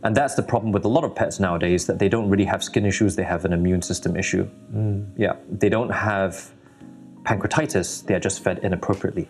[0.03, 2.63] And that's the problem with a lot of pets nowadays that they don't really have
[2.63, 4.47] skin issues, they have an immune system issue.
[5.25, 6.31] Yeah, they don't have
[7.23, 9.29] pancreatitis, they are just fed inappropriately,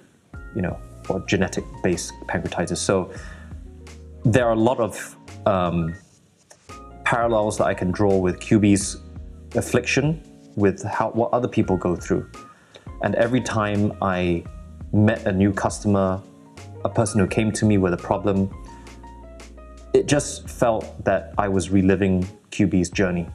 [0.56, 0.80] you know,
[1.10, 2.78] or genetic based pancreatitis.
[2.78, 3.12] So
[4.24, 5.16] there are a lot of
[5.46, 5.96] um,
[7.04, 8.98] parallels that I can draw with Kyubi's
[9.56, 10.22] affliction
[10.56, 12.30] with how what other people go through.
[13.04, 14.44] And every time I
[14.94, 16.22] met a new customer,
[16.86, 18.54] a person who came to me with a problem,
[19.94, 23.28] it just felt that I was reliving Kyubi's journey.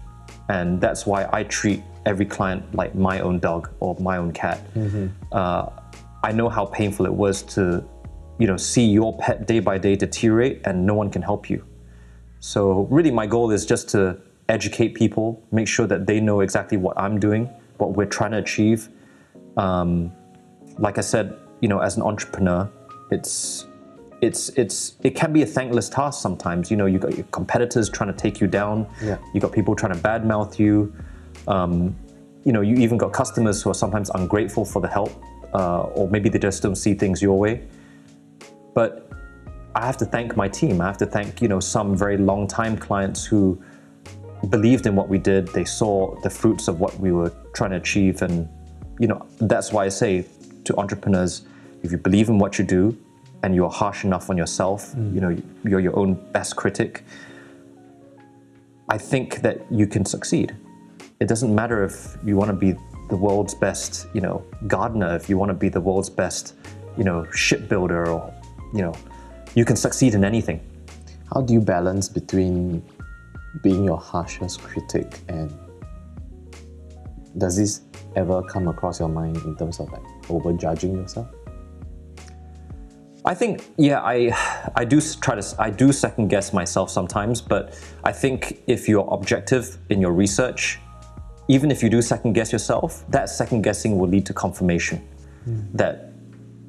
[0.49, 4.61] And that's why I treat every client like my own dog or my own cat.
[5.33, 5.71] Uh,
[6.27, 7.85] I know how painful it was to,
[8.41, 11.65] you know, see your pet day by day deteriorate and no one can help you.
[12.41, 16.79] So really my goal is just to educate people, make sure that they know exactly
[16.79, 18.89] what I'm doing, what we're trying to achieve.
[19.57, 20.11] Um,
[20.79, 22.69] like I said, you know, as an entrepreneur,
[23.13, 23.67] it's
[24.21, 26.73] it's it's it can be a thankless task sometimes.
[26.73, 28.89] You know, you got your competitors trying to take you down.
[29.01, 29.19] Yeah.
[29.33, 30.93] You got people trying to badmouth you.
[31.47, 31.95] Um,
[32.45, 35.13] you know, you even got customers who are sometimes ungrateful for the help,
[35.57, 37.67] uh, or maybe they just don't see things your way.
[38.75, 39.11] But
[39.75, 40.81] I have to thank my team.
[40.81, 43.63] I have to thank you know some very long time clients who
[44.51, 45.49] believed in what we did.
[45.49, 48.49] They saw the fruits of what we were trying to achieve, and
[48.99, 50.27] you know that's why I say
[50.65, 51.47] to entrepreneurs,
[51.83, 52.97] if you believe in what you do,
[53.43, 55.35] and you're harsh enough on yourself, you know
[55.65, 57.03] you're your own best critic.
[58.89, 60.55] I think that you can succeed.
[61.19, 62.77] It doesn't matter if you want to be
[63.09, 66.55] the world's best, you know, gardener, if you want to be the world's best,
[66.97, 68.35] you know, shipbuilder, or
[68.75, 68.95] you know,
[69.55, 70.61] you can succeed in anything.
[71.33, 72.83] How do you balance between
[73.63, 75.53] being your harshest critic and
[77.39, 77.83] does this
[78.15, 81.29] ever come across your mind in terms of like over judging yourself?
[83.25, 84.31] I think, yeah, I,
[84.77, 89.07] I do try to, I do second guess myself sometimes, but I think if you're
[89.11, 90.79] objective in your research,
[91.49, 94.99] even if you do second guess yourself, that second guessing will lead to confirmation
[95.45, 95.61] hmm.
[95.75, 96.13] that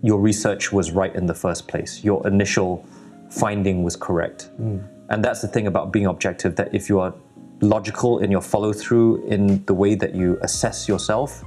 [0.04, 2.04] your research was right in the first place.
[2.04, 2.86] Your initial
[3.30, 4.50] finding was correct.
[4.58, 4.80] Hmm.
[5.10, 7.14] And that's the thing about being objective that if you are
[7.62, 11.44] logical in your follow through in the way that you assess yourself,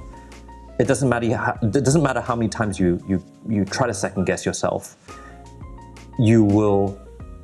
[0.79, 3.93] it doesn't matter how, it doesn't matter how many times you, you, you try to
[3.93, 4.97] second guess yourself,
[6.19, 6.99] you will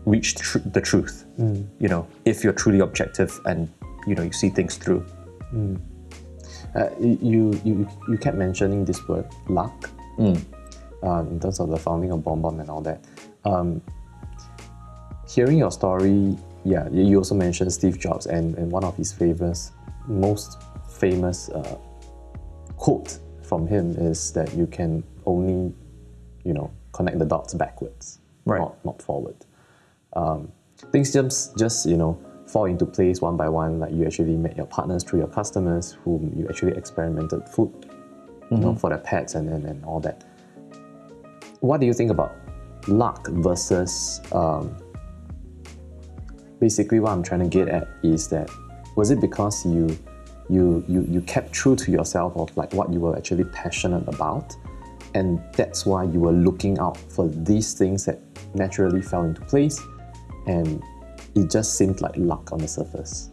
[0.05, 1.25] reach tr- the truth.
[1.37, 1.61] Hmm.
[1.79, 3.71] You know, if you're truly objective and
[4.05, 5.05] you know you see things through.
[5.53, 12.11] Uh, you, you you kept mentioning this word luck um, in terms of the founding
[12.11, 13.03] of BomBom and all that.
[13.45, 13.81] Um,
[15.27, 19.13] hearing your story, yeah, you you also mentioned Steve Jobs and, and one of his
[19.13, 19.71] famous,
[20.07, 20.61] most
[20.99, 21.77] famous uh,
[22.75, 25.73] quote from him is that you can only,
[26.43, 28.59] you know, connect the dots backwards, Right.
[28.59, 29.35] not, not forward.
[30.13, 30.51] Um,
[30.91, 33.79] things just just you know fall into place one by one.
[33.79, 37.89] Like you actually met your partners through your customers, whom you actually experimented food,
[38.49, 40.23] you know, for their pets and, and, and all that.
[41.59, 42.35] What do you think about
[42.87, 44.75] luck versus um,
[46.59, 48.49] basically what I'm trying to get at is that
[48.95, 49.97] was it because you
[50.49, 54.55] you you you kept true to yourself of like what you were actually passionate about
[55.13, 58.19] and that's why you were looking out for these things that
[58.53, 59.81] naturally fell into place
[60.45, 60.81] and
[61.37, 63.29] it just seemed like luck on the surface.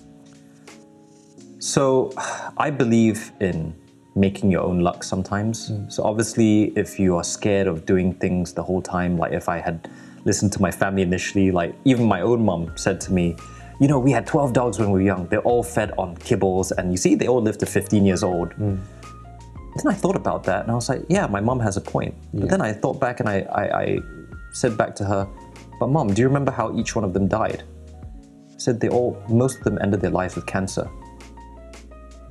[1.58, 2.12] So
[2.58, 3.74] I believe in
[4.14, 5.70] making your own luck sometimes.
[5.70, 5.90] Mm.
[5.90, 9.58] So obviously if you are scared of doing things the whole time, like if I
[9.58, 9.90] had
[10.24, 13.36] listened to my family initially, like even my own mom said to me,
[13.80, 15.26] you know, we had 12 dogs when we were young.
[15.26, 18.50] They're all fed on kibbles and you see they all live to 15 years old.
[18.50, 18.78] Mm.
[19.76, 22.14] Then I thought about that and I was like, yeah, my mom has a point.
[22.32, 23.98] But then I thought back and I, I, I
[24.52, 25.28] said back to her,
[25.80, 27.64] but mom, do you remember how each one of them died?
[28.64, 30.88] Said they all, most of them ended their lives with cancer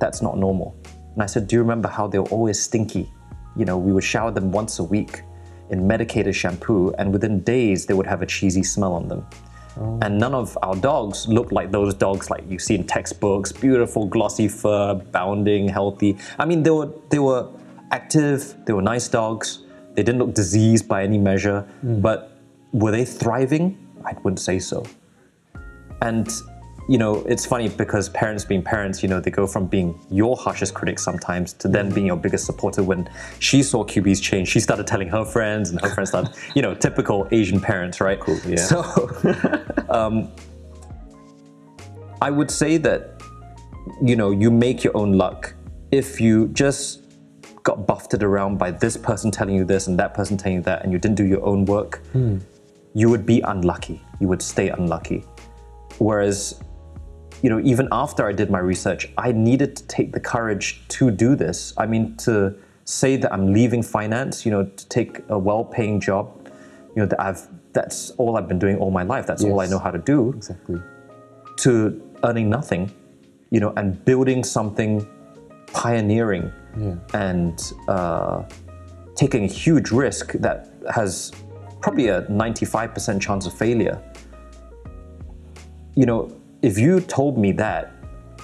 [0.04, 0.76] that's not normal.
[1.14, 3.10] And I said, Do you remember how they were always stinky?
[3.56, 5.22] You know, we would shower them once a week
[5.70, 9.26] in medicated shampoo, and within days they would have a cheesy smell on them.
[9.76, 9.98] Oh.
[10.02, 14.06] And none of our dogs looked like those dogs like you see in textbooks, beautiful
[14.06, 16.16] glossy fur, bounding, healthy.
[16.38, 17.48] I mean, they were they were
[17.90, 19.60] active, they were nice dogs.
[19.94, 22.00] They didn't look diseased by any measure, hmm.
[22.00, 22.18] but
[22.72, 23.78] were they thriving?
[24.04, 24.84] I wouldn't say so.
[26.02, 26.28] And
[26.88, 30.36] you know, it's funny because parents being parents, you know, they go from being your
[30.36, 32.82] harshest critic sometimes to then being your biggest supporter.
[32.82, 33.08] When
[33.38, 36.74] she saw Kyubi's change, she started telling her friends, and her friends started, you know,
[36.74, 38.20] typical Asian parents, right?
[38.20, 38.56] Cool, yeah.
[38.56, 38.84] So,
[39.88, 40.30] um,
[42.20, 43.22] I would say that,
[44.02, 45.54] you know, you make your own luck
[45.90, 47.02] if you just
[47.62, 50.82] got buffeted around by this person telling you this and that person telling you that,
[50.82, 52.02] and you didn't do your own work,
[52.94, 54.02] you would be unlucky.
[54.20, 55.24] You would stay unlucky.
[55.98, 56.60] Whereas,
[57.42, 61.10] you know, even after I did my research, I needed to take the courage to
[61.10, 61.72] do this.
[61.76, 62.54] I mean, to
[62.84, 66.48] say that I'm leaving finance, you know, to take a well-paying job,
[66.94, 69.26] you know, that I've that's all I've been doing all my life.
[69.26, 70.32] That's all I know how to do.
[70.36, 70.80] Exactly.
[71.58, 72.92] To earning nothing,
[73.50, 75.04] you know, and building something
[75.72, 76.94] pioneering Yeah.
[77.12, 78.44] and uh,
[79.16, 81.32] taking a huge risk that has
[81.80, 84.00] probably a 95% chance of failure.
[85.94, 87.92] You know, if you told me that,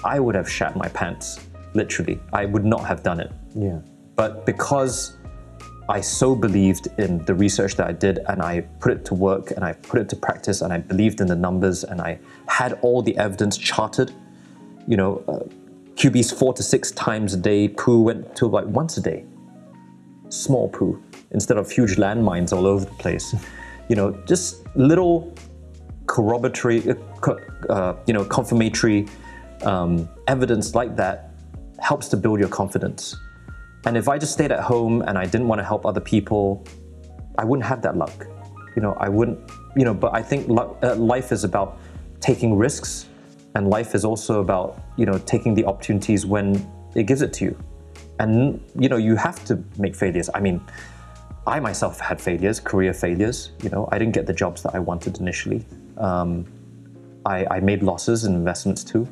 [0.03, 1.39] I would have shat my pants,
[1.73, 2.19] literally.
[2.33, 3.31] I would not have done it.
[3.55, 3.79] Yeah.
[4.15, 5.17] But because
[5.89, 9.51] I so believed in the research that I did and I put it to work
[9.51, 12.79] and I put it to practice and I believed in the numbers and I had
[12.81, 14.13] all the evidence charted,
[14.87, 15.39] you know, uh,
[15.95, 19.25] Kyubi's four to six times a day, poo went to like once a day.
[20.29, 23.35] Small poo instead of huge landmines all over the place.
[23.89, 25.33] You know, just little
[26.11, 29.07] corroboratory, uh, uh, you know, confirmatory
[29.63, 31.31] um, evidence like that
[31.79, 33.15] helps to build your confidence.
[33.85, 36.65] And if I just stayed at home and I didn't want to help other people,
[37.37, 38.27] I wouldn't have that luck.
[38.75, 39.39] You know, I wouldn't,
[39.77, 41.79] you know, but I think luck, uh, life is about
[42.19, 43.07] taking risks
[43.55, 46.45] and life is also about, you know, taking the opportunities when
[46.93, 47.57] it gives it to you.
[48.19, 50.29] And, you know, you have to make failures.
[50.33, 50.61] I mean,
[51.47, 53.51] I myself had failures, career failures.
[53.63, 55.65] You know, I didn't get the jobs that I wanted initially.
[55.97, 56.45] Um,
[57.25, 59.07] I, I made losses in investments too.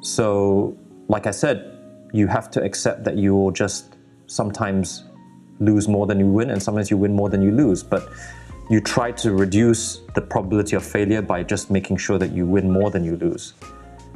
[0.00, 0.76] So,
[1.08, 1.72] like I said,
[2.12, 5.04] you have to accept that you will just sometimes
[5.60, 7.82] lose more than you win, and sometimes you win more than you lose.
[7.82, 8.08] But
[8.68, 12.70] you try to reduce the probability of failure by just making sure that you win
[12.70, 13.54] more than you lose.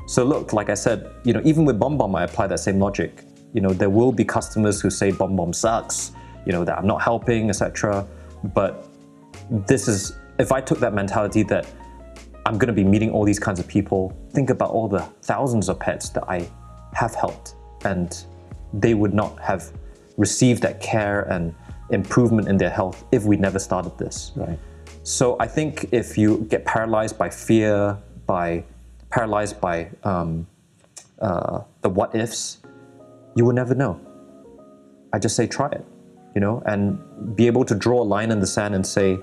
[0.07, 3.25] So look, like I said, you know, even with BomBom, I apply that same logic.
[3.53, 6.13] You know, there will be customers who say BomBom sucks,
[6.47, 8.07] you know, that I'm not helping, etc.
[8.55, 8.89] But
[9.51, 11.67] this is if I took that mentality that
[12.47, 15.69] I'm going to be meeting all these kinds of people, think about all the thousands
[15.69, 16.49] of pets that I
[16.95, 17.55] have helped,
[17.85, 18.17] and
[18.73, 19.73] they would not have
[20.17, 21.55] received that care and
[21.91, 24.33] improvement in their health if we never started this.
[24.37, 24.59] Right.
[25.03, 28.65] So I think if you get paralyzed by fear, by
[29.11, 30.47] paralyzed by um,
[31.21, 32.59] uh, the what ifs,
[33.35, 34.01] you will never know.
[35.12, 35.85] I just say try it,
[36.35, 39.19] you know, and be able to draw a line in the sand and say,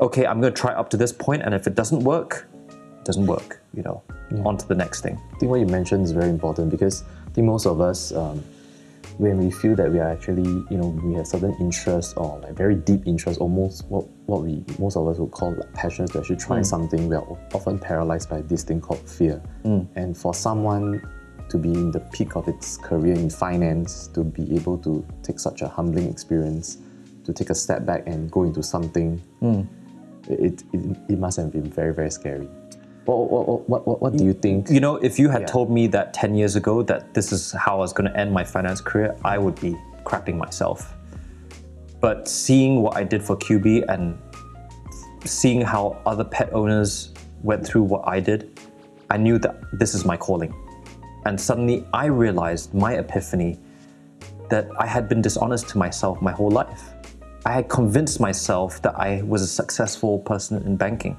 [0.00, 3.04] okay, I'm going to try up to this point, and if it doesn't work, it
[3.04, 4.02] doesn't work, you know,
[4.44, 5.20] on to the next thing.
[5.34, 8.42] I think what you mentioned is very important because I think most of us, um,
[9.18, 12.54] when we feel that we are actually, you know, we have certain interests or like
[12.54, 16.18] very deep interests, almost what, what we most of us would call like passions to
[16.18, 16.66] actually try mm.
[16.66, 19.40] something, we are often paralyzed by this thing called fear.
[19.64, 19.86] Mm.
[19.96, 21.00] And for someone
[21.48, 25.38] to be in the peak of its career in finance, to be able to take
[25.38, 26.78] such a humbling experience,
[27.24, 29.66] to take a step back and go into something, mm.
[30.28, 32.48] It, it, it must have been very, very scary.
[33.04, 34.68] What, what, what, what, what do you think?
[34.68, 35.46] You know, if you had Yeah.
[35.46, 38.32] told me that 10 years ago that this is how I was going to end
[38.32, 40.94] my finance career, I would be crapping myself.
[42.00, 44.18] But seeing what I did for Kyubi and
[45.24, 47.10] seeing how other pet owners
[47.42, 48.58] went through what I did,
[49.08, 50.52] I knew that this is my calling.
[51.24, 53.58] And suddenly I realized my epiphany
[54.48, 56.92] that I had been dishonest to myself my whole life.
[57.46, 61.16] I had convinced myself that I was a successful person in banking.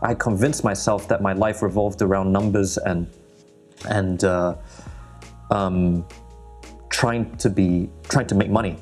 [0.00, 3.06] I had convinced myself that my life revolved around numbers and
[3.86, 4.54] and uh,
[5.50, 6.06] um,
[6.88, 8.78] trying to be trying to make money.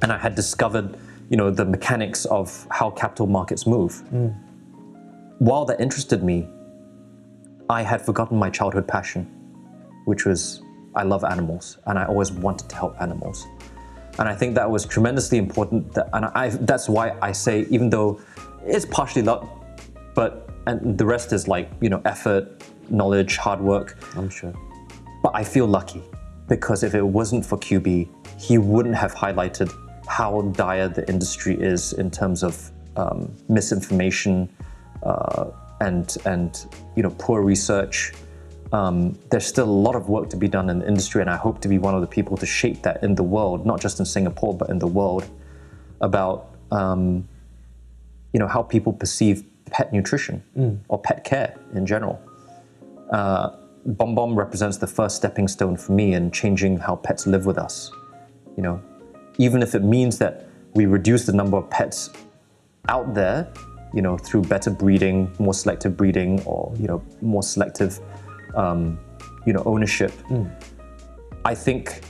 [0.00, 0.96] And I had discovered,
[1.28, 4.02] you know, the mechanics of how capital markets move.
[5.38, 6.48] While that interested me,
[7.68, 9.24] I had forgotten my childhood passion,
[10.06, 10.62] which was
[10.94, 13.46] I love animals and I always wanted to help animals.
[14.18, 15.92] And I think that was tremendously important.
[15.94, 18.20] That, and I, that's why I say, even though
[18.64, 19.48] it's partially luck,
[20.14, 23.98] but and the rest is like you know effort, knowledge, hard work.
[24.16, 24.52] I'm sure.
[25.22, 26.02] But I feel lucky
[26.48, 28.08] because if it wasn't for Kyubi,
[28.38, 29.72] he wouldn't have highlighted
[30.08, 34.48] how dire the industry is in terms of um, misinformation
[35.02, 35.46] uh,
[35.80, 36.66] and and
[36.96, 38.12] you know poor research.
[38.72, 41.36] Um, there's still a lot of work to be done in the industry, and I
[41.36, 44.00] hope to be one of the people to shape that in the world, not just
[44.00, 45.28] in Singapore but in the world,
[46.00, 47.28] about um,
[48.32, 50.42] you know how people perceive pet nutrition
[50.88, 52.20] or pet care in general.
[53.86, 57.90] BomBom represents the first stepping stone for me in changing how pets live with us.
[58.56, 58.82] You know,
[59.38, 62.10] even if it means that we reduce the number of pets
[62.88, 63.52] out there,
[63.92, 67.98] you know, through better breeding, more selective breeding, or you know, more selective,
[68.54, 68.98] um,
[69.46, 70.12] you know, ownership.
[71.44, 72.02] I think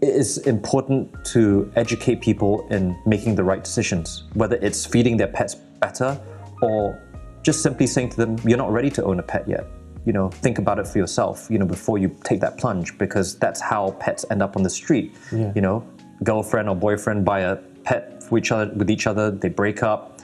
[0.00, 5.28] it is important to educate people in making the right decisions, whether it's feeding their
[5.28, 6.20] pets better
[6.60, 7.00] or
[7.42, 9.66] just simply saying to them, you're not ready to own a pet yet.
[10.04, 13.38] You know, think about it for yourself, you know, before you take that plunge, because
[13.38, 15.14] that's how pets end up on the street.
[15.30, 15.52] Yeah.
[15.54, 15.86] You know,
[16.24, 20.20] girlfriend or boyfriend buy a pet for each other with each other, they break up.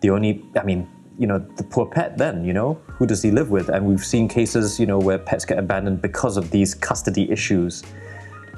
[0.00, 0.88] The only, I mean,
[1.18, 3.68] you know, the poor pet then, you know, who does he live with?
[3.68, 7.82] And we've seen cases, you know, where pets get abandoned because of these custody issues.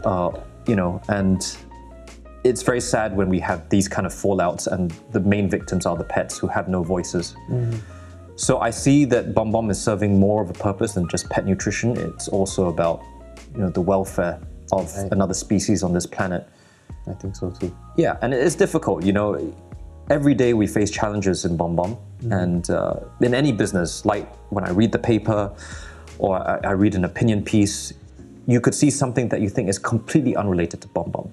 [0.05, 0.31] Uh,
[0.67, 1.57] you know, and
[2.45, 5.97] it's very sad when we have these kind of fallouts and the main victims are
[5.97, 7.35] the pets who have no voices.
[8.37, 11.97] So I see that BomBom is serving more of a purpose than just pet nutrition.
[11.97, 13.03] It's also about,
[13.55, 14.39] you know, the welfare
[14.73, 15.13] of Right.
[15.13, 16.47] another species on this planet.
[17.07, 17.75] I think so too.
[17.97, 19.05] Yeah, and it's difficult.
[19.05, 19.55] You know,
[20.11, 21.97] every day we face challenges in BomBom,
[22.33, 25.55] and uh, in any business, like when I read the paper
[26.19, 27.95] or I, I read an opinion piece,
[28.47, 31.31] you could see something that you think is completely unrelated to BomBom,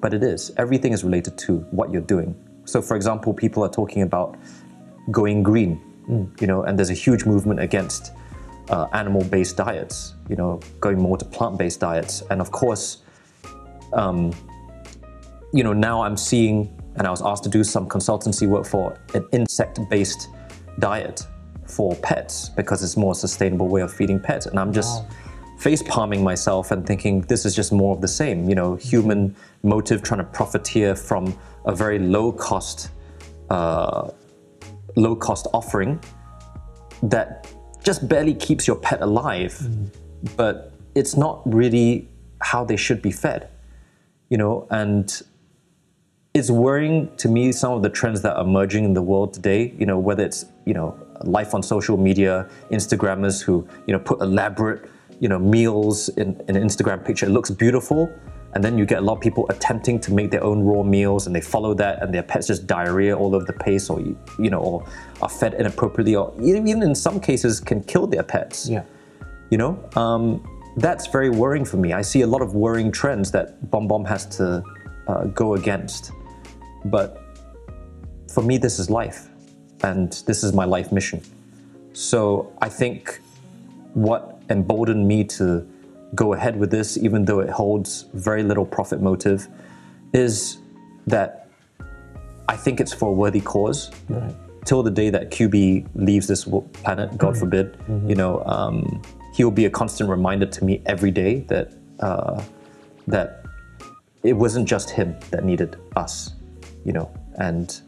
[0.00, 0.52] but it is.
[0.58, 2.34] Everything is related to what you're doing.
[2.64, 4.36] So, for example, people are talking about
[5.10, 5.80] going green,
[6.40, 8.12] you know, and there's a huge movement against
[8.68, 10.14] uh, animal-based diets.
[10.28, 12.98] You know, going more to plant-based diets, and of course
[15.52, 18.94] you know, now I'm seeing, and I was asked to do some consultancy work for
[19.14, 20.28] an insect-based
[20.80, 21.26] diet
[21.66, 24.44] for pets because it's more sustainable way of feeding pets.
[24.44, 25.04] And I'm just
[25.58, 28.50] face palming myself and thinking this is just more of the same.
[28.50, 32.90] You know, human motive trying to profiteer from a very low cost,
[33.48, 34.10] uh,
[34.94, 35.98] low cost offering
[37.02, 37.50] that
[37.82, 39.58] just barely keeps your pet alive,
[40.36, 42.10] but it's not really
[42.42, 43.48] how they should be fed.
[44.28, 45.22] You know, and
[46.32, 49.74] it's worrying to me some of the trends that are emerging in the world today.
[49.78, 54.20] You know, whether it's you know life on social media, Instagrammers who you know put
[54.20, 54.88] elaborate
[55.18, 57.26] you know meals in, in an Instagram picture.
[57.26, 58.08] It looks beautiful,
[58.54, 61.26] and then you get a lot of people attempting to make their own raw meals,
[61.26, 64.50] and they follow that, and their pets just diarrhea all over the place, or you
[64.50, 64.86] know, or
[65.22, 68.84] are fed inappropriately, or even in some cases can kill their pets Yeah.
[69.50, 70.42] you know um,
[70.76, 74.24] that's very worrying for me i see a lot of worrying trends that BomBom has
[74.38, 74.62] to
[75.08, 76.12] uh, go against
[76.84, 77.22] but
[78.32, 79.28] for me this is life
[79.82, 81.20] and this is my life mission.
[81.92, 83.20] So i think
[83.94, 85.66] what emboldened me to
[86.14, 89.48] go ahead with this even though it holds very little profit motive
[90.12, 90.58] is
[91.06, 91.48] that
[92.48, 93.90] i think it's for a worthy cause.
[94.08, 94.34] Right.
[94.64, 96.44] till the day that Kyubi leaves this
[96.82, 97.76] planet, God forbid,
[98.06, 99.02] you know, um,
[99.32, 102.42] he will be a constant reminder to me every day that uh,
[103.06, 103.44] that
[104.22, 106.34] it wasn't just him that needed us,
[106.84, 107.80] you know, and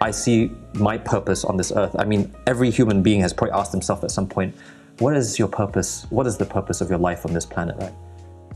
[0.00, 1.94] I see my purpose on this earth.
[1.98, 4.54] I mean, every human being has probably asked himself at some point,
[4.98, 6.06] what is your purpose?
[6.10, 7.76] What is the purpose of your life on this planet?
[7.78, 7.92] Right.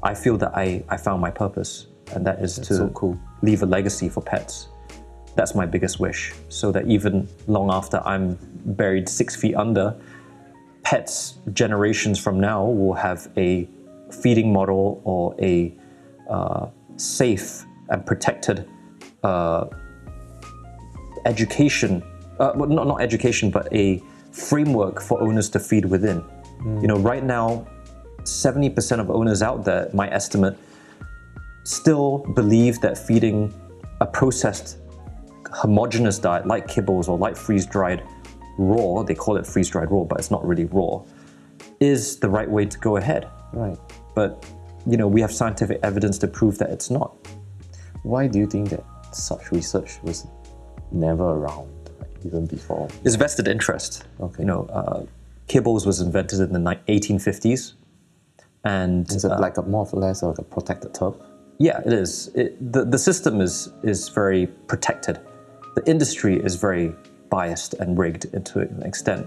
[0.03, 3.19] I feel that I, I found my purpose, and that is to so cool.
[3.43, 4.69] leave a legacy for pets.
[5.37, 9.97] That's my biggest wish, so that even long after I'm buried six feet under,
[10.83, 13.69] pets generations from now will have a
[14.23, 15.75] feeding model or a
[16.29, 18.69] uh, safe and protected
[19.25, 19.67] uh,
[21.25, 22.03] education,
[22.39, 26.23] uh, well, not, not education, but a framework for owners to feed within.
[26.65, 27.67] You know, right now,
[28.23, 30.57] 70% of owners out there, my estimate,
[31.65, 33.53] still believe that feeding
[34.01, 34.79] a processed
[35.53, 38.03] homogenous diet like kibbles or like freeze dried
[38.59, 41.03] raw, they call it freeze dried raw, but it's not really raw,
[41.81, 43.29] is the right way to go ahead.
[43.53, 43.79] Right.
[44.15, 44.47] But
[44.87, 47.17] you know, we have scientific evidence to prove that it's not.
[48.03, 48.85] Why do you think that
[49.17, 50.27] such research was
[50.91, 51.91] never around,
[52.25, 52.89] even before?
[53.05, 54.05] It's vested interest.
[54.21, 54.43] Okay.
[54.43, 55.05] You know, uh,
[55.49, 57.75] kibbles was invented in the ni- 1850s,
[58.65, 61.15] and Is it uh, like a more or less like a protected turf?
[61.59, 62.29] Yeah, it is.
[62.35, 65.21] It, the, the system is, is very protected.
[65.77, 66.95] The industry is very
[67.31, 69.27] biased and rigged to an extent.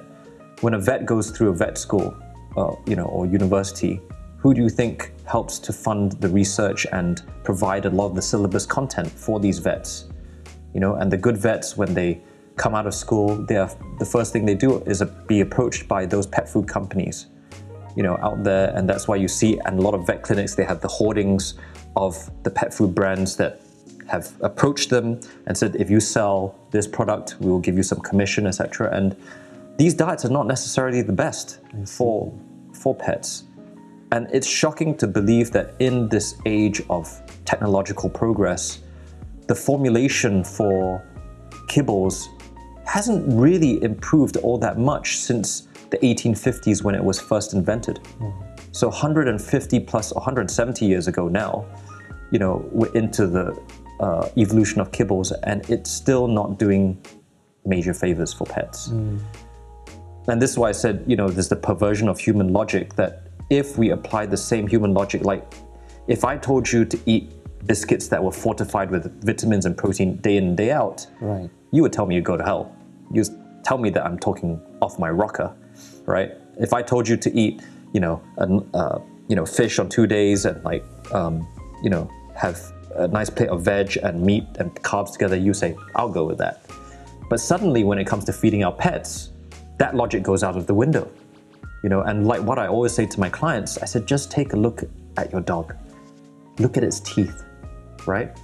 [0.62, 2.16] When a vet goes through a vet school,
[2.58, 4.02] uh, you know, or university,
[4.38, 8.22] who do you think helps to fund the research and provide a lot of the
[8.22, 10.06] syllabus content for these vets?
[10.74, 12.22] You know, and the good vets, when they
[12.56, 16.06] come out of school, they are, the first thing they do is be approached by
[16.06, 17.28] those pet food companies
[17.98, 20.54] you know, out there, and that's why you see and a lot of vet clinics
[20.54, 21.56] they have the hoardings
[21.96, 23.60] of the pet food brands that
[24.08, 28.00] have approached them and said, if you sell this product, we will give you some
[28.02, 28.96] commission, etc.
[28.96, 29.16] And
[29.78, 32.32] these diets are not necessarily the best for
[32.72, 33.46] for pets.
[34.12, 38.80] And it's shocking to believe that in this age of technological progress,
[39.48, 41.06] the formulation for
[41.68, 42.28] kibbles
[42.86, 48.00] hasn't really improved all that much since the 1850s when it was first invented.
[48.72, 51.66] So 150 plus 170 years ago now,
[52.32, 53.62] you know, we're into the
[54.00, 57.02] uh, evolution of kibbles, and it's still not doing
[57.66, 58.88] major favors for pets.
[60.28, 63.27] And this is why I said, you know, there's the perversion of human logic that
[63.50, 65.54] if we apply the same human logic, like
[66.08, 67.32] if I told you to eat
[67.66, 71.50] biscuits that were fortified with vitamins and protein day in and day out, Right.
[71.72, 72.76] you would tell me you go to hell.
[73.12, 73.24] You
[73.64, 75.54] tell me that I'm talking off my rocker,
[76.06, 76.32] right?
[76.60, 77.62] If I told you to eat,
[77.94, 81.48] you know, an, uh, you know, fish on two days and like, um,
[81.84, 82.60] you know, have
[82.96, 86.38] a nice plate of veg and meat and carbs together, you say, I'll go with
[86.40, 86.62] that.
[87.30, 89.30] But suddenly, when it comes to feeding our pets,
[89.80, 91.10] that logic goes out of the window.
[91.88, 94.52] You know, and like what I always say to my clients, I said, just take
[94.52, 94.84] a look
[95.16, 95.74] at your dog.
[96.60, 97.46] Look at its teeth,
[98.06, 98.38] right?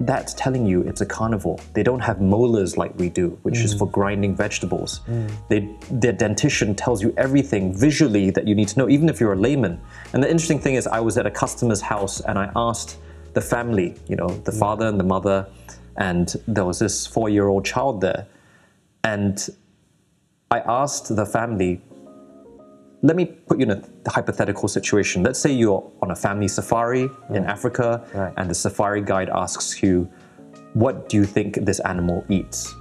[0.00, 1.58] That's telling you it's a carnivore.
[1.74, 3.80] They don't have molars like we do, which is mm.
[3.80, 5.00] for grinding vegetables.
[5.00, 5.30] Mm.
[5.50, 9.34] They, their dentition tells you everything visually that you need to know, even if you're
[9.34, 9.78] a layman.
[10.14, 12.96] And the interesting thing is, I was at a customer's house and I asked
[13.34, 14.58] the family, you know, the mm.
[14.58, 15.46] father and the mother,
[15.98, 18.26] and there was this four year old child there.
[19.02, 19.50] And
[20.50, 21.82] I asked the family,
[23.04, 25.22] let me put you in a hypothetical situation.
[25.22, 28.32] Let's say you're on a family safari in Africa, Right.
[28.38, 30.08] and the safari guide asks you,
[30.72, 32.74] What do you think this animal eats?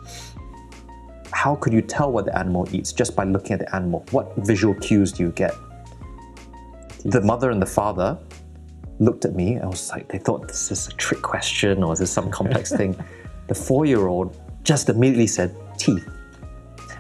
[1.32, 4.06] How could you tell what the animal eats just by looking at the animal?
[4.12, 5.54] What visual cues do you get?
[7.06, 8.18] The mother and the father
[9.00, 9.60] looked at me.
[9.60, 12.72] I was like, they thought this is a trick question or is this some complex
[12.80, 12.96] thing.
[13.48, 16.08] The four year old just immediately said, Teeth.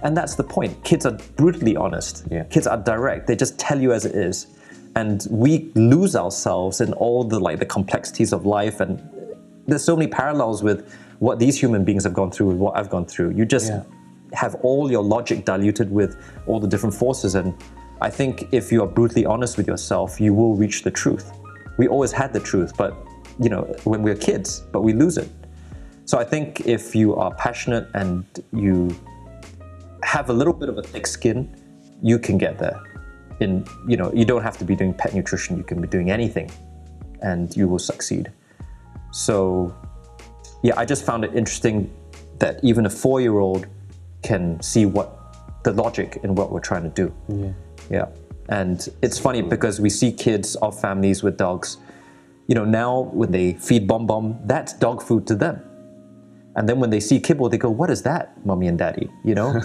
[0.03, 0.83] And that's the point.
[0.83, 2.25] Kids are brutally honest.
[2.29, 2.43] Yeah.
[2.43, 3.25] Kids are direct.
[3.27, 4.47] They just tell you as it is.
[4.95, 9.01] And we lose ourselves in all the like the complexities of life and
[9.65, 12.89] there's so many parallels with what these human beings have gone through with what I've
[12.89, 13.31] gone through.
[13.31, 13.83] You just Yeah.
[14.33, 16.17] have all your logic diluted with
[16.47, 17.53] all the different forces and
[18.01, 21.31] I think if you are brutally honest with yourself, you will reach the truth.
[21.77, 22.93] We always had the truth, but
[23.39, 25.29] you know, when we're kids, but we lose it.
[26.05, 28.93] So I think if you are passionate and you
[30.03, 31.55] have a little bit of a thick skin,
[32.01, 32.81] you can get there.
[33.39, 35.57] In you know, you don't have to be doing pet nutrition.
[35.57, 36.51] You can be doing anything,
[37.21, 38.31] and you will succeed.
[39.11, 39.75] So,
[40.63, 41.91] yeah, I just found it interesting
[42.39, 43.67] that even a four-year-old
[44.21, 47.13] can see what the logic in what we're trying to do.
[47.27, 47.53] Yeah.
[47.89, 48.07] Yeah.
[48.49, 51.77] And it's funny because we see kids of families with dogs,
[52.47, 55.61] you know, now when they feed BomBom, that's dog food to them.
[56.55, 59.09] And then when they see kibble, they go, What is that, mommy and daddy?
[59.23, 59.61] You know?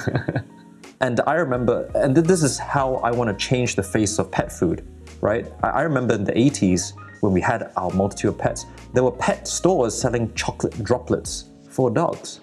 [1.01, 4.31] and I remember, and th- this is how I want to change the face of
[4.31, 4.86] pet food,
[5.20, 5.47] right?
[5.62, 9.12] I, I remember in the 80s when we had our multitude of pets, there were
[9.12, 12.40] pet stores selling chocolate droplets for dogs.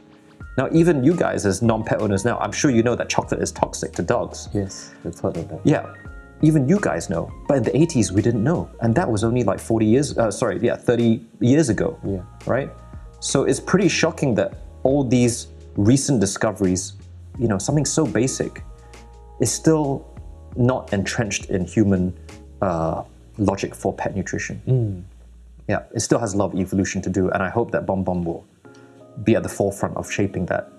[0.57, 3.41] Now, even you guys, as non pet owners now, I'm sure you know that chocolate
[3.41, 4.47] is toxic to dogs.
[4.53, 5.59] Yes, we've heard of that.
[5.65, 5.93] Yeah,
[6.41, 7.31] even you guys know.
[7.47, 8.69] But in the 80s, we didn't know.
[8.81, 11.99] And that was only like 40 years, uh, sorry, yeah, 30 years ago.
[12.05, 12.21] Yeah.
[12.45, 12.69] Right?
[13.25, 14.53] So it's pretty shocking that
[14.83, 15.47] all these
[15.77, 16.93] recent discoveries,
[17.39, 18.63] you know, something so basic,
[19.39, 20.05] is still
[20.55, 22.15] not entrenched in human
[22.61, 23.03] uh,
[23.39, 24.61] logic for pet nutrition.
[25.67, 27.31] Yeah, it still has a lot of evolution to do.
[27.31, 28.45] And I hope that BomBom will
[29.23, 30.71] be at the forefront of shaping that.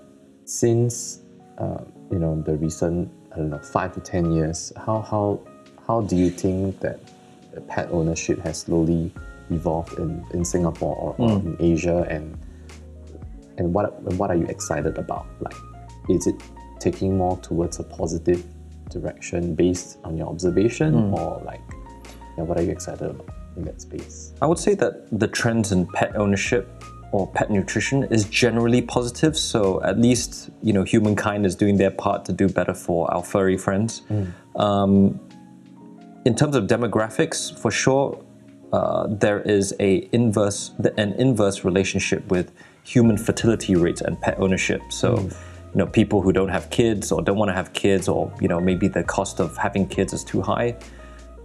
[0.45, 1.19] Since
[1.57, 5.41] uh, you know the recent I don't know five to ten years, how how
[5.85, 6.97] how do you think that
[7.67, 9.11] pet ownership has slowly
[9.49, 11.47] evolved in, in Singapore or, or hmm.
[11.47, 12.37] in Asia and
[13.57, 15.25] and what what are you excited about?
[15.39, 15.55] Like,
[16.09, 16.35] is it
[16.79, 18.43] taking more towards a positive
[18.89, 21.13] direction based on your observation, hmm.
[21.13, 21.61] or like,
[22.37, 24.33] yeah, what are you excited about in that space?
[24.41, 29.37] I would say that the trends in pet ownership or pet nutrition is generally positive.
[29.37, 33.23] So at least you know humankind is doing their part to do better for our
[33.23, 34.03] furry friends.
[34.07, 34.25] Hmm.
[34.59, 35.19] Um,
[36.25, 38.21] in terms of demographics, for sure,
[38.73, 42.51] uh, there is a inverse an inverse relationship with
[42.83, 44.81] human fertility rates and pet ownership.
[44.89, 45.29] So.
[45.73, 48.47] You know, people who don't have kids or don't want to have kids, or you
[48.47, 50.75] know, maybe the cost of having kids is too high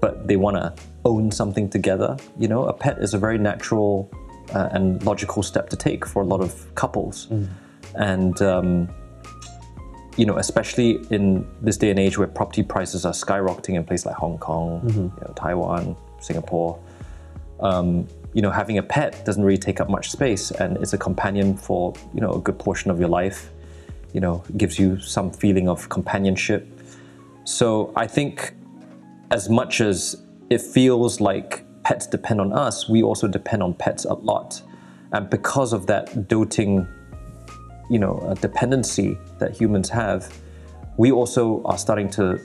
[0.02, 0.74] but they want to
[1.04, 2.16] own something together.
[2.38, 4.10] You know, a pet is a very natural
[4.52, 7.28] uh, and logical step to take for a lot of couples.
[7.94, 8.88] And, um,
[10.16, 14.06] you know, especially in this day and age where property prices are skyrocketing in places
[14.06, 16.78] like Hong Kong, you know, Taiwan, Singapore,
[17.62, 20.98] um, you know, having a pet doesn't really take up much space and it's a
[20.98, 23.50] companion for, you know, a good portion of your life.
[24.12, 26.68] You know, gives you some feeling of companionship.
[27.44, 28.54] So I think
[29.30, 34.04] as much as it feels like pets depend on us, we also depend on pets
[34.04, 34.60] a lot.
[35.12, 36.86] And because of that doting,
[37.88, 40.30] you know, dependency that humans have,
[40.98, 42.38] we also are starting to,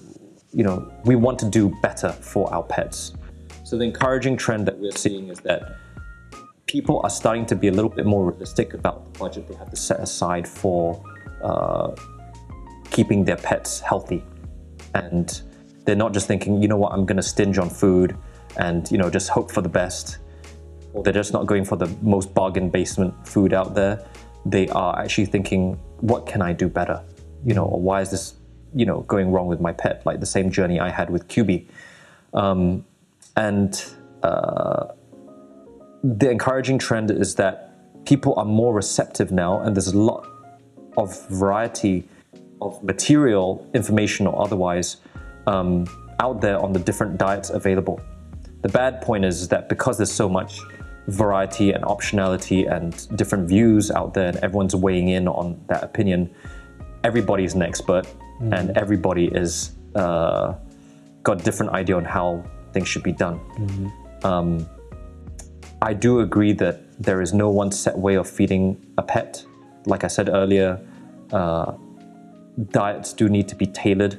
[0.54, 3.14] you know, we want to do better for our pets.
[3.68, 5.76] So the encouraging trend that we're seeing is that
[6.68, 9.70] people are starting to be a little bit more realistic about the budget they have
[9.72, 11.04] to set aside for
[11.44, 11.94] uh,
[12.92, 14.24] keeping their pets healthy,
[14.94, 15.42] and
[15.84, 18.16] they're not just thinking, you know what, I'm going to stinge on food
[18.56, 20.20] and you know just hope for the best,
[20.94, 24.02] or they're just not going for the most bargain basement food out there.
[24.46, 27.04] They are actually thinking, what can I do better?
[27.44, 28.36] You know, or why is this
[28.74, 30.06] you know going wrong with my pet?
[30.06, 31.68] Like the same journey I had with Kyubi,
[32.34, 32.86] um,
[33.38, 33.84] and.
[34.24, 34.88] Uh,
[36.04, 37.74] the encouraging trend is that
[38.06, 40.26] people are more receptive now, and there's a lot
[40.96, 42.08] of variety
[42.62, 44.98] of material, information or otherwise,
[45.48, 45.86] um,
[46.20, 48.00] out there on the different diets available.
[48.62, 50.60] The bad point is that because there's so much
[51.08, 56.34] variety and optionality and different views out there, and everyone's weighing in on that opinion,
[57.04, 58.08] everybody's an expert,
[58.52, 60.54] and everybody is uh,
[61.24, 62.44] got a different idea on how
[62.78, 63.38] things should be done.
[64.24, 64.50] Um,
[65.82, 66.76] I do agree that
[67.08, 68.64] there is no one set way of feeding
[68.98, 69.44] a pet.
[69.86, 70.80] Like I said earlier,
[71.32, 71.74] uh,
[72.72, 74.16] diets do need to be tailored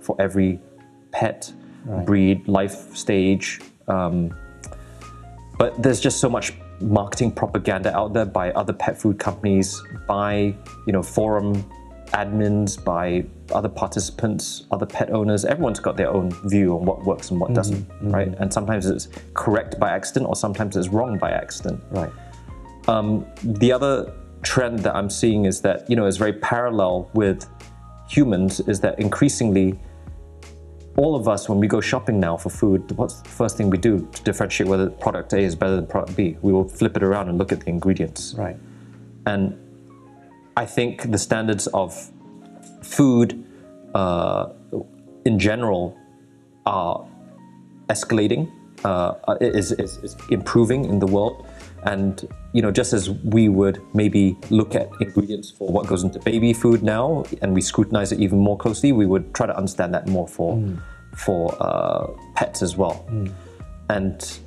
[0.00, 0.60] for every
[1.12, 1.50] pet,
[2.04, 3.60] breed, life stage.
[3.88, 4.34] Um,
[5.58, 10.54] but there's just so much marketing propaganda out there by other pet food companies, by
[10.86, 11.48] you know forum
[12.12, 15.44] admins, by other participants, other pet owners.
[15.44, 18.34] Everyone's got their own view on what works and what doesn't, right?
[18.38, 21.82] And sometimes it's correct by accident, or sometimes it's wrong by accident.
[21.90, 22.10] Right.
[22.88, 24.12] Um, the other
[24.42, 27.48] trend that I'm seeing is that you know is very parallel with
[28.08, 29.78] humans is that increasingly
[30.96, 33.78] all of us when we go shopping now for food what's the first thing we
[33.78, 37.02] do to differentiate whether product A is better than product B we will flip it
[37.02, 38.56] around and look at the ingredients Right.
[39.24, 39.58] and
[40.58, 42.10] I think the standards of
[42.84, 43.44] food
[43.94, 44.52] uh,
[45.24, 45.96] in general
[46.66, 47.06] are
[47.88, 48.50] escalating,
[48.84, 51.46] uh, is, is, is improving in the world.
[51.84, 56.18] And you know, just as we would maybe look at ingredients for what goes into
[56.20, 59.92] baby food now, and we scrutinize it even more closely, we would try to understand
[59.94, 60.62] that more for
[61.14, 63.06] for uh, pets as well.
[63.90, 64.38] And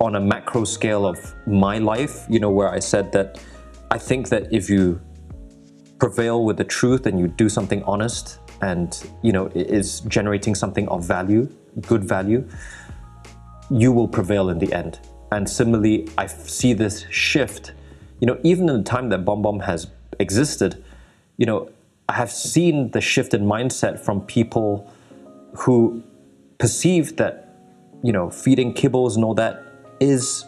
[0.00, 3.38] on a macro scale of my life, you know, where I said that
[3.90, 5.00] I think that if you
[5.98, 10.88] prevail with the truth and you do something honest and you know is generating something
[10.88, 11.48] of value,
[11.82, 12.46] good value,
[13.70, 15.00] you will prevail in the end.
[15.32, 17.72] And similarly, I see this shift.
[18.20, 19.88] You know, even in the time that BomBom has
[20.20, 20.82] existed,
[21.36, 21.70] you know,
[22.08, 24.90] I have seen the shift in mindset from people
[25.54, 26.02] who
[26.58, 27.56] perceive that,
[28.02, 29.62] you know, feeding kibbles and all that
[30.00, 30.44] is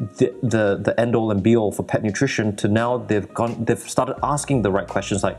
[0.00, 3.64] the, the, the end all and be all for pet nutrition to now they've gone
[3.64, 5.38] they've started asking the right questions like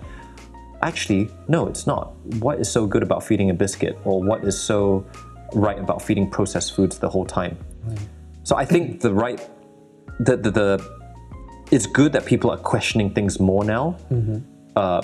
[0.83, 2.15] actually no it's not.
[2.39, 3.97] What is so good about feeding a biscuit?
[4.03, 5.05] Or what is so
[5.53, 7.57] right about feeding processed foods the whole time?
[8.43, 9.39] So i think the right
[10.19, 11.01] the, the, the
[11.71, 13.97] it's good that people are questioning things more now.
[14.75, 15.01] Uh,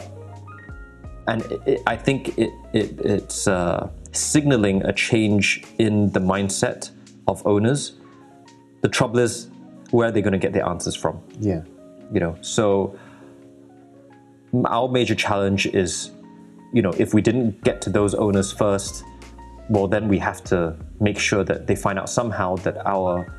[1.27, 6.91] and it, it, i think it, it it's uh, signaling a change in the mindset
[7.27, 7.96] of owners
[8.81, 9.49] the trouble is
[9.91, 11.61] where are they going to get their answers from Yeah.
[12.13, 12.97] you know so
[14.65, 16.11] our major challenge is
[16.73, 19.03] you know if we didn't get to those owners first
[19.69, 23.33] well then we have to make sure that they find out somehow that our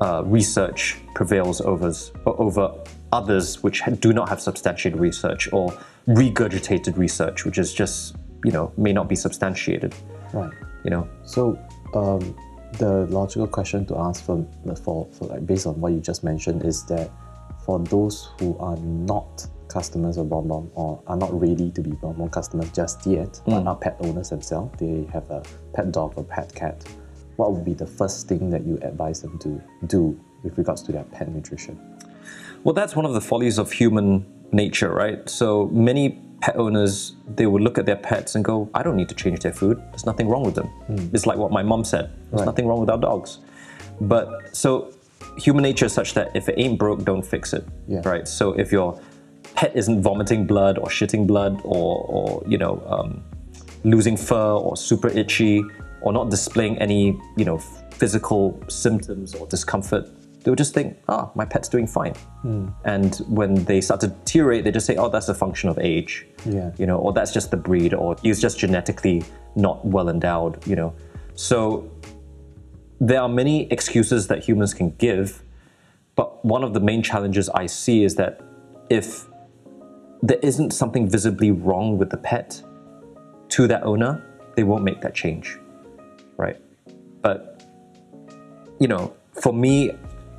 [0.00, 1.92] uh, research prevails over
[2.26, 2.72] over
[3.12, 5.72] others which do not have substantiated research or
[6.08, 9.94] regurgitated research which is just you know may not be substantiated
[10.32, 10.52] Right.
[10.84, 11.58] you know So
[11.94, 12.34] um,
[12.78, 14.46] the logical question to ask for,
[14.82, 17.10] for, for like based on what you just mentioned is that
[17.64, 22.30] for those who are not customers of BomBom or are not ready to be BomBom
[22.30, 23.66] customers just yet, but mm.
[23.66, 25.42] are pet owners themselves, they have a
[25.72, 26.84] pet dog or pet cat,
[27.36, 30.92] what would be the first thing that you advise them to do with regards to
[30.92, 31.80] their pet nutrition?
[32.64, 35.28] Well, that's one of the follies of human nature, right?
[35.28, 39.08] So many pet owners, they would look at their pets and go, I don't need
[39.10, 39.76] to change their food.
[39.92, 40.68] There's nothing wrong with them.
[41.14, 42.10] It's like what my mom said.
[42.30, 42.46] There's Right.
[42.46, 43.38] nothing wrong with our dogs.
[44.00, 44.26] But
[44.62, 44.90] so
[45.38, 47.64] human nature is such that if it ain't broke, don't fix it.
[47.86, 48.02] Yeah.
[48.04, 48.26] Right.
[48.26, 48.98] So if your
[49.54, 53.22] pet isn't vomiting blood or shitting blood or, or you know, um,
[53.84, 55.62] losing fur or super itchy
[56.02, 57.02] or not displaying any,
[57.36, 57.58] you know,
[58.00, 60.04] physical symptoms or discomfort,
[60.42, 62.14] they would just think, ah, my pet's doing fine.
[62.84, 66.26] And when they start to deteriorate, they just say, oh, that's a function of age.
[66.44, 66.72] Yeah.
[66.76, 69.24] You know, or that's just the breed, or he's just genetically
[69.54, 70.94] not well endowed, you know.
[71.34, 71.90] So
[73.00, 75.42] there are many excuses that humans can give,
[76.16, 78.40] but one of the main challenges I see is that
[78.90, 79.26] if
[80.22, 82.62] there isn't something visibly wrong with the pet
[83.50, 84.24] to that owner,
[84.56, 85.58] they won't make that change,
[86.36, 86.60] right?
[87.22, 87.64] But
[88.78, 89.92] you know, for me,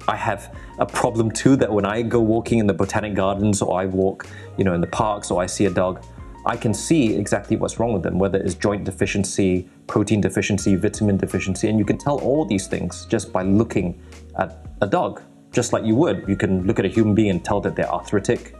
[0.07, 3.80] I have a problem too that when I go walking in the botanic gardens or
[3.80, 4.27] I walk,
[4.57, 6.03] you know, in the parks or I see a dog,
[6.45, 11.15] I can see exactly what's wrong with them, whether it's joint deficiency, protein deficiency, vitamin
[11.17, 14.01] deficiency, and you can tell all these things just by looking
[14.38, 15.21] at a dog,
[15.53, 16.25] just like you would.
[16.27, 18.55] You can look at a human being and tell that they're arthritic,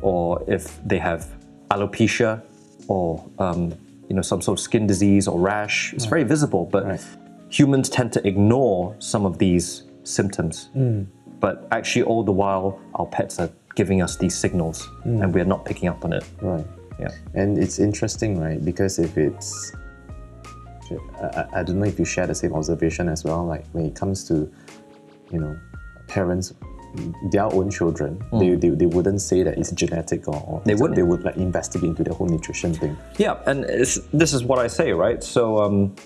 [0.00, 1.26] or if they have
[1.72, 2.40] alopecia,
[2.86, 3.74] or um,
[4.08, 5.92] you know some sort of skin disease or rash.
[5.92, 7.00] It's very visible, but Right.
[7.48, 10.70] humans tend to ignore some of these symptoms.
[10.76, 11.06] Mm.
[11.40, 15.22] But actually, all the while, our pets are giving us these signals, mm.
[15.22, 16.24] and we're not picking up on it.
[16.40, 16.66] Right.
[16.98, 17.08] Yeah.
[17.34, 18.64] And it's interesting, right?
[18.64, 19.72] Because if it's,
[21.20, 23.44] I, I- don't know if you share the same observation as well.
[23.44, 24.50] Like when it comes to,
[25.32, 25.58] you know,
[26.06, 26.54] parents,
[27.32, 28.38] their own children, mm.
[28.38, 30.62] they, they, they wouldn't say that it's genetic or, or.
[30.64, 30.94] They wouldn't.
[30.94, 32.96] They would like investigate into the whole nutrition thing.
[33.18, 35.22] Yeah, and it's, this is what I say, right?
[35.22, 35.96] So, um,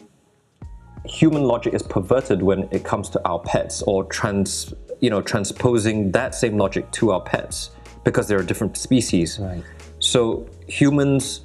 [1.08, 6.12] human logic is perverted when it comes to our pets, or trans, you know, transposing
[6.12, 7.70] that same logic to our pets
[8.04, 9.38] because they're a different species.
[9.38, 9.62] Right.
[9.98, 11.40] So humans,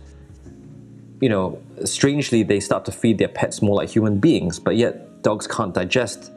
[1.21, 5.21] you know, strangely they start to feed their pets more like human beings, but yet
[5.23, 6.31] dogs can't digest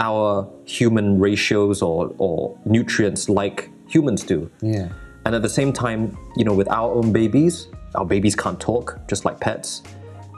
[0.00, 4.50] our human ratios or, or nutrients like humans do.
[4.62, 4.88] Yeah.
[5.26, 8.98] And at the same time, you know, with our own babies, our babies can't talk,
[9.08, 9.82] just like pets.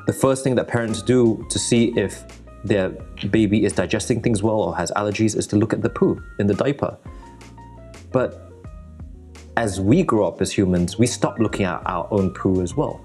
[0.07, 2.25] The first thing that parents do to see if
[2.65, 2.91] their
[3.31, 6.47] baby is digesting things well or has allergies is to look at the poo in
[6.47, 6.97] the diaper.
[8.13, 8.51] But
[9.57, 13.01] as we grow up as humans, we stop looking at our own poo as well.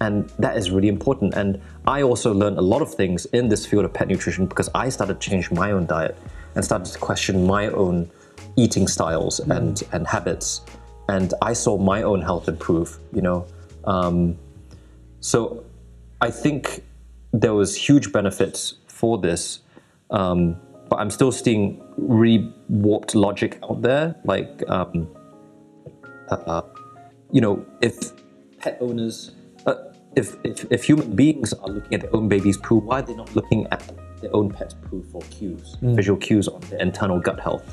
[0.00, 1.34] And that is really important.
[1.34, 4.68] And I also learned a lot of things in this field of pet nutrition because
[4.74, 6.16] I started to change my own diet
[6.54, 8.10] and started to question my own
[8.56, 10.62] eating styles and, and habits.
[11.08, 13.46] And I saw my own health improve, you know.
[13.84, 14.36] Um,
[15.20, 15.64] so
[16.22, 16.84] I think
[17.32, 19.58] there was huge benefits for this,
[20.10, 20.56] um,
[20.88, 24.14] but I'm still seeing really warped logic out there.
[24.24, 25.08] Like, um,
[26.30, 26.62] uh,
[27.32, 28.12] you know, if
[28.58, 29.32] pet owners,
[29.66, 29.74] uh,
[30.14, 33.16] if, if if human beings are looking at their own baby's poo, why are they
[33.16, 33.82] not looking at
[34.20, 37.64] their own pet's poo for cues, visual cues on their internal gut health?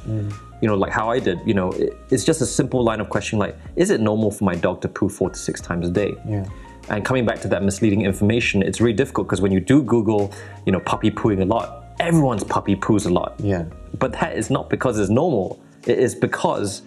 [0.62, 1.38] You know, like how I did.
[1.46, 4.44] You know, it, it's just a simple line of questioning, like, is it normal for
[4.44, 6.16] my dog to poo four to six times a day?
[6.28, 6.46] Yeah.
[6.90, 10.34] And coming back to that misleading information, it's really difficult because when you do Google,
[10.66, 13.36] you know, puppy pooing a lot, everyone's puppy poos a lot.
[13.40, 13.66] Yeah.
[14.00, 15.62] But that is not because it's normal.
[15.86, 16.82] It is because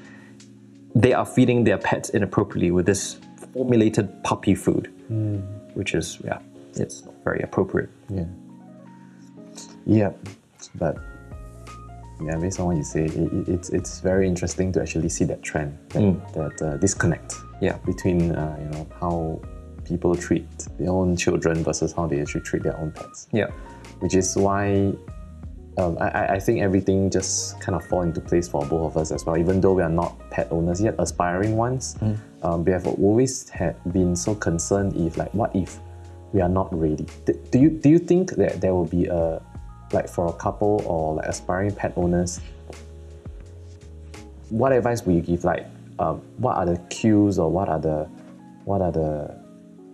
[0.95, 3.19] they are feeding their pets inappropriately with this
[3.55, 4.93] formulated puppy food,
[5.75, 6.39] which is, yeah,
[6.75, 7.91] it's not very appropriate.
[8.09, 8.25] Yeah.
[9.87, 10.11] Yeah,
[10.77, 10.97] but
[12.25, 15.25] yeah, based on what you say, it, it- it's it's very interesting to actually see
[15.25, 17.77] that trend, that, that uh, disconnect Yeah.
[17.85, 19.41] between uh, you know how
[19.85, 20.47] people treat
[20.79, 23.29] their own children versus how they actually treat their own pets.
[23.33, 23.51] Yeah.
[24.01, 24.93] Which is why
[25.79, 29.11] um, I, I- think everything just kind of fall into place for both of us
[29.13, 29.37] as well.
[29.39, 31.97] Even though we are not pet owners yet, aspiring ones,
[32.43, 35.79] um, we have always had been so concerned if like what if
[36.33, 37.07] we are not ready.
[37.51, 39.41] Do you do you think that there will be a
[39.93, 42.41] like for a couple or like aspiring pet owners?
[44.51, 45.45] What advice will you give?
[45.45, 45.67] Like,
[45.99, 48.09] um, what are the cues or what are the
[48.65, 49.42] what are the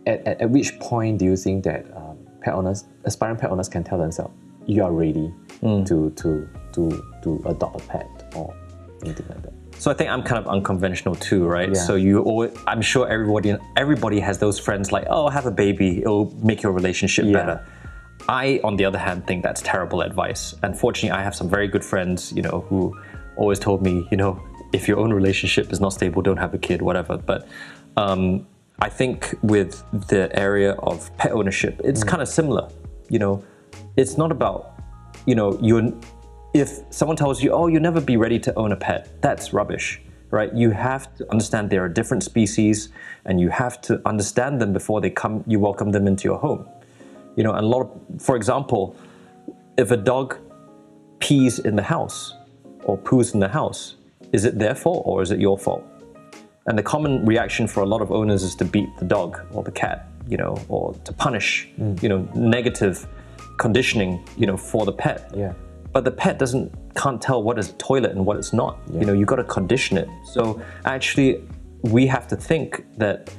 [0.09, 3.69] at, at, at which point do you think that um, pet owners, aspiring pet owners,
[3.69, 4.35] can tell themselves
[4.67, 6.83] you are ready to to to
[7.23, 8.55] to adopt a pet or
[9.05, 9.53] anything like that?
[9.79, 11.69] So I think I'm kind of unconventional too, right?
[11.69, 11.81] Yeah.
[11.89, 16.01] So you always, I'm sure everybody everybody has those friends like, oh, have a baby,
[16.03, 17.33] it'll make your relationship Yeah.
[17.33, 17.67] better.
[18.29, 20.55] I, on the other hand, think that's terrible advice.
[20.63, 22.95] Unfortunately, I have some very good friends, you know, who
[23.37, 26.59] always told me, you know, if your own relationship is not stable, don't have a
[26.59, 27.17] kid, whatever.
[27.17, 27.49] But
[27.97, 28.47] um,
[28.81, 32.09] I think with the area of pet ownership, it's mm.
[32.09, 32.69] kind of similar.
[33.09, 33.45] You know,
[33.97, 34.75] it's not about,
[35.27, 35.93] you know, you're
[36.55, 40.01] if someone tells you, oh, you'll never be ready to own a pet, that's rubbish,
[40.31, 40.53] right?
[40.55, 42.89] You have to understand they're a different species
[43.25, 46.67] and you have to understand them before they come, you welcome them into your home.
[47.37, 48.97] You know, and a lot of, for example,
[49.77, 50.39] if a dog
[51.21, 52.35] pees in the house
[52.85, 53.97] or poos in the house,
[54.33, 55.85] is it their fault or is it your fault?
[56.69, 59.63] And the common reaction for a lot of owners is to beat the dog or
[59.63, 62.01] the cat, you know, or to punish, mm.
[62.03, 63.07] you know, negative
[63.57, 65.33] conditioning, you know, for the pet.
[65.35, 65.55] Yeah.
[65.93, 68.79] But the pet doesn't can't tell what is a toilet and what it's not.
[68.93, 70.09] You know, you got to condition it.
[70.27, 71.43] So actually,
[71.83, 73.33] we have to think that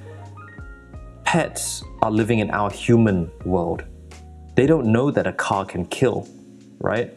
[1.24, 3.84] pets are living in our human world.
[4.56, 6.28] They don't know that a car can kill,
[6.80, 7.14] right?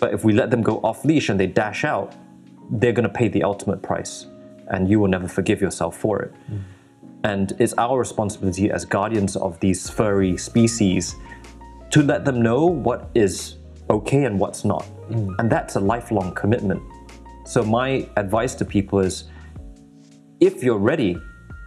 [0.00, 2.14] But if we let them go off leash and they dash out,
[2.72, 4.26] they're going to pay the ultimate price,
[4.68, 6.34] and you will never forgive yourself for it.
[7.24, 11.14] And it's our responsibility as guardians of these furry species
[11.90, 13.56] to let them know what is
[13.90, 14.86] okay and what's not.
[15.10, 16.82] And that's a lifelong commitment.
[17.44, 19.24] So, my advice to people is
[20.40, 21.16] if you're ready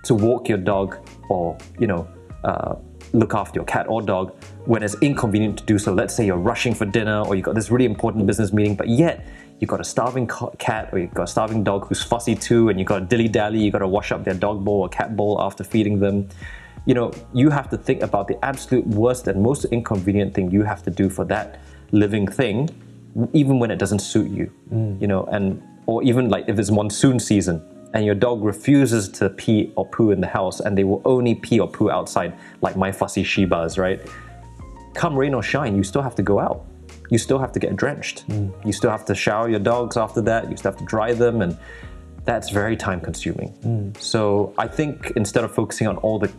[0.04, 0.98] to walk your dog
[1.30, 2.08] or, you know,
[2.44, 2.76] uh,
[3.14, 4.36] look after your cat or dog
[4.66, 7.56] when it's inconvenient to do so, let's say you're rushing for dinner or you've got
[7.56, 9.26] this really important business meeting, but yet
[9.60, 10.30] you've got a starving
[10.60, 13.28] cat or you've got a starving dog who's fussy too, and you've got a dilly
[13.28, 16.28] dally, you've got to wash up their dog bowl or cat bowl after feeding them.
[16.86, 20.64] You know, you have to think about the absolute worst and most inconvenient thing you
[20.64, 21.60] have to do for that
[21.92, 22.70] living thing,
[23.34, 24.52] even when it doesn't suit you.
[24.72, 25.02] Mm.
[25.02, 27.62] You know, and or even like if it's monsoon season
[27.94, 31.34] and your dog refuses to pee or poo in the house and they will only
[31.34, 34.02] pee or poo outside, like my fussy Shibas, right?
[34.94, 36.66] Come rain or shine, you still have to go out.
[37.10, 38.26] You still have to get drenched.
[38.66, 40.50] You still have to shower your dogs after that.
[40.50, 41.58] You still have to dry them, and
[42.26, 43.96] that's very time consuming.
[44.00, 46.32] So I think instead of focusing on all the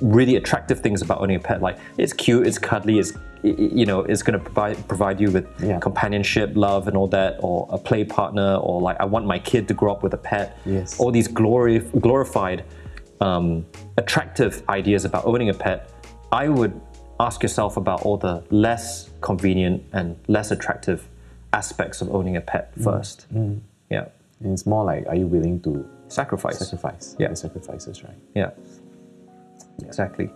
[0.00, 3.12] really attractive things about owning a pet, like it's cute, it's cuddly, it's
[3.42, 5.78] you know, it's going to provide provide you with Yeah.
[5.78, 9.66] companionship, love, and all that, or a play partner, or like I want my kid
[9.68, 10.58] to grow up with a pet.
[10.66, 10.98] Yes.
[11.00, 12.64] All these glory glorified,
[13.20, 15.90] um, attractive ideas about owning a pet.
[16.32, 16.78] I would
[17.18, 21.08] ask yourself about all the less convenient and less attractive
[21.52, 23.26] aspects of owning a pet first.
[23.90, 24.06] Yeah.
[24.40, 26.58] And it's more like, are you willing to Sacrifice.
[26.58, 27.16] sacrifice?
[27.18, 27.28] Yeah.
[27.28, 28.16] The sacrifices, right?
[28.34, 28.50] Yeah.
[29.84, 30.30] Exactly.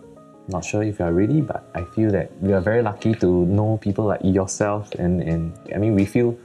[0.47, 3.45] Not sure if you are ready, but I feel that we are very lucky to
[3.45, 6.37] know people like yourself, and, and I mean, we feel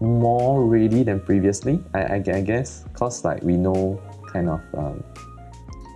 [0.00, 4.00] more ready than previously, I, I, I guess, because like we know
[4.32, 5.04] kind of um,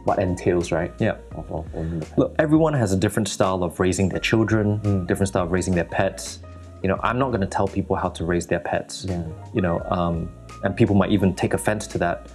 [0.04, 0.92] what entails, right?
[0.98, 1.16] Yeah.
[1.34, 2.18] Of, of owning the pet.
[2.18, 5.84] Look, everyone has a different style of raising their children, different style of raising their
[5.84, 6.40] pets.
[6.82, 9.04] You know, I'm not going to tell people how to raise their pets.
[9.08, 9.22] Yeah.
[9.52, 10.30] You know, um,
[10.64, 12.28] and people might even take offense to that.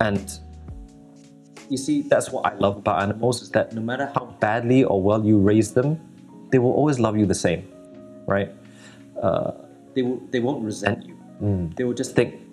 [0.00, 0.38] And
[1.70, 5.00] you see, that's what I love about animals is that no matter how badly or
[5.00, 5.98] well you raise them,
[6.50, 7.66] they will always love you the same,
[8.26, 8.52] right?
[9.20, 9.52] Uh,
[9.94, 10.20] they will.
[10.30, 11.16] They won't resent you.
[11.76, 12.43] They will just think,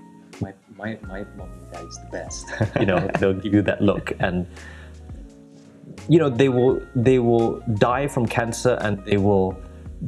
[0.82, 2.46] my my my mom and daddy's the best.
[2.80, 4.48] you know, they'll give you that look and
[6.10, 9.56] you know they will they will die from cancer and they will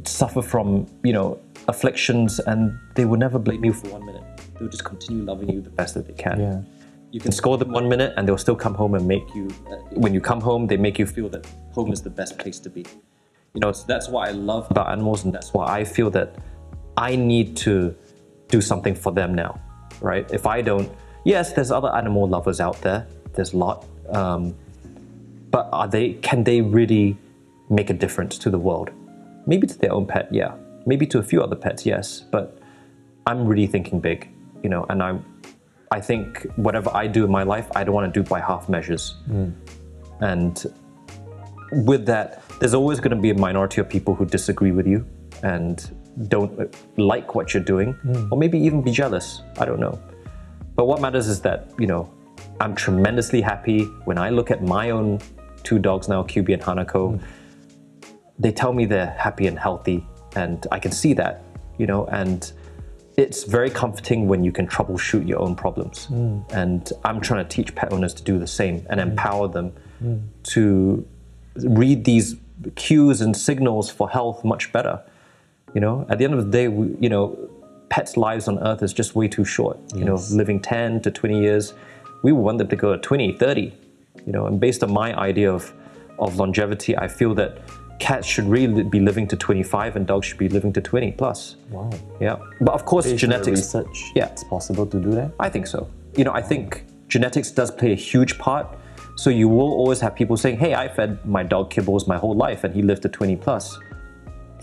[0.04, 1.38] suffer from you know
[1.68, 4.22] afflictions and they will never blame you for one minute
[4.58, 6.60] they'll just continue loving you the best that they can Yeah.
[7.12, 9.76] you can score them one minute and they'll still come home and make you uh,
[10.04, 12.68] when you come home they make you feel that home is the best place to
[12.70, 12.84] be
[13.54, 16.34] you know so that's what i love about animals and that's why i feel that
[16.96, 17.94] i need to
[18.48, 19.60] do something for them now
[20.00, 20.30] right?
[20.30, 20.90] If i don't
[21.24, 23.06] yes there's other animal lovers out there.
[23.32, 24.54] There's a lot um,
[25.50, 27.16] but are they can they really
[27.70, 28.90] make a difference to the world?
[29.46, 30.54] Maybe to their own pet yeah.
[30.86, 32.58] Maybe to a few other pets yes but
[33.26, 34.28] i'm really thinking big
[34.62, 35.18] you know and i
[35.90, 38.68] i think whatever i do in my life i don't want to do by half
[38.68, 39.14] measures.
[40.20, 40.64] And
[41.72, 45.06] with that there's always going to be a minority of people who disagree with you
[45.42, 45.90] and
[46.28, 48.32] don't like what you're doing hmm.
[48.32, 49.42] or maybe even be jealous.
[49.58, 50.00] I don't know.
[50.76, 52.12] But what matters is that, you know,
[52.60, 55.20] I'm tremendously happy when I look at my own
[55.62, 57.18] two dogs now, Kyubi and Hanako.
[57.18, 57.24] Hmm.
[58.38, 60.04] They tell me they're happy and healthy,
[60.34, 61.44] and I can see that,
[61.78, 62.52] you know, and
[63.16, 66.06] it's very comforting when you can troubleshoot your own problems.
[66.06, 66.40] Hmm.
[66.50, 69.72] And I'm trying to teach pet owners to do the same and empower them
[70.44, 71.06] to
[71.56, 72.36] read these
[72.74, 75.02] cues and signals for health much better.
[75.74, 77.36] You know, at the end of the day, we, you know,
[77.88, 79.78] pets' lives on Earth is just way too short.
[79.94, 81.74] You know, living 10 to 20 years,
[82.22, 83.72] we want them to go to 20, 30.
[84.26, 85.72] You know, and based on my idea of,
[86.18, 87.58] of longevity, I feel that
[87.98, 91.56] cats should really be living to 25 and dogs should be living to 20 plus.
[91.70, 91.90] Wow.
[92.20, 93.60] Yeah, but of course, Based genetics.
[93.60, 94.26] research, Yeah.
[94.26, 95.32] it's possible to do that.
[95.38, 95.88] I think so.
[96.16, 98.66] You know, I think genetics does play a huge part.
[99.16, 102.34] So you will always have people saying, "Hey, I fed my dog kibbles my whole
[102.34, 103.78] life, and he lived to 20 plus."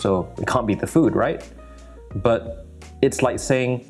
[0.01, 1.47] So it can't be the food, right?
[2.15, 2.65] But
[3.01, 3.85] it's like saying,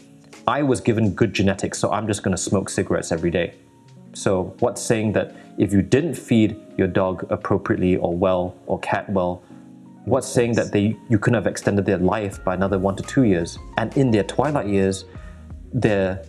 [0.48, 3.54] "I was given good genetics, so I'm just going to smoke cigarettes every day."
[4.14, 9.10] So what's saying that if you didn't feed your dog appropriately or well or cat
[9.10, 9.44] well,
[10.06, 13.24] what's saying that they you couldn't have extended their life by another one to two
[13.24, 13.58] years?
[13.78, 15.06] And in their twilight years,
[15.74, 16.24] their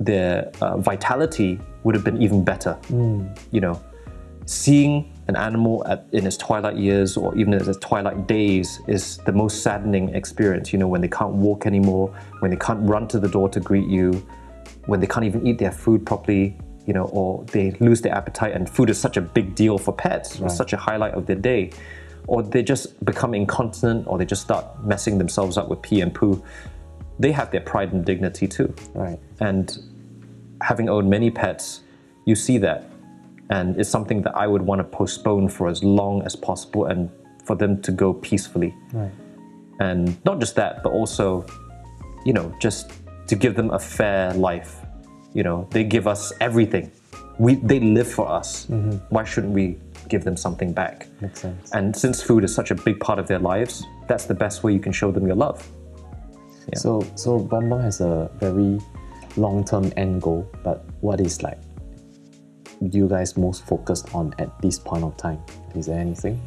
[0.00, 2.76] their uh, vitality would have been even better.
[3.52, 3.80] You know,
[4.46, 9.18] seeing an animal at, in its twilight years or even in its twilight days is
[9.18, 10.72] the most saddening experience.
[10.72, 12.08] You know, when they can't walk anymore,
[12.40, 14.26] when they can't run to the door to greet you,
[14.86, 16.56] when they can't even eat their food properly.
[16.86, 19.92] You know, or they lose their appetite, and food is such a big deal for
[19.92, 20.40] pets.
[20.40, 21.70] It's such a highlight of their day,
[22.26, 26.14] or they just become incontinent, or they just start messing themselves up with pee and
[26.14, 26.42] poo.
[27.18, 28.74] They have their pride and dignity too.
[28.94, 29.18] Right.
[29.40, 29.76] And
[30.62, 31.82] having owned many pets,
[32.24, 32.90] you see that.
[33.50, 37.10] And it's something that I would want to postpone for as long as possible and
[37.44, 38.74] for them to go peacefully.
[38.92, 39.10] Right.
[39.80, 41.46] and not just that, but also,
[42.24, 42.92] you know, just
[43.28, 44.80] to give them a fair life.
[45.34, 46.90] You know, they give us everything.
[47.38, 48.66] We they live for us.
[48.66, 48.96] Mm-hmm.
[49.10, 51.06] Why shouldn't we give them something back?
[51.20, 51.70] Makes sense.
[51.72, 54.72] And since food is such a big part of their lives, that's the best way
[54.72, 55.66] you can show them your love.
[56.72, 56.78] Yeah.
[56.78, 58.80] So, so Bom has a very
[59.36, 61.58] long-term end goal, but what is like
[62.80, 65.40] you guys most focused on at this point of time?
[65.74, 66.40] Is there anything?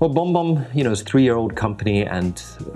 [0.00, 2.70] Well, BomBom, you know, is a three-year-old company, and uh,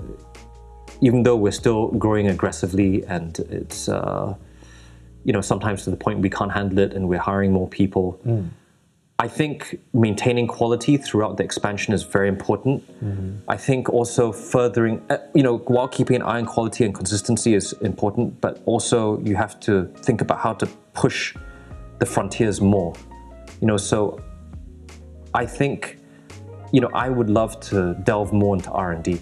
[1.01, 4.35] even though we're still growing aggressively, and it's, uh,
[5.23, 8.19] you know, sometimes to the point we can't handle it, and we're hiring more people.
[9.19, 12.83] I think maintaining quality throughout the expansion is very important.
[13.47, 17.53] I think also furthering, uh, you know, while keeping an eye on quality and consistency
[17.53, 21.35] is important, but also you have to think about how to push
[21.99, 22.93] the frontiers more.
[23.61, 24.21] You know, so
[25.33, 25.99] I think,
[26.71, 29.21] you know, I would love to delve more into R and D.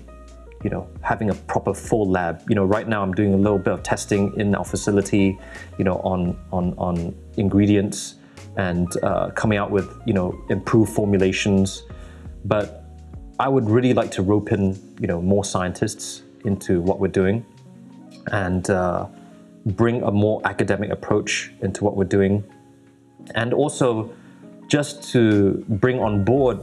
[0.63, 2.43] You know, having a proper full lab.
[2.47, 5.39] You know, right now I'm doing a little bit of testing in our facility.
[5.77, 8.15] You know, on on on ingredients
[8.57, 11.83] and uh, coming out with you know improved formulations.
[12.45, 12.83] But
[13.39, 17.45] I would really like to rope in you know more scientists into what we're doing,
[18.31, 19.07] and uh,
[19.65, 22.43] bring a more academic approach into what we're doing,
[23.35, 24.13] and also
[24.67, 26.59] just to bring on board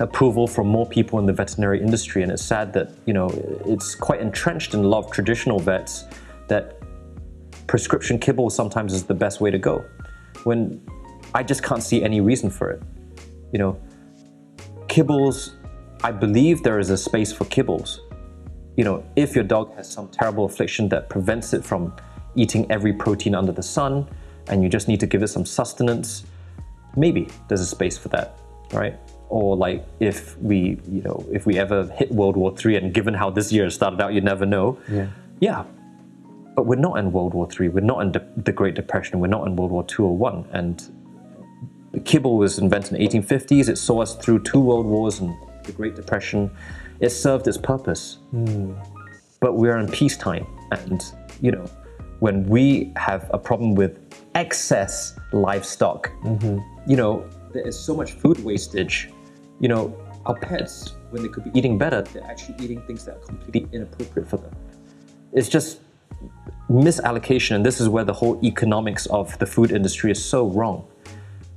[0.00, 2.22] approval from more people in the veterinary industry.
[2.22, 3.28] And it's sad that you know
[3.66, 6.04] it's quite entrenched in a lot of traditional vets
[6.48, 6.78] that
[7.66, 9.84] prescription kibble sometimes is the best way to go.
[10.44, 10.80] When
[11.34, 12.82] I just can't see any reason for it.
[13.52, 13.80] You know,
[14.86, 15.54] kibbles.
[16.02, 17.98] I believe there is a space for kibbles.
[18.76, 21.94] You know, if your dog has some terrible affliction that prevents it from
[22.36, 24.08] eating every protein under the sun,
[24.48, 26.24] and you just need to give it some sustenance,
[26.96, 28.38] maybe there's a space for that,
[28.72, 28.96] right?
[29.28, 33.14] Or like if we, you know, if we ever hit World War III, and given
[33.14, 34.78] how this year started out, you never know.
[34.90, 35.08] Yeah.
[35.40, 35.64] Yeah,
[36.54, 37.70] but we're not in World War III.
[37.70, 39.20] We're not in de- the Great Depression.
[39.20, 40.46] We're not in World War II or one.
[40.52, 40.82] And
[41.92, 43.68] the kibble was invented in the 1850s.
[43.68, 45.34] It saw us through two world wars and
[45.64, 46.50] the Great Depression.
[47.00, 48.18] It served its purpose.
[48.30, 48.72] Hmm.
[49.40, 51.04] But we're in peacetime, and
[51.42, 51.66] you know,
[52.20, 54.03] when we have a problem with
[54.34, 56.10] excess livestock,
[56.86, 59.10] you know, there is so much food wastage.
[59.60, 59.96] You know,
[60.26, 63.68] our pets, when they could be eating better, they're actually eating things that are completely
[63.72, 64.54] inappropriate for them.
[65.32, 65.80] It's just
[66.68, 70.86] misallocation, and this is where the whole economics of the food industry is so wrong.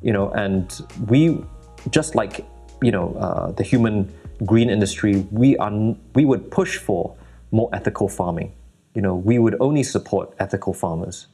[0.01, 0.65] You know, and
[1.07, 1.43] we,
[1.89, 2.45] just like
[2.81, 4.13] you know, uh, the human
[4.45, 5.71] green industry, we are
[6.13, 7.15] we would push for
[7.51, 8.53] more ethical farming.
[8.93, 11.27] You know, we would only support ethical farmers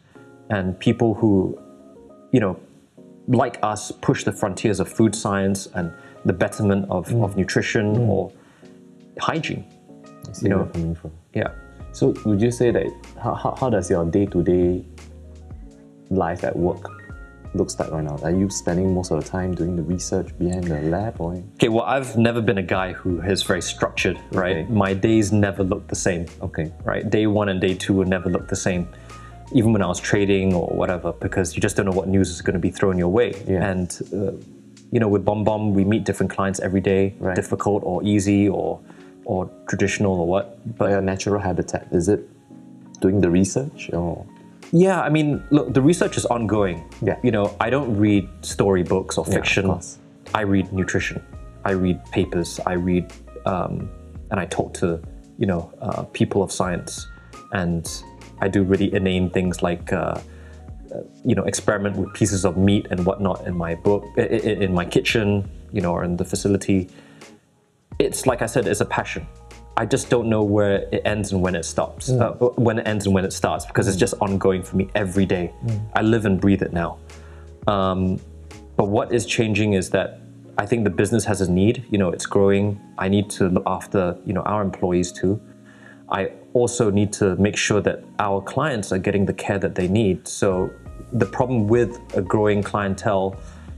[0.54, 1.60] and people who,
[2.32, 2.60] you know,
[3.28, 5.92] like us, push the frontiers of food science and
[6.26, 7.38] the betterment of, of mm.
[7.38, 8.08] nutrition mm.
[8.08, 8.32] or
[9.20, 9.66] hygiene.
[10.30, 11.12] I see You know- coming from.
[11.34, 11.52] Yeah.
[11.92, 12.88] So would you say that
[13.22, 14.84] how, how, does your day-to-day
[16.10, 16.90] life at work
[17.54, 18.18] looks like right now?
[18.24, 21.70] Are you spending most of the time doing the research behind the lab or Okay,
[21.70, 24.58] well, I've never been a guy who is very structured, right?
[24.58, 24.74] Okay.
[24.74, 26.72] My days never look the same, okay?
[26.84, 27.08] right?
[27.08, 28.88] Day one and day two will never look the same,
[29.54, 32.42] even when I was trading or whatever, because you just don't know what news is
[32.42, 33.34] going to be thrown your way.
[33.48, 33.70] Yeah.
[33.70, 34.32] And, uh,
[34.92, 37.36] you know, with BomBom, we meet different clients every day, Right.
[37.36, 38.80] difficult or easy or,
[39.26, 40.78] or traditional or what.
[40.78, 42.22] But your natural habitat is it
[43.00, 44.26] doing the research or
[44.72, 46.84] Yeah, I mean, look, the research is ongoing.
[47.02, 47.18] Yeah.
[47.24, 49.66] You know, I don't read storybooks or fiction.
[49.68, 50.00] course.
[50.34, 51.22] I read nutrition.
[51.64, 52.60] I read papers.
[52.66, 53.14] I read,
[53.46, 53.90] um,
[54.32, 55.00] and I talk to,
[55.38, 57.08] you know, uh, people of science,
[57.52, 57.86] and
[58.40, 60.20] I do really inane things like, uh, uh,
[61.26, 65.50] you know, experiment with pieces of meat and whatnot in my book, in my kitchen,
[65.72, 66.90] you know, or in the facility.
[68.00, 69.26] It's like I said, it's a passion.
[69.76, 72.10] I just don't know where it ends and when it stops.
[72.12, 75.26] Uh, when it ends and when it starts, because it's just ongoing for me every
[75.26, 75.52] day.
[75.96, 77.00] I live and breathe it now.
[77.66, 78.20] Um,
[78.76, 80.20] but what is changing is that
[80.58, 81.86] I think the business has a need.
[81.90, 82.80] You know, it's growing.
[82.98, 85.42] I need to look after you know our employees too.
[86.10, 89.88] I also need to make sure that our clients are getting the care that they
[89.88, 90.28] need.
[90.28, 90.72] So
[91.12, 93.36] the problem with a growing clientele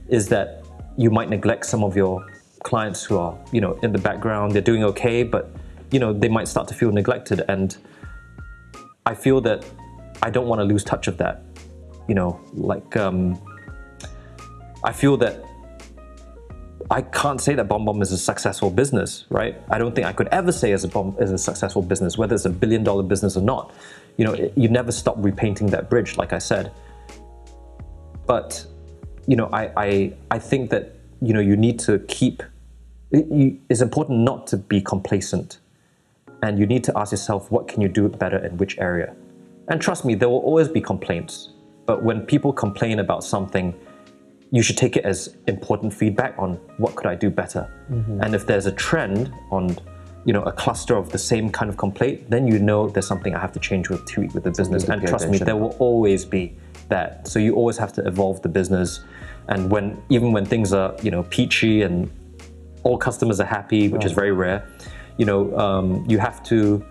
[0.08, 0.64] is that
[0.96, 2.26] you might neglect some of your
[2.62, 4.52] clients who are you know in the background.
[4.52, 5.50] They're doing okay, but
[5.90, 7.76] you know they might start to feel neglected and
[9.06, 9.64] I feel that
[10.22, 11.42] I don't want to lose touch of that.
[12.08, 13.40] You know, like um,
[14.82, 15.44] I feel that
[16.90, 19.60] I can't say that BomBom is a successful business, right?
[19.70, 22.34] I don't think I could ever say as a bomb is a successful business, whether
[22.34, 23.72] it's a billion dollar business or not.
[24.18, 26.72] You know, it, you never stop repainting that bridge, like I said.
[28.26, 28.66] But
[29.26, 32.42] you know, I I, I think that you know you need to keep.
[33.10, 35.58] It, you, it's important not to be complacent.
[36.42, 39.14] and you need to ask yourself, what can you do better in which area?
[39.68, 41.50] And trust me, there will always be complaints.
[41.86, 43.74] But when people complain about something,
[44.50, 47.70] you should take it as important feedback on what could I do better.
[48.24, 49.76] And if there's a trend on
[50.24, 53.34] you know a cluster of the same kind of complaint, then you know there's something
[53.34, 54.84] I have to change with tweak with the business.
[54.84, 56.56] And trust me, there will always be
[56.88, 57.28] that.
[57.28, 59.00] So you always have to evolve the business.
[59.48, 62.10] And when even when things are you know peachy and
[62.82, 64.68] all customers are happy, which is very rare,
[65.16, 66.84] you know um, you have to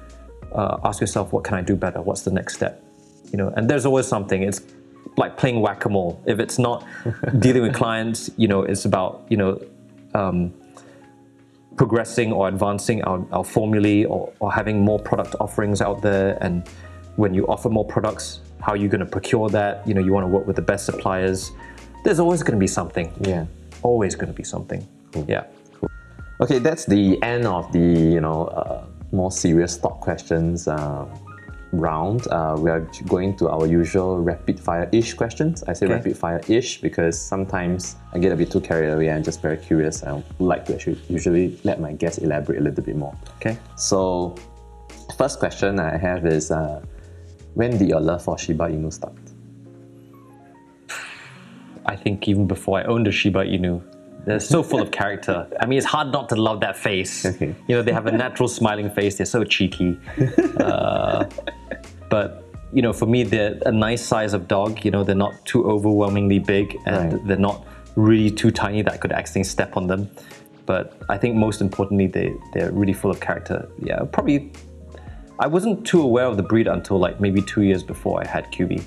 [0.53, 2.01] uh, ask yourself, what can I do better?
[2.01, 2.81] What's the next step?
[3.31, 4.43] You know, and there's always something.
[4.43, 4.61] It's
[5.17, 6.21] like playing whack-a-mole.
[6.25, 6.85] If it's not
[7.39, 9.61] dealing with clients, you know, it's about you know
[10.13, 10.53] um,
[11.75, 16.37] progressing or advancing our, our formulae or, or having more product offerings out there.
[16.41, 16.67] And
[17.15, 19.87] when you offer more products, how are you going to procure that?
[19.87, 21.51] You know, you want to work with the best suppliers.
[22.03, 23.13] There's always going to be something.
[23.21, 23.45] Yeah.
[23.83, 24.87] Always going to be something.
[25.27, 25.45] Yeah.
[26.41, 28.83] Okay, that's the end of the you know uh,
[29.13, 31.05] more serious thought questions uh,
[31.79, 32.27] round.
[32.27, 35.63] Uh, we are going to our usual rapid fire ish questions.
[35.67, 35.95] I say Okay.
[35.95, 39.11] rapid fire ish because sometimes I get a bit too carried away.
[39.11, 40.03] I'm just very curious.
[40.03, 43.15] I like to actually usually let my guests elaborate a little bit more.
[43.37, 43.57] Okay.
[43.77, 44.35] So,
[45.17, 46.81] first question I have is uh,
[47.53, 49.13] when did your love for Shiba Inu start?
[51.85, 53.81] I think even before I owned a Shiba Inu,
[54.25, 55.47] they're so full of character.
[55.59, 57.25] I mean, it's hard not to love that face.
[57.25, 57.53] Okay.
[57.67, 59.17] You know, they have a natural smiling face.
[59.17, 59.97] They're so cheeky.
[60.57, 61.25] Uh,
[62.09, 62.43] but
[62.73, 64.83] you know, for me, they're a nice size of dog.
[64.83, 67.27] You know, they're not too overwhelmingly big, and Right.
[67.27, 67.65] they're not
[67.95, 70.09] really too tiny that I could accidentally step on them.
[70.65, 73.69] But I think most importantly, they they're really full of character.
[73.81, 74.51] Yeah, probably.
[75.37, 78.45] I wasn't too aware of the breed until like maybe two years before I had
[78.53, 78.81] Kyubi.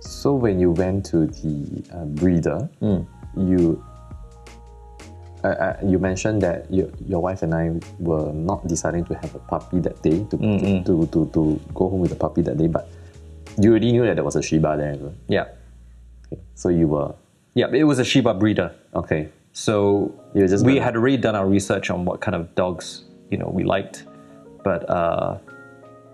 [0.00, 2.68] So when you went to the uh, breeder,
[3.36, 3.84] you
[5.44, 9.34] uh, uh, you mentioned that you, your wife and I were not deciding to have
[9.34, 10.36] a puppy that day to,
[10.84, 12.88] to, to, to go home with a puppy that day, but
[13.60, 14.96] you already knew that there was a Shiba there.
[14.96, 15.14] right?
[15.28, 15.46] Yeah,
[16.32, 16.40] Okay.
[16.54, 17.14] So you were
[17.54, 17.66] yeah.
[17.72, 18.72] It was a Shiba breeder.
[18.94, 19.28] okay.
[19.52, 23.50] So we gonna- had already done our research on what kind of dogs you know
[23.52, 24.04] we liked,
[24.64, 25.36] but uh,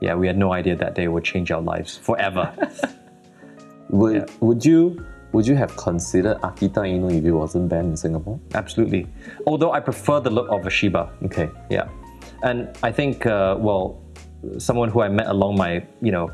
[0.01, 2.53] yeah, we had no idea that day would change our lives forever.
[3.91, 4.25] Would Yeah.
[4.41, 8.41] would you would you have considered Akita Inu if it wasn't banned in Singapore?
[8.55, 9.07] Absolutely.
[9.47, 11.13] Although I prefer the look of a Shiba.
[11.25, 11.51] Okay.
[11.71, 11.89] Yeah,
[12.43, 14.01] and I think uh, well,
[14.59, 16.31] someone who I met along my you know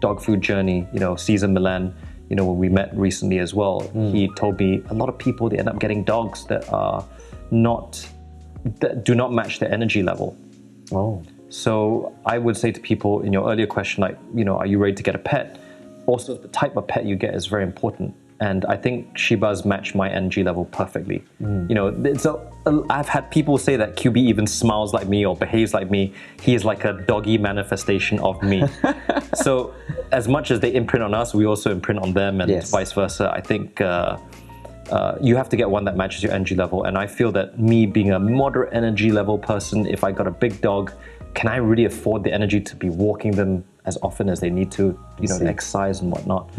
[0.00, 1.94] dog food journey, you know Cesar Millan,
[2.28, 3.80] you know when we met recently as well,
[4.12, 7.06] he told me a lot of people they end up getting dogs that are
[7.50, 8.06] not
[8.80, 10.36] that do not match their energy level.
[10.92, 11.22] Oh.
[11.48, 14.78] So I would say to people in your earlier question, like, you know, are you
[14.78, 15.58] ready to get a pet?
[16.06, 18.14] Also, the type of pet you get is very important.
[18.38, 21.24] And I think Shibas match my energy level perfectly.
[21.40, 22.38] You know, it's a,
[22.90, 26.12] I've had people say that Kyubi even smiles like me or behaves like me.
[26.42, 28.62] He is like a doggy manifestation of me.
[29.34, 29.74] so,
[30.12, 32.70] as much as they imprint on us, we also imprint on them, and Yes.
[32.70, 33.32] vice versa.
[33.34, 34.18] I think uh,
[34.90, 36.84] uh, you have to get one that matches your energy level.
[36.84, 40.30] And I feel that me being a moderate energy level person, if I got a
[40.30, 40.92] big dog,
[41.34, 44.70] can I really afford the energy to be walking them as often as they need
[44.72, 46.50] to, you know, exercise and whatnot?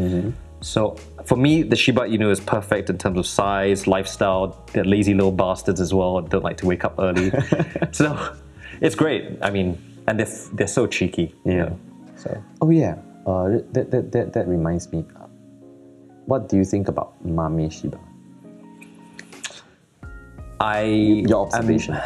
[0.61, 0.95] So
[1.25, 4.63] for me, the Shiba Inu is perfect in terms of size, lifestyle.
[4.73, 6.21] They're lazy little bastards as well.
[6.21, 7.31] Don't like to wake up early.
[7.91, 8.35] so
[8.81, 9.37] it's great.
[9.43, 9.77] I mean,
[10.07, 11.35] and they're, f- they're so cheeky.
[11.45, 11.57] you Yeah.
[11.65, 11.79] know.
[12.15, 12.95] So Oh yeah,
[13.27, 15.05] uh, that, that, that, that reminds me.
[15.15, 15.27] uh,
[16.25, 17.99] What do you think about Mame Shiba?
[20.59, 20.81] I
[21.27, 21.99] Your observations.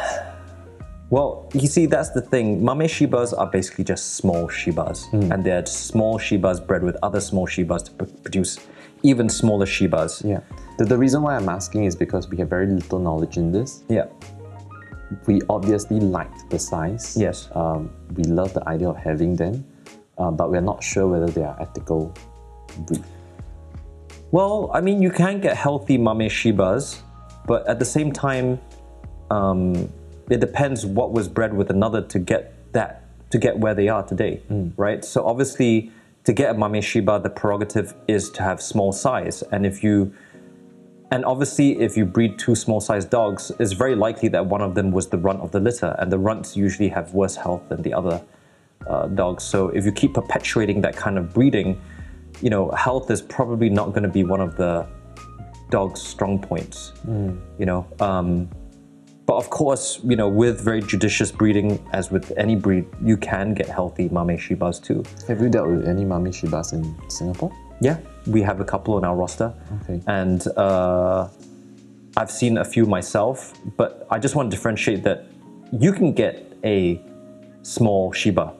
[1.12, 2.64] Well, you see, that's the thing.
[2.64, 7.46] Mame Shibas are basically just small Shibas, and they're small Shibas bred with other small
[7.46, 8.58] Shibas to pr- produce
[9.02, 10.26] even smaller Shibas.
[10.26, 10.40] yeah.
[10.78, 13.82] The, the reason why I'm asking is because we have very little knowledge in this.
[13.90, 14.06] Yeah.
[15.26, 17.14] We obviously liked the size.
[17.14, 17.50] Yes.
[17.54, 19.66] Um, we love the idea of having them,
[20.16, 22.14] uh, but we're not sure whether they are ethical
[22.86, 23.04] breed.
[24.30, 27.02] Well, I mean, you can get healthy Mame Shibas,
[27.46, 28.58] but at the same time,
[29.30, 29.92] um,
[30.30, 34.02] it depends what was bred with another to get that to get where they are
[34.02, 34.42] today,
[34.76, 35.04] right?
[35.04, 35.90] So obviously,
[36.24, 40.12] to get a Mame Shiba, the prerogative is to have small size, and if you
[41.12, 44.74] and obviously, if you breed two small sized dogs, it's very likely that one of
[44.74, 47.82] them was the runt of the litter, and the runts usually have worse health than
[47.82, 48.22] the other
[48.86, 49.44] uh, dogs.
[49.44, 51.78] So if you keep perpetuating that kind of breeding,
[52.40, 54.86] you know, health is probably not going to be one of the
[55.68, 56.92] dog's strong points.
[57.58, 58.48] You know, um,
[59.32, 63.54] but of course, you know, with very judicious breeding, as with any breed, you can
[63.54, 65.02] get healthy Mame Shibas too.
[65.26, 67.50] Have you dealt with any Mame Shibas in Singapore?
[67.80, 67.96] Yeah,
[68.26, 69.54] we have a couple on our roster.
[69.80, 70.02] Okay.
[70.06, 71.28] And uh,
[72.14, 75.24] I've seen a few myself, but I just want to differentiate that
[75.72, 77.00] you can get a
[77.62, 78.52] small Shiba,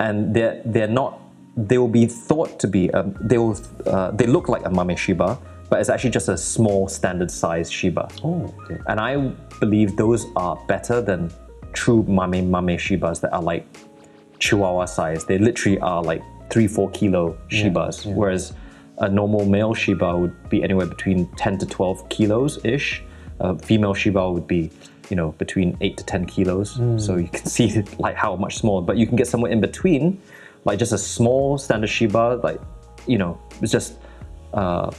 [0.00, 1.20] and they're they're not.
[1.56, 2.90] They will be thought to be.
[2.90, 3.56] Um, they will.
[3.86, 5.38] Uh, they look like a mame Shiba,
[5.70, 8.08] but it's actually just a small standard size Shiba.
[8.24, 8.80] Oh, okay.
[8.88, 11.30] And I believe those are better than
[11.72, 13.66] true mame mame Shibas that are like
[14.38, 15.24] Chihuahua size.
[15.24, 18.52] They literally are like three, four kilo Shibas, whereas
[18.98, 23.02] a normal male Shiba would be anywhere between 10 to 12 kilos ish.
[23.40, 24.70] A female Shiba would be,
[25.08, 26.80] you know, between 8 to 10 kilos.
[26.96, 30.20] So you can see like how much smaller, but you can get somewhere in between,
[30.64, 32.60] like just a small standard Shiba, like,
[33.06, 33.98] you know, it's just,
[34.52, 34.90] uh,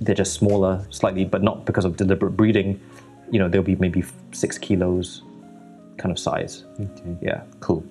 [0.00, 2.80] they're just smaller slightly, but not because of deliberate breeding.
[3.34, 5.22] You know, they'll be maybe six kilos
[5.98, 6.64] kind of size.
[6.78, 7.16] Okay.
[7.20, 7.42] Yeah.
[7.58, 7.84] Cool.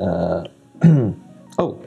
[0.00, 0.48] Uh,
[1.58, 1.80] oh,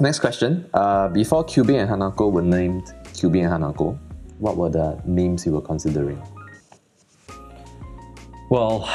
[0.00, 0.68] next question.
[0.74, 2.82] Uh, before Kyubi and Hanako were named
[3.14, 3.96] Kyubi and Hanako,
[4.40, 6.20] what were the names you were considering?
[8.50, 8.88] Well,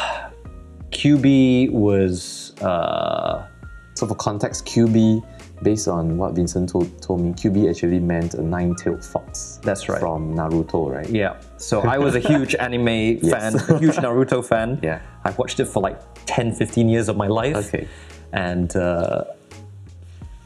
[0.92, 3.48] Kyubi was uh,
[3.96, 5.24] So for context, Kyubi,
[5.62, 9.53] based on what Vincent told, told me, Kyubi actually meant a nine-tailed fox.
[9.64, 10.00] That's right.
[10.00, 11.10] From Naruto, right?
[11.10, 11.42] yeah.
[11.58, 14.80] So I was a huge anime fan, a huge Naruto fan.
[14.84, 15.02] Yeah.
[15.24, 17.56] I watched it for like 10, 15 years of my life.
[17.56, 17.88] Okay.
[18.34, 19.24] And uh,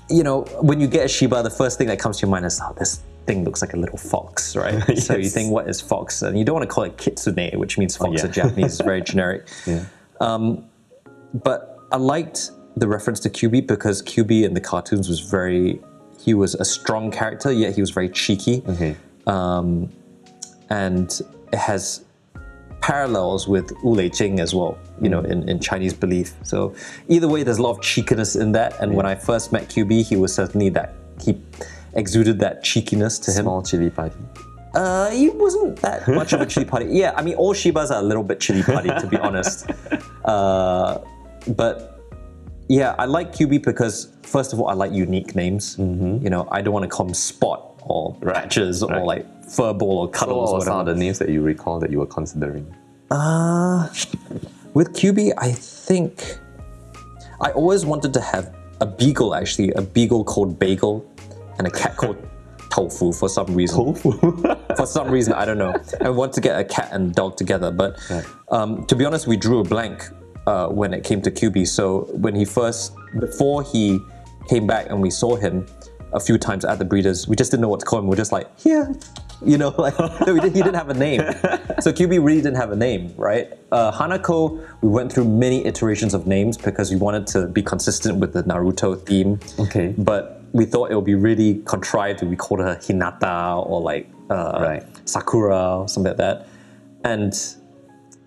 [0.10, 2.46] you know, when you get a Shiba, the first thing that comes to your mind
[2.46, 4.98] is, oh, this thing looks like a little fox, right?
[4.98, 6.22] So you think, what is fox?
[6.22, 8.26] And you don't want to call it kitsune, which means fox yeah.
[8.26, 8.74] in Japanese.
[8.74, 9.48] It's very generic.
[9.66, 9.86] Yeah.
[10.22, 10.66] Um,
[11.34, 15.82] but I liked the reference to Kyubi because Kyubi in the cartoons was very,
[16.20, 18.64] he was a strong character, yet he was very cheeky.
[18.68, 18.96] Okay.
[19.28, 21.22] And
[21.54, 22.06] it has
[22.82, 26.34] parallels with huli jing as well, you know, in, in Chinese belief.
[26.44, 26.74] So
[27.08, 28.80] either way, there's a lot of cheekiness in that.
[28.80, 31.42] And when I first met Kyubi, he was certainly that, he
[31.94, 33.44] exuded that cheekiness to him.
[33.44, 34.16] Small chili padi.
[34.74, 36.86] Uh, he wasn't that much of a chili padi.
[36.86, 39.70] Yeah, I mean, all Shibas are a little bit chili padi, to be honest.
[40.26, 41.00] Uh,
[41.56, 42.02] but
[42.68, 45.78] yeah, I like Kyubi because, first of all, I like unique names.
[46.22, 49.04] You know, I don't want to call him Spot or Patches or right.
[49.04, 51.80] like Furball or So Cuddles what or were some of the names that you recall
[51.80, 52.74] that you were considering?
[53.10, 53.88] Uh,
[54.74, 56.38] with Kyubi, I think
[57.40, 61.10] I always wanted to have a beagle, actually, a beagle called Bagel
[61.58, 62.18] and a cat called
[62.70, 63.96] Tofu for some reason.
[64.76, 65.74] for some reason, I don't know.
[66.02, 67.98] I want to get a cat and dog together, but
[68.50, 70.10] um, to be honest, we drew a blank
[70.46, 71.68] uh, when it came to QB.
[71.68, 74.00] So when he first, before he
[74.50, 75.66] came back and we saw him
[76.14, 78.08] a few times at the breeders, we just didn't know what to call him.
[78.08, 78.96] We are just like, here,
[79.46, 81.22] you know, like no, we did, he didn't have a name.
[81.80, 83.54] So Kyubi really didn't have a name, right?
[83.72, 88.18] Uh, Hanako, we went through many iterations of names because we wanted to be consistent
[88.18, 89.40] with the Naruto theme.
[89.60, 89.94] Okay.
[89.96, 94.10] But we thought it would be really contrived if we called her Hinata or like
[94.32, 94.84] uh, Right.
[95.08, 96.48] Sakura or something like that.
[97.04, 97.34] And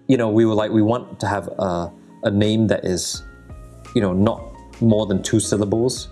[0.06, 1.92] you know, we were like, we want to have a,
[2.24, 3.22] a name that is,
[3.94, 4.49] you know, not
[4.80, 6.08] more than two syllables,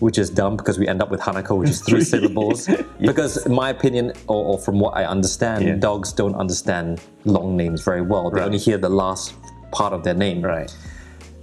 [0.00, 2.68] which is dumb because we end up with Hanako, which is three syllables.
[3.00, 5.74] Because, in my opinion, or, or from what I understand, Yeah.
[5.76, 8.30] dogs don't understand long names very well.
[8.30, 8.46] They Right.
[8.46, 9.34] only hear the last
[9.72, 10.42] part of their name.
[10.42, 10.74] Right.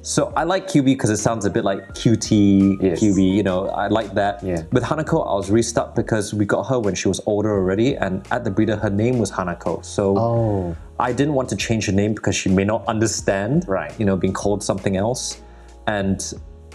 [0.04, 3.00] So I like Kyubi because it sounds a bit like QT, Yes.
[3.00, 4.44] Kyubi, you know, I like that.
[4.44, 4.64] Yeah.
[4.72, 7.96] With Hanako, I was really stuck because we got her when she was older already,
[7.98, 9.86] and at the breeder, her name was Hanako.
[9.86, 10.76] So Oh.
[11.00, 13.94] I didn't want to change her name because she may not understand, Right.
[14.00, 15.38] you know, being called something else.
[15.86, 16.20] And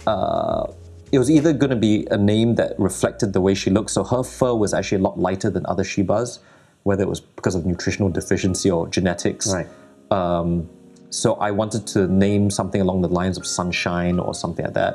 [0.07, 0.71] uh,
[1.11, 3.91] it was either going to be a name that reflected the way she looked.
[3.91, 6.39] So her fur was actually a lot lighter than other Shibas,
[6.83, 9.53] whether it was because of nutritional deficiency or genetics.
[9.53, 9.67] Right.
[10.11, 10.69] Um,
[11.09, 14.93] so I wanted to name something along the lines of sunshine or something like that,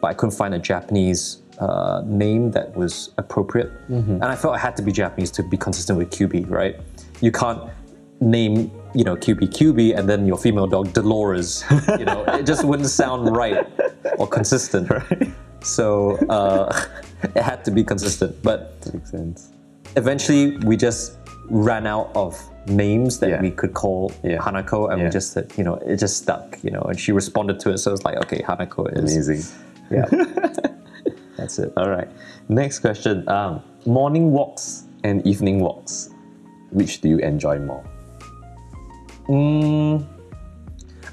[0.00, 3.70] but I couldn't find a Japanese uh, name that was appropriate.
[4.22, 6.78] And I felt I had to be Japanese to be consistent with Kyubi, right?
[7.20, 7.62] You can't
[8.20, 11.64] name, you know, Kyubi Kyubi and then your female dog Dolores.
[11.98, 13.66] You know, it just wouldn't sound right
[14.18, 14.88] or consistent.
[14.94, 15.30] Right.
[15.62, 16.68] So uh,
[17.22, 18.40] it had to be consistent.
[18.42, 18.58] But
[18.92, 19.50] Makes sense.
[19.96, 21.16] eventually we just
[21.48, 23.40] ran out of names that Yeah.
[23.42, 24.38] we could call Yeah.
[24.38, 25.06] Hanako, and Yeah.
[25.06, 27.78] we just said, you know, it just stuck, you know, and she responded to it.
[27.78, 29.16] So it's like, okay, Hanako is.
[29.16, 29.42] Amazing.
[29.90, 30.04] Yeah.
[31.36, 31.72] That's it.
[31.76, 32.08] All right.
[32.48, 33.28] Next question.
[33.28, 36.10] Um, morning walks and evening walks.
[36.70, 37.84] Which do you enjoy more?
[39.28, 40.06] Mm,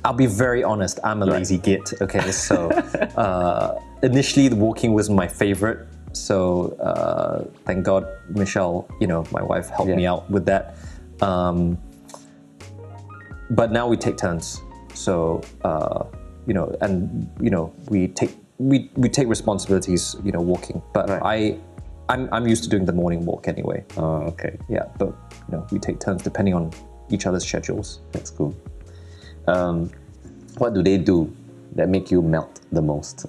[0.04, 1.00] I'll be very honest.
[1.04, 1.94] I'm a lazy git.
[2.02, 2.70] Okay, so
[3.18, 5.88] uh, initially the walking was my favorite.
[6.14, 9.96] So uh, thank God Michelle, you know, my wife helped Yeah.
[9.96, 10.76] me out with that.
[11.22, 11.78] Um,
[13.52, 14.62] but now we take turns.
[14.94, 16.06] So uh,
[16.48, 20.16] you know, and you know, we take we, we take responsibilities.
[20.24, 20.82] You know, walking.
[20.94, 21.22] But Right.
[21.24, 21.60] I.
[22.10, 23.86] I'm, I'm used to doing the morning walk anyway.
[23.96, 24.58] Oh, okay.
[24.68, 25.08] Yeah, but
[25.48, 26.72] you know, we take turns depending on
[27.14, 28.00] each other's schedules.
[28.12, 28.56] That's cool.
[29.48, 29.92] Um,
[30.58, 31.36] what do they do
[31.76, 33.26] that make you melt the most?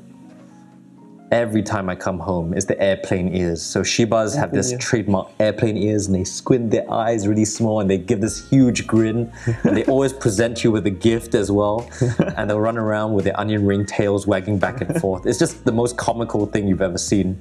[1.33, 3.63] every time I come home it's the airplane ears.
[3.63, 7.91] So Shibas have this trademark airplane ears and they squint their eyes really small and
[7.91, 9.33] they give this huge grin.
[9.65, 11.89] and they always present you with a gift as well.
[12.37, 15.27] and they'll run around with their onion ring tails wagging back and forth.
[15.27, 17.41] It's just the most comical thing you've ever seen.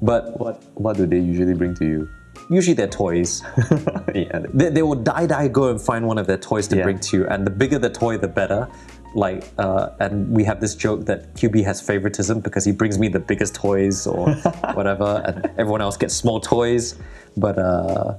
[0.00, 2.08] But What what do they usually bring to you?
[2.48, 3.42] Usually they're toys.
[4.14, 4.44] yeah.
[4.52, 6.84] they, they will die die go and find one of their toys to Yeah.
[6.84, 8.68] bring to you and the bigger the toy the better
[9.14, 13.08] like uh, and we have this joke that Kyubi has favoritism because he brings me
[13.08, 14.32] the biggest toys or
[14.74, 16.94] whatever and everyone else gets small toys
[17.36, 18.14] but uh,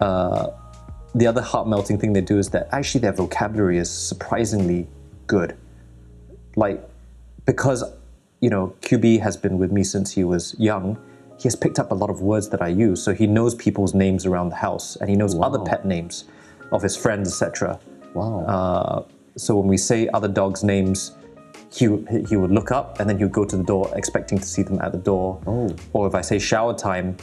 [0.00, 0.50] uh,
[1.14, 4.86] the other heart melting thing they do is that actually their vocabulary is surprisingly
[5.28, 5.56] good
[6.56, 6.82] like
[7.46, 7.84] because
[8.40, 10.98] you know Kyubi has been with me since he was young,
[11.38, 13.02] he has picked up a lot of words that I use.
[13.02, 16.24] So he knows people's names around the house, and he knows other pet names
[16.72, 17.78] of his friends, etc.
[18.14, 18.40] Wow.
[18.44, 19.02] Uh,
[19.36, 21.12] so when we say other dogs' names,
[21.70, 24.38] he would- he would look up and then he would go to the door, expecting
[24.38, 25.38] to see them at the door.
[25.46, 25.68] Oh.
[25.92, 27.16] Or if I say shower time,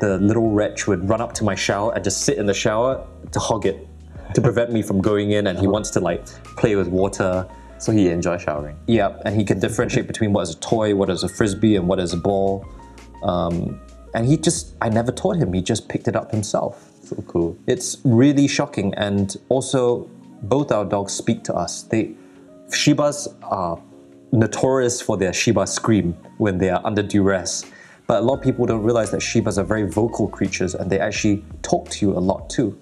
[0.00, 3.04] the little wretch would run up to my shower and just sit in the shower
[3.32, 3.86] to hog it,
[4.34, 5.48] to prevent me from going in.
[5.48, 6.24] And he wants to like
[6.56, 7.46] play with water.
[7.80, 8.76] so he enjoys showering.
[8.88, 11.86] Yeah, and he can differentiate between what is a toy, what is a frisbee, and
[11.88, 12.64] what is a ball.
[13.22, 13.80] Um,
[14.14, 16.90] and he just, I never taught him, he just picked it up himself.
[17.02, 17.56] So cool.
[17.66, 18.94] It's really shocking.
[18.94, 20.10] And also,
[20.42, 21.82] both our dogs speak to us.
[21.82, 22.14] They,
[22.68, 23.80] Shibas are
[24.32, 27.64] notorious for their Shiba scream when they are under duress.
[28.06, 30.98] But a lot of people don't realize that Shibas are very vocal creatures and they
[30.98, 32.78] actually talk to you a lot too.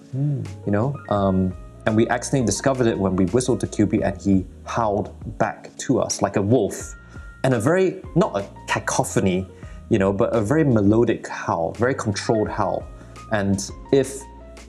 [0.65, 0.97] You know?
[1.09, 1.57] Um,
[1.87, 6.01] and we accidentally discovered it when we whistled to Kyubi and he howled back to
[6.01, 6.95] us like a wolf.
[7.45, 9.49] And a very, not a cacophony,
[9.89, 12.87] you know, but a very melodic howl, very controlled howl.
[13.33, 14.23] And if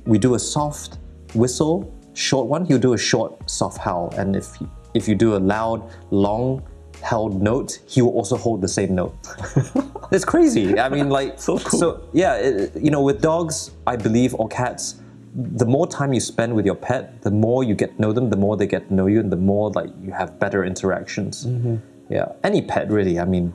[0.06, 0.98] we do a soft
[1.34, 4.14] whistle, short one, he'll do a short, soft howl.
[4.18, 4.58] And if
[4.94, 6.64] if you do a loud, long
[7.02, 9.16] held note, he will also hold the same note.
[10.12, 10.80] it's crazy.
[10.80, 11.80] I mean, like So cool.
[11.80, 15.02] So yeah, it, you know, with dogs, I believe, or cats,
[15.36, 18.30] the more time you spend with your pet, the more you get to know them,
[18.30, 21.46] the more they get to know you, and the more like you have better interactions.
[21.46, 21.76] Mm-hmm.
[22.10, 23.20] Yeah, any pet really.
[23.20, 23.54] I mean,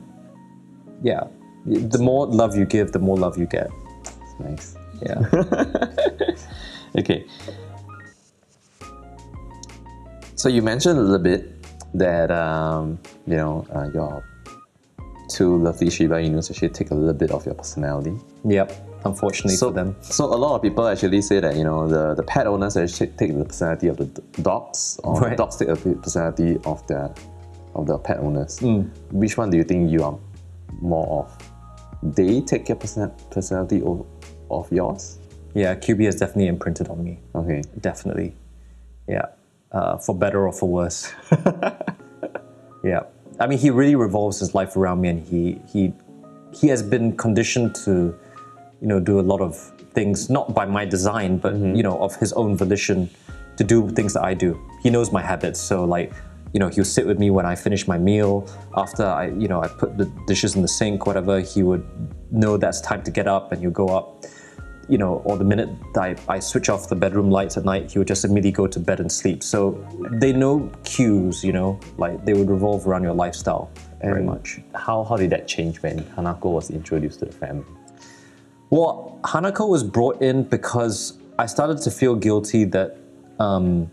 [1.01, 1.25] yeah,
[1.65, 3.69] the more love you give, the more love you get.
[4.39, 4.75] Nice.
[5.01, 5.23] Yeah.
[6.95, 7.25] Okay.
[10.35, 11.49] So you mentioned a little bit
[11.95, 14.23] that um, you know uh, your
[15.29, 18.15] two lovely Shiba Inus actually take a little bit of your personality.
[18.45, 18.71] yep.
[19.05, 19.95] Unfortunately So for them.
[20.01, 23.07] so a lot of people actually say that you know the, the pet owners actually
[23.17, 24.05] take the personality of the
[24.41, 27.11] dogs, or the dogs take the personality of their
[27.75, 28.59] of the pet owners.
[28.59, 28.81] Hmm.
[29.11, 30.17] Which one do you think you are
[30.79, 31.52] more of?
[32.03, 34.05] They take your person- personality of,
[34.51, 35.19] of yours.
[35.53, 37.19] Yeah, Kyubi has definitely imprinted on me.
[37.33, 37.61] Okay.
[37.79, 38.35] Definitely.
[39.07, 39.27] Yeah.
[39.71, 41.13] Uh, for better or for worse.
[42.83, 43.03] yeah.
[43.39, 45.93] I mean, he really revolves his life around me, and he he
[46.53, 48.15] he has been conditioned to,
[48.81, 49.57] you know, do a lot of
[49.93, 53.09] things not by my design, but you know, of his own volition,
[53.57, 54.59] to do things that I do.
[54.83, 56.13] He knows my habits, so like.
[56.53, 58.47] You know, he'll sit with me when I finish my meal.
[58.77, 61.41] After I, you know, I put the dishes in the sink, whatever.
[61.41, 61.85] He would
[62.31, 64.25] know that's time to get up, and he'll go up
[64.89, 67.99] you know, or the minute I, I switch off the bedroom lights at night, he
[67.99, 69.41] would just immediately go to bed and sleep.
[69.43, 73.71] So they know cues, you know, like they would revolve around your lifestyle
[74.01, 74.59] very much.
[74.75, 77.65] How, how did that change when Hanako was introduced to the family?
[78.69, 82.97] Well, Hanako was brought in because I started to feel guilty that
[83.39, 83.89] um,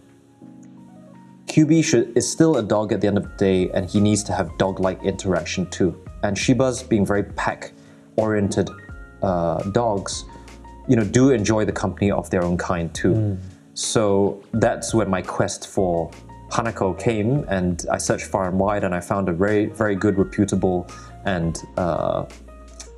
[1.51, 4.22] Kyubi should, is still a dog at the end of the day and he needs
[4.24, 6.01] to have dog like interaction too.
[6.22, 7.72] And Shibas, being very pack
[8.16, 8.70] oriented
[9.22, 10.24] uh, dogs,
[10.89, 13.36] you know, do enjoy the company of their own kind too.
[13.74, 16.10] So that's when my quest for
[16.51, 20.18] Hanako came, and I searched far and wide, and I found a very, very good,
[20.18, 20.89] reputable,
[21.24, 22.27] and uh,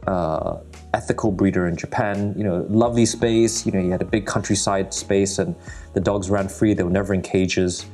[0.07, 0.59] uh,
[0.95, 2.35] ethical breeder in Japan.
[2.37, 3.65] You know, lovely space.
[3.67, 5.55] You know, you had a big countryside space, and
[5.93, 6.75] the dogs ran free.
[6.75, 7.87] They were never in cages.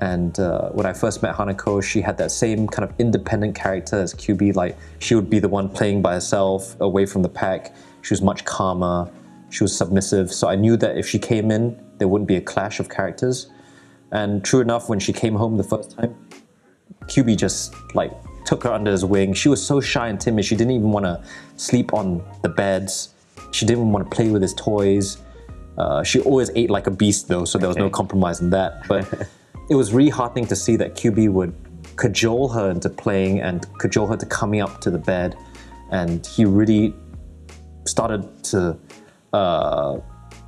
[0.00, 3.96] And uh, when I first met Hanako, she had that same kind of independent character
[4.00, 4.54] as Kyubi.
[4.54, 7.74] Like she would be the one playing by herself, away from the pack.
[8.02, 9.10] She was much calmer.
[9.50, 10.32] She was submissive.
[10.32, 13.50] So I knew that if she came in, there wouldn't be a clash of characters.
[14.10, 16.16] And true enough, when she came home the first time,
[17.04, 18.12] Kyubi just like
[18.44, 19.34] took her under his wing.
[19.34, 20.44] She was so shy and timid.
[20.44, 21.22] She didn't even want to
[21.56, 23.14] sleep on the beds.
[23.50, 25.18] She didn't even want to play with his toys.
[25.76, 28.86] Uh, she always ate like a beast though, so there was no compromise in that.
[28.88, 29.28] But
[29.70, 31.54] it was really heartening to see that Kyubi would
[31.96, 35.36] cajole her into playing and cajole her to coming up to the bed.
[35.92, 36.92] And he really
[37.86, 38.76] started to,
[39.32, 39.98] uh,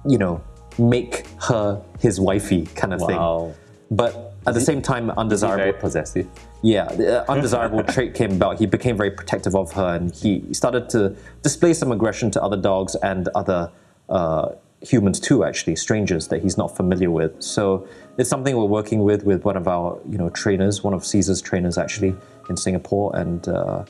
[0.06, 0.42] you know,
[0.78, 3.06] make her his wifey kind of Wow.
[3.06, 3.54] thing.
[3.92, 5.78] But at the same time, Very undesirable.
[5.78, 6.26] possessive.
[6.62, 8.58] Yeah, the uh, undesirable trait came about.
[8.58, 12.56] He became very protective of her, and he started to display some aggression to other
[12.56, 13.70] dogs and other
[14.08, 14.48] uh,
[14.82, 15.44] humans too.
[15.44, 17.42] Actually, strangers that he's not familiar with.
[17.42, 17.86] So
[18.18, 21.40] it's something we're working with with one of our you know trainers, one of Cesar's
[21.40, 22.14] trainers actually
[22.48, 23.84] in Singapore, and uh,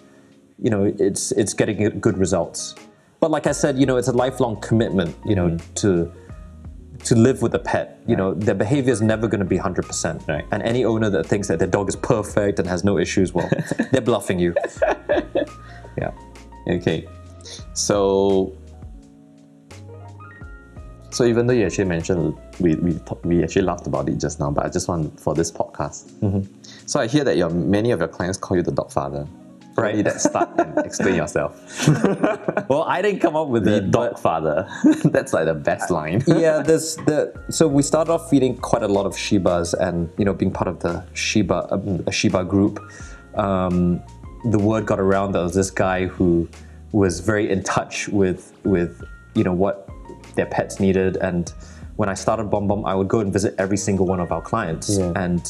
[0.59, 2.75] you know it's it's getting good results.
[3.21, 5.17] But like I said, you know, it's a lifelong commitment.
[5.25, 6.13] You know, to
[7.05, 8.01] to live with a pet.
[8.07, 10.29] You know, their behavior is never going to be 100%.
[10.29, 10.45] Right.
[10.53, 13.51] And any owner that thinks that their dog is perfect and has no issues, well,
[13.91, 14.55] they're bluffing you.
[15.99, 16.13] yeah.
[16.69, 17.09] Okay,
[17.75, 18.57] so
[21.13, 24.51] so even though you actually mentioned we we we actually laughed about it just now,
[24.51, 26.11] but I just want for this podcast.
[26.87, 29.27] So I hear that your many of your clients call you the dog father.
[29.75, 29.95] Right.
[29.95, 31.57] Maybe that start and explain yourself.
[32.69, 33.91] Well, I didn't come up with The it.
[33.91, 34.69] dog father.
[35.05, 36.23] That's like the best line.
[36.27, 40.25] yeah, there's the so we started off feeding quite a lot of Shibas, and you
[40.27, 42.81] know, being part of the Shiba a, a Shiba group,
[43.35, 44.03] um,
[44.45, 46.49] the word got around that there was this guy who
[46.93, 49.03] was very in touch with with
[49.35, 49.89] you know what
[50.35, 51.53] their pets needed, and
[51.97, 54.99] when I started BomBom, I would go and visit every single one of our clients,
[54.99, 55.13] Yeah.
[55.17, 55.43] and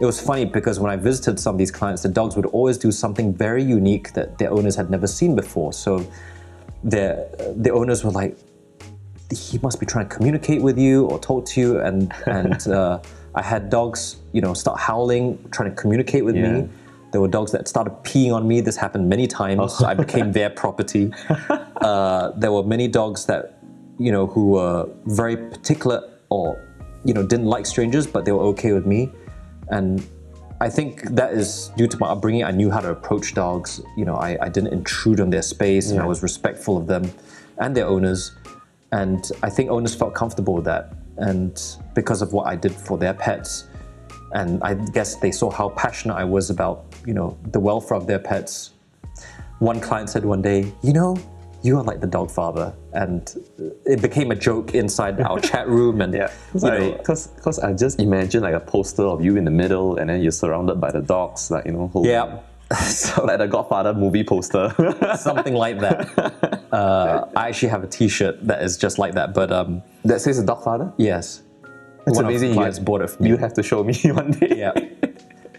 [0.00, 2.78] it was funny because when I visited some of these clients, the dogs would always
[2.78, 5.72] do something very unique that their owners had never seen before.
[5.72, 6.04] So
[6.82, 7.26] their
[7.56, 8.36] the owners were like,
[9.32, 11.78] he must be trying to communicate with you or talk to you.
[11.80, 12.98] And and uh,
[13.34, 16.52] I had dogs you know start howling trying to communicate with Yeah.
[16.52, 16.68] me
[17.12, 18.60] there were dogs that started peeing on me.
[18.60, 19.74] This happened many times.
[19.78, 21.12] So I became their property.
[21.80, 23.58] Uh, there were many dogs that
[23.98, 26.60] you know who were very particular or
[27.04, 29.10] you know didn't like strangers but they were okay with me
[29.68, 30.06] and
[30.60, 32.44] I think that is due to my upbringing.
[32.44, 33.82] I knew how to approach dogs.
[33.96, 37.10] You know, I, I didn't intrude on their space, and I was respectful of them
[37.58, 38.32] and their owners.
[38.92, 41.60] And I think owners felt comfortable with that, and
[41.94, 43.64] because of what I did for their pets,
[44.32, 48.06] and I guess they saw how passionate I was about you know the welfare of
[48.06, 48.70] their pets.
[49.58, 51.16] One client said one day, you know,
[51.64, 53.22] you are like the dog father, and
[53.86, 58.42] it became a joke inside our chat room, and Yeah, because because I just imagine
[58.42, 61.50] like a poster of you in the middle, and then you're surrounded by the dogs,
[61.50, 62.40] like you know, holding- yeah.
[62.80, 64.74] so like the Godfather movie poster.
[65.18, 65.98] something like that.
[66.72, 70.44] Uh, I actually have a T-shirt that is just like that, but um, that says
[70.44, 70.92] the Dogfather.
[70.98, 71.42] yes,
[72.06, 72.54] It's one amazing.
[72.54, 74.54] You, bought it you have to show me one day.
[74.56, 74.72] yeah.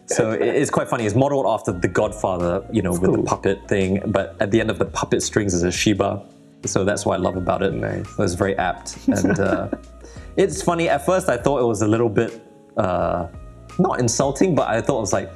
[0.07, 1.05] So it- it's quite funny.
[1.05, 3.17] It's modeled after The Godfather, you know, with cool.
[3.17, 4.01] the puppet thing.
[4.07, 6.21] But at the end of the puppet strings is a Shiba,
[6.65, 7.73] so that's what I love about it.
[7.73, 8.01] Nice.
[8.11, 9.67] It was very apt, and uh,
[10.37, 10.89] it's funny.
[10.89, 12.41] At first, I thought it was a little bit
[12.77, 13.27] uh,
[13.79, 15.31] not insulting, but I thought it was like,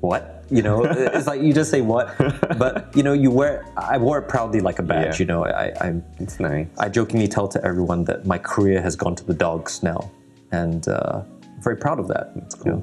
[0.00, 0.30] what?
[0.50, 2.14] You know, it's like you just say what,
[2.58, 3.64] but you know, you wear.
[3.78, 5.18] I wore it proudly like a badge.
[5.18, 5.22] Yeah.
[5.22, 6.66] You know, I, I It's nice.
[6.78, 10.10] I jokingly tell to everyone that my career has gone to the dogs now,
[10.52, 12.32] and uh, I'm very proud of that.
[12.36, 12.82] It's Cool.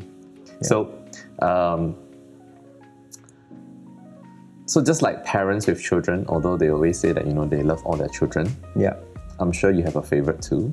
[0.61, 0.93] So,
[1.39, 1.95] um,
[4.65, 7.81] so just like parents with children, although they always say that you know they love
[7.85, 8.95] all their children, Yeah.
[9.39, 10.71] I'm sure you have a favorite too.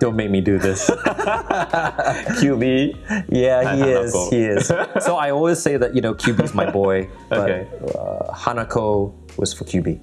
[0.00, 0.90] Don't make me do this.
[2.40, 2.96] Kyubi.
[3.30, 4.12] yeah, he is.
[4.12, 4.30] Hanako.
[4.30, 4.66] He is.
[5.04, 7.68] So I always say that you know Kyubi's my boy, but Okay.
[7.96, 10.00] uh, Hanako was for Kyubi.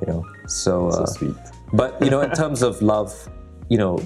[0.00, 1.36] You know, so, So uh, sweet.
[1.72, 3.12] But you know, in terms of love,
[3.68, 3.98] you know,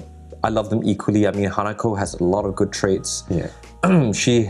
[0.43, 1.25] I love them equally.
[1.25, 3.23] I mean, Hanako has a lot of good traits.
[3.29, 4.11] Yeah.
[4.11, 4.49] she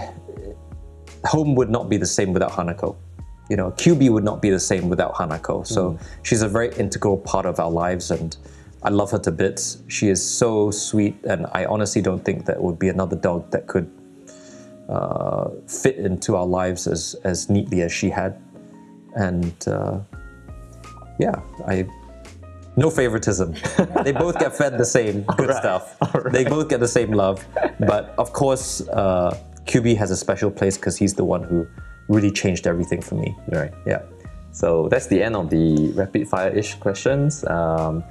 [1.26, 2.96] home would not be the same without Hanako.
[3.50, 5.66] You know, Kyubi would not be the same without Hanako.
[5.68, 8.36] So she's a very integral part of our lives, and
[8.82, 9.84] I love her to bits.
[9.88, 13.68] She is so sweet, and I honestly don't think that would be another dog that
[13.68, 13.90] could
[14.90, 18.42] uh, fit into our lives as as neatly as she had.
[19.16, 20.00] And uh,
[21.20, 21.36] yeah,
[21.68, 21.88] I.
[22.76, 23.56] No favoritism.
[24.04, 25.98] they both get fed the same good right, stuff.
[26.32, 27.46] They both get the same love.
[27.80, 31.68] But of course, uh, Kyubi has a special place because he's the one who
[32.08, 33.36] really changed everything for me.
[33.48, 33.74] Right.
[33.86, 34.02] Yeah.
[34.52, 37.44] So that's the end of the rapid fire-ish questions.
[37.46, 38.04] Um,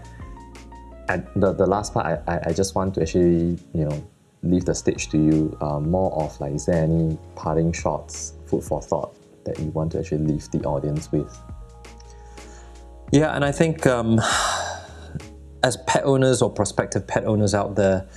[1.09, 4.09] and the, the last part, I, I, just want to actually, you know,
[4.43, 5.57] leave the stage to you.
[5.61, 9.15] Um, more of like, is there any parting shots, food for thought
[9.45, 11.37] that you want to actually leave the audience with?
[13.13, 14.19] Yeah, and I think um,
[15.63, 18.09] as pet owners or prospective pet owners out there,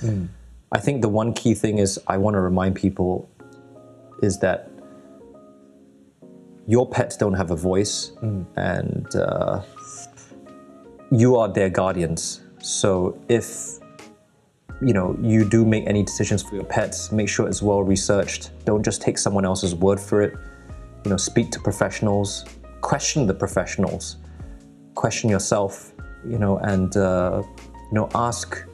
[0.72, 3.28] I think the one key thing is I want to remind people
[4.22, 4.70] is that
[6.66, 8.12] your pets don't have a voice,
[8.56, 9.60] and uh,
[11.10, 12.40] you are their guardians.
[12.62, 13.78] So if
[14.80, 18.50] you know you do make any decisions for your pets, make sure it's well researched.
[18.64, 20.32] Don't just take someone else's word for it.
[21.04, 22.46] You know, speak to professionals,
[22.80, 24.16] question the professionals
[24.96, 25.92] question yourself,
[26.28, 28.64] you know, and uh, you know, ask,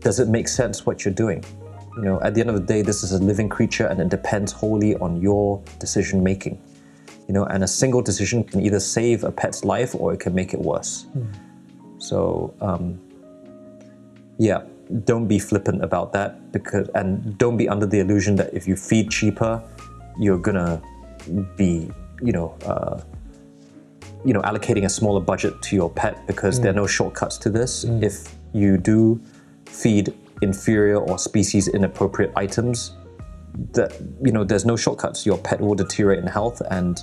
[0.00, 1.42] does it make sense what you're doing?
[1.96, 4.10] You know, at the end of the day, this is a living creature and it
[4.10, 6.60] depends wholly on your decision making.
[7.26, 10.34] You know, and a single decision can either save a pet's life or it can
[10.34, 11.06] make it worse.
[11.98, 13.00] So, um,
[14.38, 14.60] yeah,
[15.04, 18.76] don't be flippant about that because, and don't be under the illusion that if you
[18.76, 19.62] feed cheaper,
[20.20, 20.82] you're gonna
[21.56, 21.90] be,
[22.22, 23.00] you know, uh,
[24.24, 26.88] you know, allocating a smaller budget to your pet because there are no mm.
[26.88, 27.84] shortcuts to this.
[27.84, 28.02] Mm.
[28.02, 29.20] If you do
[29.66, 32.92] feed inferior or species inappropriate items,
[33.72, 35.24] that you know, there's no shortcuts.
[35.24, 37.02] Your pet will deteriorate in health, and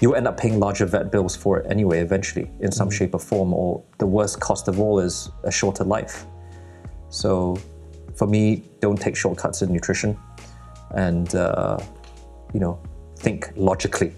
[0.00, 2.92] you'll end up paying larger vet bills for it anyway, eventually, in some mm.
[2.92, 3.52] shape or form.
[3.52, 6.26] Or the worst cost of all is a shorter life.
[7.10, 7.58] So,
[8.14, 10.18] for me, don't take shortcuts in nutrition,
[10.92, 11.78] and uh,
[12.54, 12.80] you know,
[13.16, 14.14] think logically.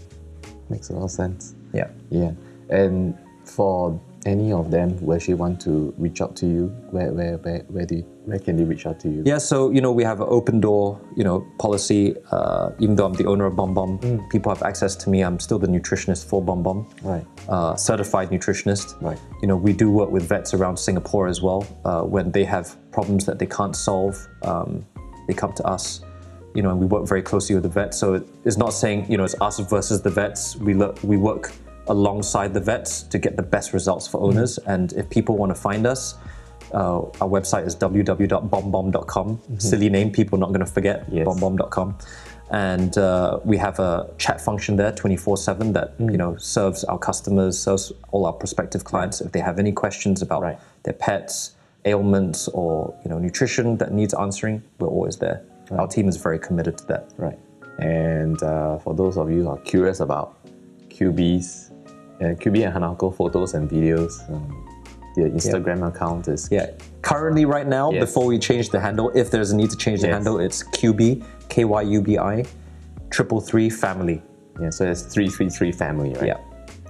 [0.70, 1.55] Makes a lot of sense.
[1.75, 1.89] Yeah.
[2.11, 2.33] Yeah.
[2.71, 7.37] And for any of them who actually want to reach out to you, where where
[7.39, 9.23] where where do you, where can they reach out to you?
[9.27, 12.17] Yeah, so you know we have an open door, you know, policy.
[12.31, 15.21] Uh, even though I'm the owner of BomBom, people have access to me.
[15.23, 17.27] I'm still the nutritionist for BomBom, Right.
[17.51, 19.01] uh, certified nutritionist.
[19.03, 19.19] Right.
[19.43, 21.67] You know, we do work with vets around Singapore as well.
[21.85, 24.87] Uh, when they have problems that they can't solve, um,
[25.29, 26.01] they come to us.
[26.55, 27.99] You know, and we work very closely with the vets.
[27.99, 30.57] So it's not saying you know it's us versus the vets.
[30.57, 31.53] We look, we work
[31.89, 34.59] alongside the vets to get the best results for owners.
[34.59, 36.15] And if people want to find us,
[36.73, 39.40] uh, our website is www.bombom.com.
[39.59, 41.05] Silly name, people are not going to forget.
[41.11, 41.24] Yes.
[41.27, 41.97] Bombom.com.
[42.51, 46.98] And uh, we have a chat function there 24 7 that you know serves our
[46.98, 50.59] customers, serves all our prospective clients if they have any questions about Right.
[50.82, 51.52] their pets,
[51.86, 54.62] ailments, or you know nutrition that needs answering.
[54.78, 55.43] We're always there.
[55.70, 57.12] Our team is very committed to that.
[57.16, 57.39] Right.
[57.78, 60.36] And uh, for those of you who are curious about
[60.90, 61.64] Kyubi's,
[62.20, 64.66] uh, Kyubi and Hanako photos and videos, um,
[65.16, 66.66] their Instagram account is Yeah.
[67.03, 68.01] Currently, right now, Yes.
[68.07, 70.15] before we change the handle, if there's a need to change the Yes.
[70.15, 72.45] handle, it's Kyubi, K Y U B I,
[73.11, 74.23] triple three family.
[74.61, 76.27] yeah, so it's three three three family, right?
[76.27, 76.39] Yeah.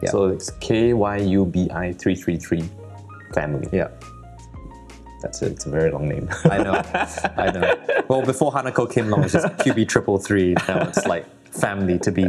[0.03, 0.11] Yeah.
[0.11, 2.65] So it's K Y U B I three three three
[3.33, 3.69] family.
[3.73, 3.89] Yeah.
[5.23, 5.53] That's it.
[5.53, 6.29] It's a very long name.
[6.45, 6.83] I know.
[7.39, 7.75] I know.
[8.09, 10.55] Well, before Hanako came along, it was just Kyubi triple three.
[10.69, 12.27] Now it's like family to be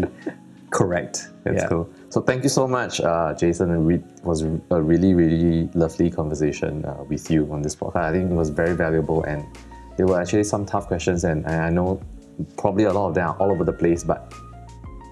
[0.72, 1.28] correct.
[1.44, 1.68] That's yeah.
[1.68, 1.90] cool.
[2.16, 3.92] So thank you so much, uh, Jason.
[3.92, 8.06] It was a really, really lovely conversation uh, with you on this podcast.
[8.06, 9.46] I think it was very valuable, and
[9.98, 12.00] there were actually some tough questions, and, and I know
[12.56, 14.34] probably a lot of them are all over the place, but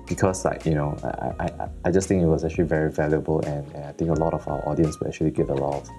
[0.08, 3.70] because like you know, I, I, I just think it was actually very valuable, and,
[3.74, 5.90] and I think a lot of our audience will actually get a lot of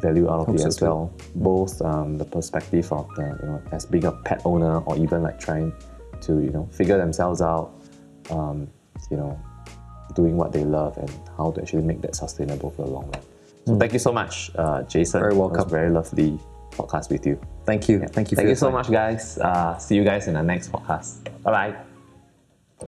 [0.00, 0.84] value out of it so as too.
[0.86, 1.12] well.
[1.34, 5.22] Both um, the perspective of the you know as being a pet owner, or even
[5.22, 5.74] like trying
[6.22, 7.74] to you know figure themselves out,
[8.30, 8.66] um,
[9.10, 9.38] you know,
[10.16, 13.22] doing what they love and how to actually make that sustainable for the long run.
[13.66, 15.20] So thank you so much, uh, Jason.
[15.20, 15.68] Very It was welcome.
[15.70, 16.38] very lovely
[16.72, 17.38] podcast with you.
[17.64, 18.00] Thank you.
[18.16, 18.36] Thank you.
[18.36, 18.74] Thank you so time.
[18.74, 19.38] much, guys.
[19.38, 21.24] Uh, see you guys in the next podcast.
[21.42, 21.85] Bye bye.